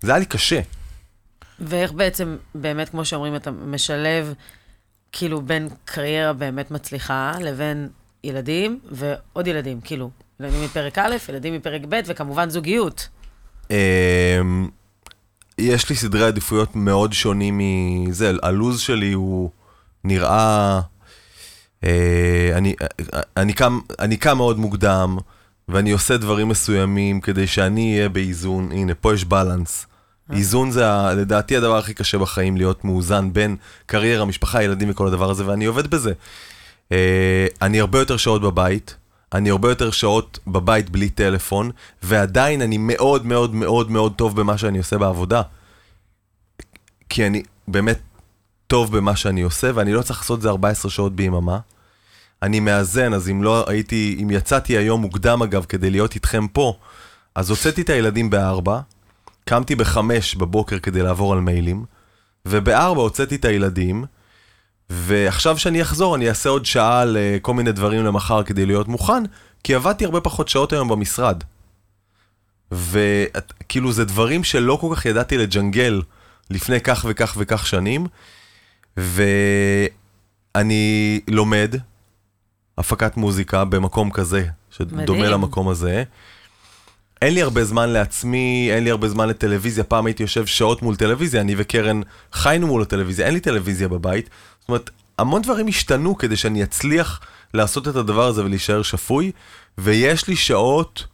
זה 0.00 0.10
היה 0.10 0.18
לי 0.18 0.26
קשה. 0.26 0.60
ואיך 1.60 1.92
בעצם, 1.92 2.36
באמת, 2.54 2.88
כמו 2.88 3.04
שאומרים, 3.04 3.36
אתה 3.36 3.50
משלב 3.50 4.34
כאילו 5.12 5.40
בין 5.40 5.68
קריירה 5.84 6.32
באמת 6.32 6.70
מצליחה 6.70 7.32
לבין 7.40 7.88
ילדים 8.24 8.80
ועוד 8.90 9.46
ילדים, 9.46 9.80
כאילו, 9.80 10.10
ילדים 10.40 10.64
מפרק 10.64 10.98
א', 10.98 11.16
ילדים 11.28 11.54
מפרק 11.54 11.82
ב', 11.88 12.00
וכמובן 12.06 12.50
זוגיות. 12.50 13.08
יש 15.58 15.90
לי 15.90 15.96
סדרי 15.96 16.24
עדיפויות 16.24 16.76
מאוד 16.76 17.12
שונים 17.12 17.58
מזה, 17.58 18.32
הלו"ז 18.42 18.80
שלי 18.80 19.12
הוא 19.12 19.50
נראה... 20.04 20.80
אה, 21.84 22.50
אני, 22.54 22.74
אני, 23.36 23.52
קם, 23.52 23.80
קם 24.20 24.36
מאוד 24.36 24.58
מוקדם, 24.58 25.18
ואני 25.68 25.90
עושה 25.90 26.16
דברים 26.16 26.48
מסוימים 26.48 27.20
כדי 27.20 27.46
שאני 27.46 27.96
אהיה 27.96 28.08
באיזון. 28.08 28.72
הנה, 28.72 28.94
פה 28.94 29.14
יש 29.14 29.24
בלנס. 29.24 29.86
איזון 30.32 30.70
זה 30.70 30.84
לדעתי 31.16 31.56
הדבר 31.56 31.78
הכי 31.78 31.94
קשה 31.94 32.18
בחיים, 32.18 32.56
להיות 32.56 32.84
מאוזן 32.84 33.32
בין 33.32 33.56
קריירה, 33.86 34.24
משפחה, 34.24 34.62
ילדים 34.62 34.90
וכל 34.90 35.06
הדבר 35.06 35.30
הזה, 35.30 35.46
ואני 35.46 35.64
עובד 35.64 35.86
בזה. 35.86 36.12
אה, 36.92 37.46
אני 37.62 37.80
הרבה 37.80 37.98
יותר 37.98 38.16
שעות 38.16 38.42
בבית, 38.42 38.96
אני 39.36 39.50
הרבה 39.50 39.68
יותר 39.68 39.90
שעות 39.90 40.38
בבית 40.46 40.90
בלי 40.90 41.10
טלפון, 41.10 41.70
ועדיין 42.02 42.62
אני 42.62 42.78
מאוד 42.78 43.26
מאוד 43.26 43.54
מאוד 43.54 43.90
מאוד 43.90 44.14
טוב 44.16 44.40
במה 44.40 44.58
שאני 44.58 44.78
עושה 44.78 44.98
בעבודה. 44.98 45.42
כי 47.08 47.26
אני 47.26 47.42
באמת 47.68 47.98
טוב 48.66 48.96
במה 48.96 49.16
שאני 49.16 49.42
עושה, 49.42 49.70
ואני 49.74 49.92
לא 49.92 50.02
צריך 50.02 50.20
לעשות 50.20 50.36
את 50.36 50.42
זה 50.42 50.48
14 50.48 50.90
שעות 50.90 51.16
ביממה. 51.16 51.58
אני 52.42 52.60
מאזן, 52.60 53.14
אז 53.14 53.28
אם 53.28 53.42
לא 53.42 53.64
הייתי, 53.68 54.18
אם 54.22 54.30
יצאתי 54.30 54.76
היום 54.76 55.00
מוקדם 55.00 55.42
אגב, 55.42 55.64
כדי 55.64 55.90
להיות 55.90 56.14
איתכם 56.14 56.48
פה, 56.48 56.74
אז 57.34 57.50
הוצאתי 57.50 57.82
את 57.82 57.90
הילדים 57.90 58.30
בארבע, 58.30 58.80
קמתי 59.44 59.74
בחמש 59.74 60.34
בבוקר 60.34 60.78
כדי 60.78 61.02
לעבור 61.02 61.32
על 61.32 61.40
מיילים, 61.40 61.84
ובארבע 62.46 63.00
הוצאתי 63.00 63.34
את 63.34 63.44
הילדים, 63.44 64.04
ועכשיו 64.90 65.58
שאני 65.58 65.82
אחזור, 65.82 66.16
אני 66.16 66.28
אעשה 66.28 66.48
עוד 66.48 66.66
שעה 66.66 67.04
לכל 67.06 67.54
מיני 67.54 67.72
דברים 67.72 68.04
למחר 68.04 68.42
כדי 68.42 68.66
להיות 68.66 68.88
מוכן, 68.88 69.22
כי 69.64 69.74
עבדתי 69.74 70.04
הרבה 70.04 70.20
פחות 70.20 70.48
שעות 70.48 70.72
היום 70.72 70.88
במשרד. 70.88 71.42
וכאילו 72.72 73.92
זה 73.92 74.04
דברים 74.04 74.44
שלא 74.44 74.78
כל 74.80 74.94
כך 74.96 75.06
ידעתי 75.06 75.38
לג'נגל 75.38 76.02
לפני 76.50 76.80
כך 76.80 77.04
וכך 77.08 77.34
וכך 77.38 77.66
שנים, 77.66 78.06
ואני 80.56 81.20
לומד 81.28 81.74
הפקת 82.78 83.16
מוזיקה 83.16 83.64
במקום 83.64 84.10
כזה, 84.10 84.44
שדומה 84.70 85.02
מדהים. 85.02 85.22
למקום 85.22 85.68
הזה. 85.68 86.04
אין 87.22 87.34
לי 87.34 87.42
הרבה 87.42 87.64
זמן 87.64 87.88
לעצמי, 87.88 88.68
אין 88.72 88.84
לי 88.84 88.90
הרבה 88.90 89.08
זמן 89.08 89.28
לטלוויזיה. 89.28 89.84
פעם 89.84 90.06
הייתי 90.06 90.22
יושב 90.22 90.46
שעות 90.46 90.82
מול 90.82 90.96
טלוויזיה, 90.96 91.40
אני 91.40 91.54
וקרן 91.58 92.00
חיינו 92.32 92.66
מול 92.66 92.82
הטלוויזיה, 92.82 93.26
אין 93.26 93.34
לי 93.34 93.40
טלוויזיה 93.40 93.88
בבית. 93.88 94.30
זאת 94.66 94.68
אומרת, 94.68 94.90
המון 95.18 95.42
דברים 95.42 95.68
השתנו 95.68 96.18
כדי 96.18 96.36
שאני 96.36 96.62
אצליח 96.62 97.20
לעשות 97.54 97.88
את 97.88 97.96
הדבר 97.96 98.26
הזה 98.26 98.44
ולהישאר 98.44 98.82
שפוי, 98.82 99.32
ויש 99.78 100.28
לי 100.28 100.36
שעות 100.36 101.06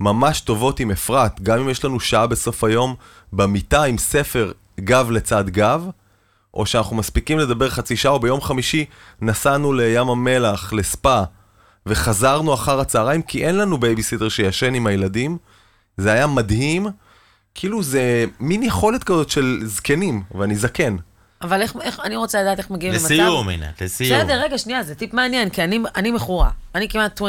ממש 0.00 0.40
טובות 0.40 0.80
עם 0.80 0.90
אפרת, 0.90 1.40
גם 1.40 1.58
אם 1.58 1.68
יש 1.68 1.84
לנו 1.84 2.00
שעה 2.00 2.26
בסוף 2.26 2.64
היום 2.64 2.94
במיטה 3.32 3.84
עם 3.84 3.98
ספר 3.98 4.52
גב 4.80 5.10
לצד 5.10 5.50
גב, 5.50 5.86
או 6.54 6.66
שאנחנו 6.66 6.96
מספיקים 6.96 7.38
לדבר 7.38 7.70
חצי 7.70 7.96
שעה, 7.96 8.12
או 8.12 8.20
ביום 8.20 8.40
חמישי 8.40 8.84
נסענו 9.20 9.72
לים 9.72 10.08
המלח, 10.08 10.72
לספא, 10.72 11.22
וחזרנו 11.86 12.54
אחר 12.54 12.80
הצהריים, 12.80 13.22
כי 13.22 13.46
אין 13.46 13.56
לנו 13.56 13.78
בייביסיטר 13.78 14.28
שישן 14.28 14.74
עם 14.74 14.86
הילדים. 14.86 15.38
זה 15.96 16.12
היה 16.12 16.26
מדהים, 16.26 16.86
כאילו 17.54 17.82
זה 17.82 18.24
מין 18.40 18.62
יכולת 18.62 19.04
כזאת 19.04 19.30
של 19.30 19.60
זקנים, 19.64 20.22
ואני 20.34 20.56
זקן. 20.56 20.96
אבל 21.42 21.62
איך, 21.62 21.76
איך, 21.82 22.00
אני 22.04 22.16
רוצה 22.16 22.42
לדעת 22.42 22.58
איך 22.58 22.70
מגיעים 22.70 22.92
למצב... 22.94 23.04
לסיום, 23.04 23.48
עינת, 23.48 23.82
לסיום. 23.82 24.20
בסדר, 24.20 24.40
רגע, 24.42 24.58
שנייה, 24.58 24.82
זה 24.82 24.94
טיפ 24.94 25.14
מעניין, 25.14 25.50
כי 25.50 25.64
אני, 25.64 25.78
אני 25.96 26.10
מכורה. 26.10 26.50
אני 26.74 26.88
כמעט 26.88 27.20
24/7, 27.20 27.24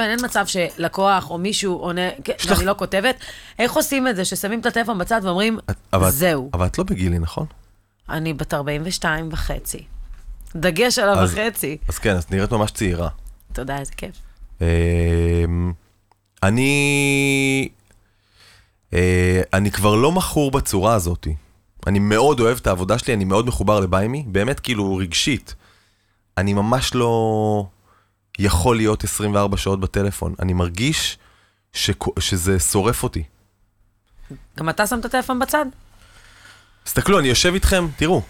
אין 0.00 0.24
מצב 0.24 0.46
שלקוח 0.46 1.30
או 1.30 1.38
מישהו 1.38 1.74
עונה, 1.74 2.00
כן, 2.24 2.32
יש 2.38 2.46
לך- 2.46 2.58
אני 2.58 2.66
לא 2.66 2.74
כותבת. 2.78 3.16
איך 3.58 3.72
עושים 3.72 4.08
את 4.08 4.16
זה, 4.16 4.24
ששמים 4.24 4.60
את 4.60 4.66
הטלפון 4.66 4.98
בצד 4.98 5.20
ואומרים, 5.24 5.58
את- 5.70 5.76
אבל, 5.92 6.10
זהו, 6.10 6.50
אבל 6.54 6.66
את 6.66 6.78
לא 6.78 6.84
בגילי, 6.84 7.18
נכון? 7.18 7.46
אני 8.10 8.32
בת 8.32 8.54
42 8.54 9.28
וחצי. 9.32 9.84
דגש 10.56 10.98
על 10.98 11.18
הוחצי. 11.18 11.76
אז 11.88 11.98
כן, 11.98 12.16
אז 12.16 12.26
נראית 12.30 12.52
ממש 12.52 12.70
צעירה. 12.70 13.08
תודה, 13.52 13.78
איזה 13.78 13.92
כיף. 13.96 14.14
אמ, 14.60 15.72
אני... 16.42 17.68
אה, 18.94 19.40
אני 19.52 19.70
כבר 19.70 19.94
לא 19.94 20.12
מכור 20.12 20.50
בצורה 20.50 20.94
הזאת. 20.94 21.26
אני 21.86 21.98
מאוד 21.98 22.40
אוהב 22.40 22.56
את 22.56 22.66
העבודה 22.66 22.98
שלי, 22.98 23.14
אני 23.14 23.24
מאוד 23.24 23.46
מחובר 23.46 23.80
לביימי, 23.80 24.24
באמת 24.26 24.60
כאילו 24.60 24.96
רגשית. 24.96 25.54
אני 26.38 26.52
ממש 26.52 26.94
לא 26.94 27.66
יכול 28.38 28.76
להיות 28.76 29.04
24 29.04 29.56
שעות 29.56 29.80
בטלפון. 29.80 30.34
אני 30.40 30.52
מרגיש 30.52 31.18
שכו- 31.72 32.12
שזה 32.20 32.58
שורף 32.58 33.02
אותי. 33.02 33.22
גם 34.58 34.68
אתה 34.68 34.86
שם 34.86 34.98
את 34.98 35.04
הטלפון 35.04 35.38
בצד? 35.38 35.66
תסתכלו, 36.84 37.18
אני 37.18 37.28
יושב 37.28 37.54
איתכם, 37.54 37.86
תראו. 37.96 38.22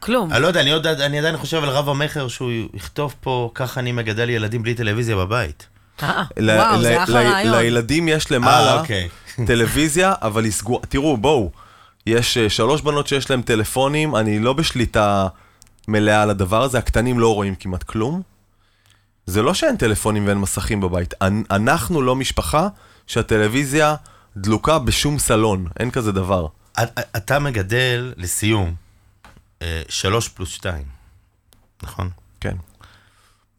כלום. 0.00 0.32
אני 0.32 0.42
לא 0.42 0.46
יודע, 0.46 0.60
אני, 0.60 0.70
עוד, 0.72 0.86
אני 0.86 1.18
עדיין 1.18 1.36
חושב 1.36 1.56
על 1.62 1.68
רב 1.68 1.88
המכר 1.88 2.28
שהוא 2.28 2.50
יכתוב 2.74 3.14
פה, 3.20 3.50
ככה 3.54 3.80
אני 3.80 3.92
מגדל 3.92 4.30
ילדים 4.30 4.62
בלי 4.62 4.74
טלוויזיה 4.74 5.16
בבית. 5.16 5.66
אה, 6.02 6.22
וואו, 6.38 6.76
ל- 6.80 6.82
זה 6.82 7.02
אחלה 7.02 7.22
ל- 7.22 7.26
רעיון. 7.26 7.54
לילדים 7.54 8.08
יש 8.08 8.32
אה, 8.32 8.36
למעלה 8.36 8.80
אוקיי. 8.80 9.08
טלוויזיה, 9.46 10.14
אבל 10.22 10.44
היא 10.44 10.52
סגורה. 10.52 10.80
תראו, 10.88 11.16
בואו, 11.16 11.50
יש 12.06 12.36
אה, 12.36 12.50
שלוש 12.50 12.80
בנות 12.80 13.06
שיש 13.06 13.30
להן 13.30 13.42
טלפונים, 13.42 14.16
אני 14.16 14.38
לא 14.38 14.52
בשליטה 14.52 15.28
מלאה 15.88 16.22
על 16.22 16.30
הדבר 16.30 16.62
הזה, 16.62 16.78
הקטנים 16.78 17.18
לא 17.18 17.34
רואים 17.34 17.54
כמעט 17.54 17.82
כלום. 17.82 18.22
זה 19.26 19.42
לא 19.42 19.54
שאין 19.54 19.76
טלפונים 19.76 20.26
ואין 20.26 20.38
מסכים 20.38 20.80
בבית. 20.80 21.14
אנ- 21.22 21.44
אנחנו 21.50 22.02
לא 22.02 22.16
משפחה 22.16 22.68
שהטלוויזיה 23.06 23.94
דלוקה 24.36 24.78
בשום 24.78 25.18
סלון, 25.18 25.66
אין 25.80 25.90
כזה 25.90 26.12
דבר. 26.12 26.46
את- 26.82 26.98
אתה 27.16 27.38
מגדל, 27.38 28.12
לסיום, 28.16 28.74
אה, 29.62 29.82
שלוש 29.88 30.28
פלוס 30.28 30.48
שתיים, 30.48 30.84
נכון? 31.82 32.10
כן. 32.40 32.56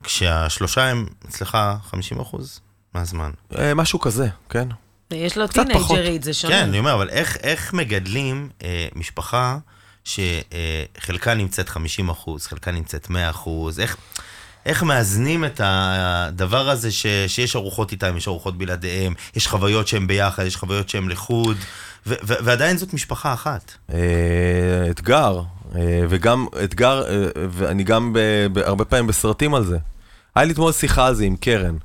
כשהשלושה 0.04 0.86
הם 0.92 1.06
אצלך 1.30 1.58
50 1.90 2.20
אחוז 2.20 2.60
מהזמן. 2.94 3.32
אה, 3.58 3.74
משהו 3.74 4.00
כזה, 4.00 4.28
כן. 4.50 4.68
יש 5.12 5.38
לו. 5.38 5.48
טינג'רית, 5.48 6.24
זה 6.24 6.34
שונה. 6.34 6.54
כן, 6.54 6.64
אני 6.64 6.80
אומר, 6.80 6.94
אבל 6.94 7.10
איך, 7.10 7.38
איך 7.44 7.74
מגדלים 7.74 8.50
אה, 8.64 8.88
משפחה 8.96 9.58
שחלקה 10.04 11.34
נמצאת 11.34 11.70
50 11.70 12.10
אחוז, 12.10 12.48
חלקה 12.48 12.72
נמצאת 12.72 13.10
100 13.10 13.30
אחוז, 13.30 13.80
איך, 13.80 13.98
איך 14.66 14.84
מאזנים 14.84 15.46
את 15.46 15.62
הדבר 15.64 16.70
הזה 16.70 16.92
ש, 16.92 17.06
שיש 17.28 17.56
ארוחות 17.56 17.92
איתם, 17.92 18.18
יש 18.18 18.28
ארוחות 18.28 18.58
בלעדיהם, 18.58 19.14
יש 19.36 19.48
חוויות 19.48 19.88
שהם 19.88 20.08
ביחד, 20.08 20.46
יש 20.46 20.56
חוויות 20.56 20.90
שהם 20.90 21.10
לחוד, 21.10 21.58
ו, 22.08 22.14
ו, 22.24 22.34
ועדיין 22.44 22.78
זאת 22.78 22.94
משפחה 22.94 23.34
אחת. 23.34 23.72
אה, 23.94 23.98
אתגר, 24.90 25.42
אה, 25.76 26.02
וגם 26.10 26.48
אתגר, 26.64 27.04
אה, 27.08 27.26
ואני 27.50 27.84
גם 27.84 28.14
ב- 28.14 28.48
ב- 28.54 28.58
הרבה 28.58 28.86
פעמים 28.86 29.08
בסרטים 29.08 29.56
על 29.56 29.66
זה. 29.66 29.78
היה 30.36 30.46
לי 30.46 30.54
אתמול 30.54 30.72
שיחה 30.72 31.08
על 31.08 31.16
זה 31.16 31.24
עם 31.24 31.36
קרן. 31.36 31.78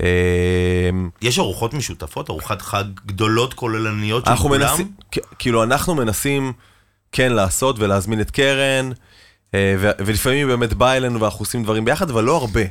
אה, 0.00 0.90
יש 1.22 1.38
ארוחות 1.38 1.74
משותפות, 1.74 2.30
ארוחת 2.30 2.62
חג 2.62 2.84
גדולות 3.06 3.54
כוללניות 3.54 4.24
של 4.26 4.36
כולם? 4.36 4.60
מנסים, 4.60 4.92
כאילו 5.38 5.62
אנחנו 5.62 5.94
מנסים 5.94 6.52
כן 7.12 7.32
לעשות 7.32 7.78
ולהזמין 7.78 8.20
את 8.20 8.30
קרן, 8.30 8.90
אה, 9.54 9.74
ולפעמים 9.78 10.48
היא 10.48 10.56
באמת 10.56 10.74
באה 10.74 10.96
אלינו 10.96 11.20
ואנחנו 11.20 11.40
עושים 11.40 11.62
דברים 11.62 11.84
ביחד, 11.84 12.10
אבל 12.10 12.24
לא 12.24 12.36
הרבה. 12.36 12.62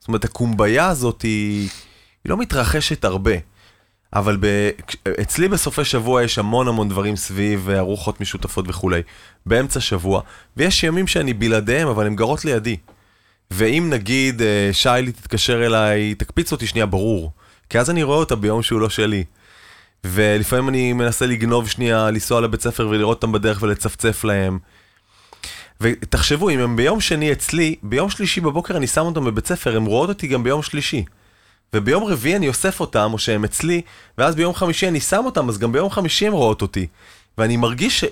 זאת 0.00 0.08
אומרת, 0.08 0.24
הקומביה 0.24 0.88
הזאת 0.88 1.22
היא, 1.22 1.68
היא 2.24 2.30
לא 2.30 2.36
מתרחשת 2.36 3.04
הרבה. 3.04 3.32
אבל 4.12 4.36
ב... 4.40 4.70
אצלי 5.20 5.48
בסופי 5.48 5.84
שבוע 5.84 6.22
יש 6.22 6.38
המון 6.38 6.68
המון 6.68 6.88
דברים 6.88 7.16
סביב 7.16 7.68
אה, 7.70 7.78
ארוחות 7.78 8.20
משותפות 8.20 8.64
וכולי, 8.68 9.02
באמצע 9.46 9.80
שבוע, 9.80 10.20
ויש 10.56 10.84
ימים 10.84 11.06
שאני 11.06 11.32
בלעדיהם, 11.32 11.88
אבל 11.88 12.06
הן 12.06 12.16
גרות 12.16 12.44
לידי. 12.44 12.76
ואם 13.50 13.86
נגיד 13.90 14.42
אה, 14.42 14.70
שיילי 14.72 15.12
תתקשר 15.12 15.66
אליי, 15.66 16.14
תקפיץ 16.14 16.52
אותי 16.52 16.66
שנייה, 16.66 16.86
ברור. 16.86 17.32
כי 17.70 17.78
אז 17.78 17.90
אני 17.90 18.02
רואה 18.02 18.18
אותה 18.18 18.36
ביום 18.36 18.62
שהוא 18.62 18.80
לא 18.80 18.88
שלי. 18.88 19.24
ולפעמים 20.04 20.68
אני 20.68 20.92
מנסה 20.92 21.26
לגנוב 21.26 21.68
שנייה, 21.68 22.10
לנסוע 22.10 22.40
לבית 22.40 22.60
ספר 22.60 22.88
ולראות 22.88 23.16
אותם 23.16 23.32
בדרך 23.32 23.62
ולצפצף 23.62 24.24
להם. 24.24 24.58
ותחשבו, 25.80 26.50
אם 26.50 26.58
הם 26.58 26.76
ביום 26.76 27.00
שני 27.00 27.32
אצלי, 27.32 27.76
ביום 27.82 28.10
שלישי 28.10 28.40
בבוקר 28.40 28.76
אני 28.76 28.86
שם 28.86 29.00
אותם 29.00 29.24
בבית 29.24 29.46
ספר, 29.46 29.76
הם 29.76 29.84
רואות 29.84 30.08
אותי 30.08 30.26
גם 30.26 30.42
ביום 30.42 30.62
שלישי. 30.62 31.04
וביום 31.74 32.04
רביעי 32.04 32.36
אני 32.36 32.48
אוסף 32.48 32.80
אותם, 32.80 33.10
או 33.12 33.18
שהם 33.18 33.44
אצלי, 33.44 33.82
ואז 34.18 34.34
ביום 34.34 34.54
חמישי 34.54 34.88
אני 34.88 35.00
שם 35.00 35.22
אותם, 35.24 35.48
אז 35.48 35.58
גם 35.58 35.72
ביום 35.72 35.90
חמישי 35.90 36.26
הם 36.26 36.32
רואות 36.32 36.62
אותי. 36.62 36.86
ואני 37.38 37.56
מרגיש 37.56 38.00
ש... 38.00 38.04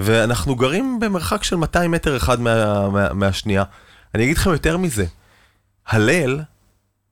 ואנחנו 0.00 0.56
גרים 0.56 1.00
במרחק 1.00 1.44
של 1.44 1.56
200 1.56 1.90
מטר 1.90 2.16
אחד 2.16 2.40
מה, 2.40 2.88
מה, 2.88 3.12
מהשנייה. 3.12 3.62
אני 4.14 4.24
אגיד 4.24 4.36
לכם 4.36 4.50
יותר 4.50 4.76
מזה, 4.76 5.06
הלל 5.86 6.40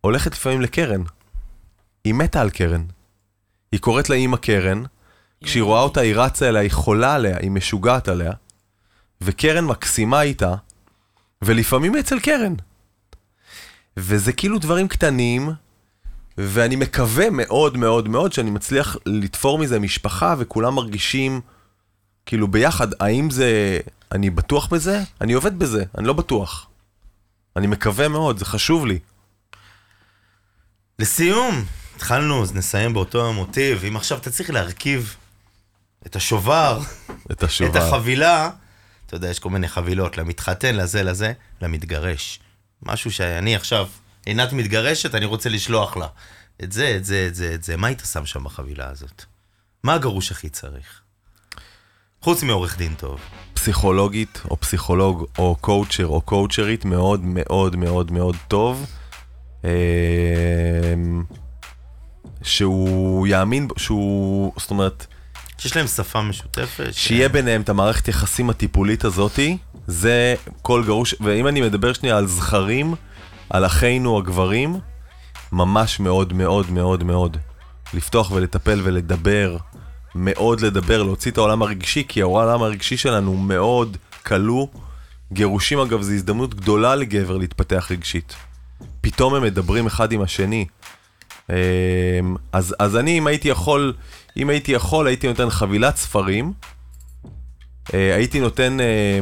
הולכת 0.01 0.33
לפעמים 0.33 0.61
לקרן. 0.61 1.03
היא 2.05 2.15
מתה 2.15 2.41
על 2.41 2.51
קרן. 2.51 2.85
היא 3.73 3.81
קוראת 3.81 4.11
לה 4.11 4.17
אימא 4.17 4.37
קרן, 4.37 4.83
כשהיא 5.45 5.63
רואה 5.63 5.81
אותה 5.81 6.01
היא 6.01 6.15
רצה 6.17 6.49
אליה, 6.49 6.63
היא 6.63 6.71
חולה 6.71 7.15
עליה, 7.15 7.37
היא 7.37 7.51
משוגעת 7.51 8.09
עליה, 8.09 8.33
וקרן 9.21 9.65
מקסימה 9.65 10.23
איתה, 10.23 10.55
ולפעמים 11.43 11.97
אצל 11.97 12.21
קרן. 12.21 12.55
וזה 13.97 14.33
כאילו 14.33 14.59
דברים 14.59 14.89
קטנים, 14.89 15.51
ואני 16.39 16.77
מקווה 16.77 17.31
מאוד 17.31 17.77
מאוד 17.77 18.09
מאוד 18.09 18.33
שאני 18.33 18.51
מצליח 18.51 18.97
לתפור 19.07 19.59
מזה 19.59 19.79
משפחה, 19.79 20.35
וכולם 20.39 20.75
מרגישים 20.75 21.41
כאילו 22.27 22.49
ביחד. 22.49 22.89
האם 23.01 23.31
זה... 23.31 23.81
אני 24.13 24.31
בטוח 24.31 24.67
בזה? 24.67 25.03
אני 25.21 25.33
עובד 25.33 25.59
בזה, 25.59 25.85
אני 25.99 26.07
לא 26.07 26.13
בטוח. 26.13 26.69
אני 27.57 27.67
מקווה 27.67 28.09
מאוד, 28.09 28.39
זה 28.39 28.45
חשוב 28.45 28.87
לי. 28.87 28.99
לסיום, 30.99 31.65
התחלנו, 31.97 32.43
אז 32.43 32.55
נסיים 32.55 32.93
באותו 32.93 33.29
המוטיב. 33.29 33.85
אם 33.85 33.97
עכשיו 33.97 34.19
אתה 34.19 34.31
צריך 34.31 34.51
להרכיב 34.51 35.17
את 36.07 36.17
השובר, 36.17 36.81
את 37.33 37.43
השובר. 37.43 37.71
את 37.71 37.77
החבילה, 37.77 38.51
אתה 39.07 39.17
יודע, 39.17 39.29
יש 39.29 39.39
כל 39.39 39.51
מיני 39.51 39.69
חבילות, 39.69 40.19
למתחתן, 40.19 40.77
לזה, 40.77 41.03
לזה, 41.03 41.33
למתגרש. 41.63 42.41
משהו 42.83 43.13
שאני 43.13 43.57
עכשיו, 43.57 43.89
עינת 44.27 44.53
מתגרשת, 44.53 45.15
אני 45.15 45.25
רוצה 45.25 45.49
לשלוח 45.49 45.97
לה. 45.97 46.07
את 46.63 46.73
זה, 46.73 46.97
את 46.97 47.05
זה, 47.05 47.27
את 47.29 47.35
זה, 47.35 47.55
את 47.55 47.63
זה. 47.63 47.77
מה 47.77 47.87
היית 47.87 48.03
שם 48.13 48.27
שם 48.27 48.45
בחבילה 48.45 48.89
הזאת? 48.89 49.25
מה 49.85 49.95
הגרוש 49.95 50.33
הכי 50.33 50.49
צריך? 50.49 51.01
חוץ 52.23 52.43
מעורך 52.43 52.79
דין 52.79 52.95
טוב. 52.95 53.21
פסיכולוגית 53.71 54.43
או 54.51 54.57
פסיכולוג 54.61 55.25
או 55.39 55.57
קואוצ'ר 55.61 56.07
או 56.07 56.21
קואוצ'רית 56.21 56.85
מאוד 56.85 57.21
מאוד 57.25 57.77
מאוד 57.77 58.13
מאוד 58.13 58.37
טוב. 58.49 58.87
אמ, 59.65 59.69
שהוא 62.43 63.27
יאמין, 63.27 63.69
שהוא, 63.77 64.53
זאת 64.57 64.71
אומרת, 64.71 65.07
שיש 65.59 65.77
להם 65.77 65.87
שפה 65.87 66.23
משותפת. 66.23 66.89
ש- 66.93 67.09
שיהיה 67.09 67.29
ביניהם 67.29 67.61
את 67.61 67.69
המערכת 67.69 68.09
יחסים 68.09 68.51
הטיפולית 68.51 69.05
הזאתי, 69.05 69.59
זה 69.87 70.35
כל 70.63 70.83
גרוש, 70.87 71.15
ואם 71.21 71.47
אני 71.47 71.61
מדבר 71.61 71.93
שנייה 71.93 72.19
על 72.19 72.27
זכרים, 72.27 72.95
על 73.51 73.67
אחינו 73.67 74.19
הגברים, 74.19 74.77
ממש 75.53 76.01
מאוד 76.01 76.33
מאוד 76.33 76.71
מאוד 76.71 77.05
מאוד. 77.05 77.37
לפתוח 77.95 78.31
ולטפל 78.31 78.81
ולדבר, 78.85 79.57
מאוד 80.17 80.61
לדבר, 80.61 81.03
להוציא 81.03 81.31
את 81.31 81.39
העולם 81.39 81.63
הרגשי, 81.63 82.05
כי 82.09 82.23
העולם 82.23 82.63
הרגשי 82.63 82.97
שלנו 82.97 83.37
מאוד 83.37 83.97
כלוא. 84.27 84.67
גירושים 85.33 85.79
אגב 85.79 86.03
זו 86.03 86.13
הזדמנות 86.13 86.55
גדולה 86.55 86.95
לגבר 86.95 87.37
להתפתח 87.37 87.89
רגשית. 87.91 88.37
פתאום 89.01 89.35
הם 89.35 89.43
מדברים 89.43 89.87
אחד 89.87 90.13
עם 90.13 90.23
השני. 90.23 90.67
אז, 92.53 92.75
אז 92.79 92.97
אני, 92.97 93.19
אם 93.19 93.27
הייתי 93.27 93.49
יכול, 93.49 93.93
אם 94.37 94.51
הייתי 94.51 94.73
יכול, 94.73 95.07
הייתי 95.07 95.29
נותן 95.29 95.51
חבילת 95.51 95.97
ספרים. 95.97 96.53
אה, 97.95 98.15
הייתי 98.15 98.41
נותן 98.41 98.81
אה, 98.81 99.21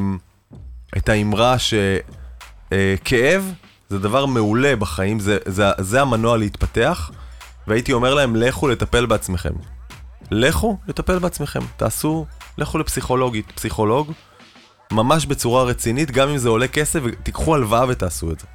את 0.97 1.09
האמרה 1.09 1.57
שכאב 1.59 3.53
זה 3.89 3.99
דבר 3.99 4.27
מעולה 4.27 4.77
בחיים, 4.77 5.21
זה, 5.21 5.39
זה, 5.47 5.65
זה 5.79 6.03
המנוע 6.03 6.37
להתפתח, 6.37 7.11
והייתי 7.67 7.93
אומר 7.93 8.15
להם, 8.15 8.37
לכו 8.37 8.69
לטפל 8.69 9.07
בעצמכם. 9.07 9.53
לכו 10.31 10.79
לטפל 10.89 11.19
בעצמכם, 11.19 11.61
תעשו, 11.77 12.27
לכו 12.59 12.79
לפסיכולוגית, 12.79 13.53
פסיכולוג, 13.53 14.13
ממש 14.93 15.27
בצורה 15.27 15.63
רצינית, 15.63 16.11
גם 16.11 16.29
אם 16.29 16.39
זה 16.39 16.49
עולה 16.49 16.69
כסף, 16.69 17.01
ותיקחו 17.05 17.55
הלוואה 17.55 17.85
ותעשו 17.89 18.33
את 18.33 18.41
זה. 18.41 18.47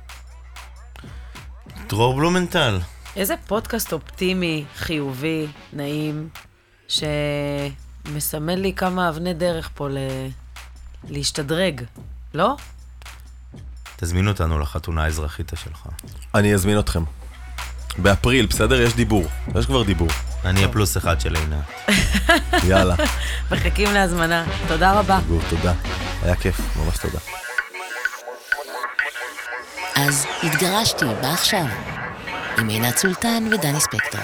דרור 1.89 2.15
בלומנטל. 2.15 2.79
איזה 3.15 3.35
פודקאסט 3.47 3.93
אופטימי, 3.93 4.65
חיובי, 4.75 5.47
נעים, 5.73 6.29
שמסמן 6.87 8.59
לי 8.59 8.73
כמה 8.73 9.09
אבני 9.09 9.33
דרך 9.33 9.69
פה 9.73 9.89
ל... 9.89 9.97
להשתדרג, 11.09 11.81
לא? 12.33 12.55
תזמין 13.95 14.27
אותנו 14.27 14.59
לחתונה 14.59 15.03
האזרחית 15.03 15.51
שלך. 15.55 15.87
אני 16.35 16.53
אזמין 16.53 16.79
אתכם. 16.79 17.03
באפריל, 17.97 18.45
בסדר? 18.45 18.81
יש 18.81 18.93
דיבור. 18.95 19.23
יש 19.59 19.65
כבר 19.65 19.83
דיבור. 19.83 20.07
אני 20.45 20.65
הפלוס 20.65 20.97
אחד 20.97 21.21
של 21.21 21.35
עינת. 21.35 21.89
יאללה. 22.69 22.95
מחכים 23.51 23.93
להזמנה. 23.93 24.43
תודה 24.67 24.99
רבה. 24.99 25.19
גור, 25.27 25.41
תודה. 25.49 25.73
היה 26.23 26.35
כיף, 26.35 26.59
ממש 26.75 26.97
תודה. 26.97 27.19
אז 29.95 30.25
התגרשתי, 30.43 31.05
בעכשיו, 31.21 31.65
עם 32.57 32.67
עינת 32.67 32.97
סולטן 32.97 33.43
ודני 33.51 33.79
ספקטור. 33.79 34.21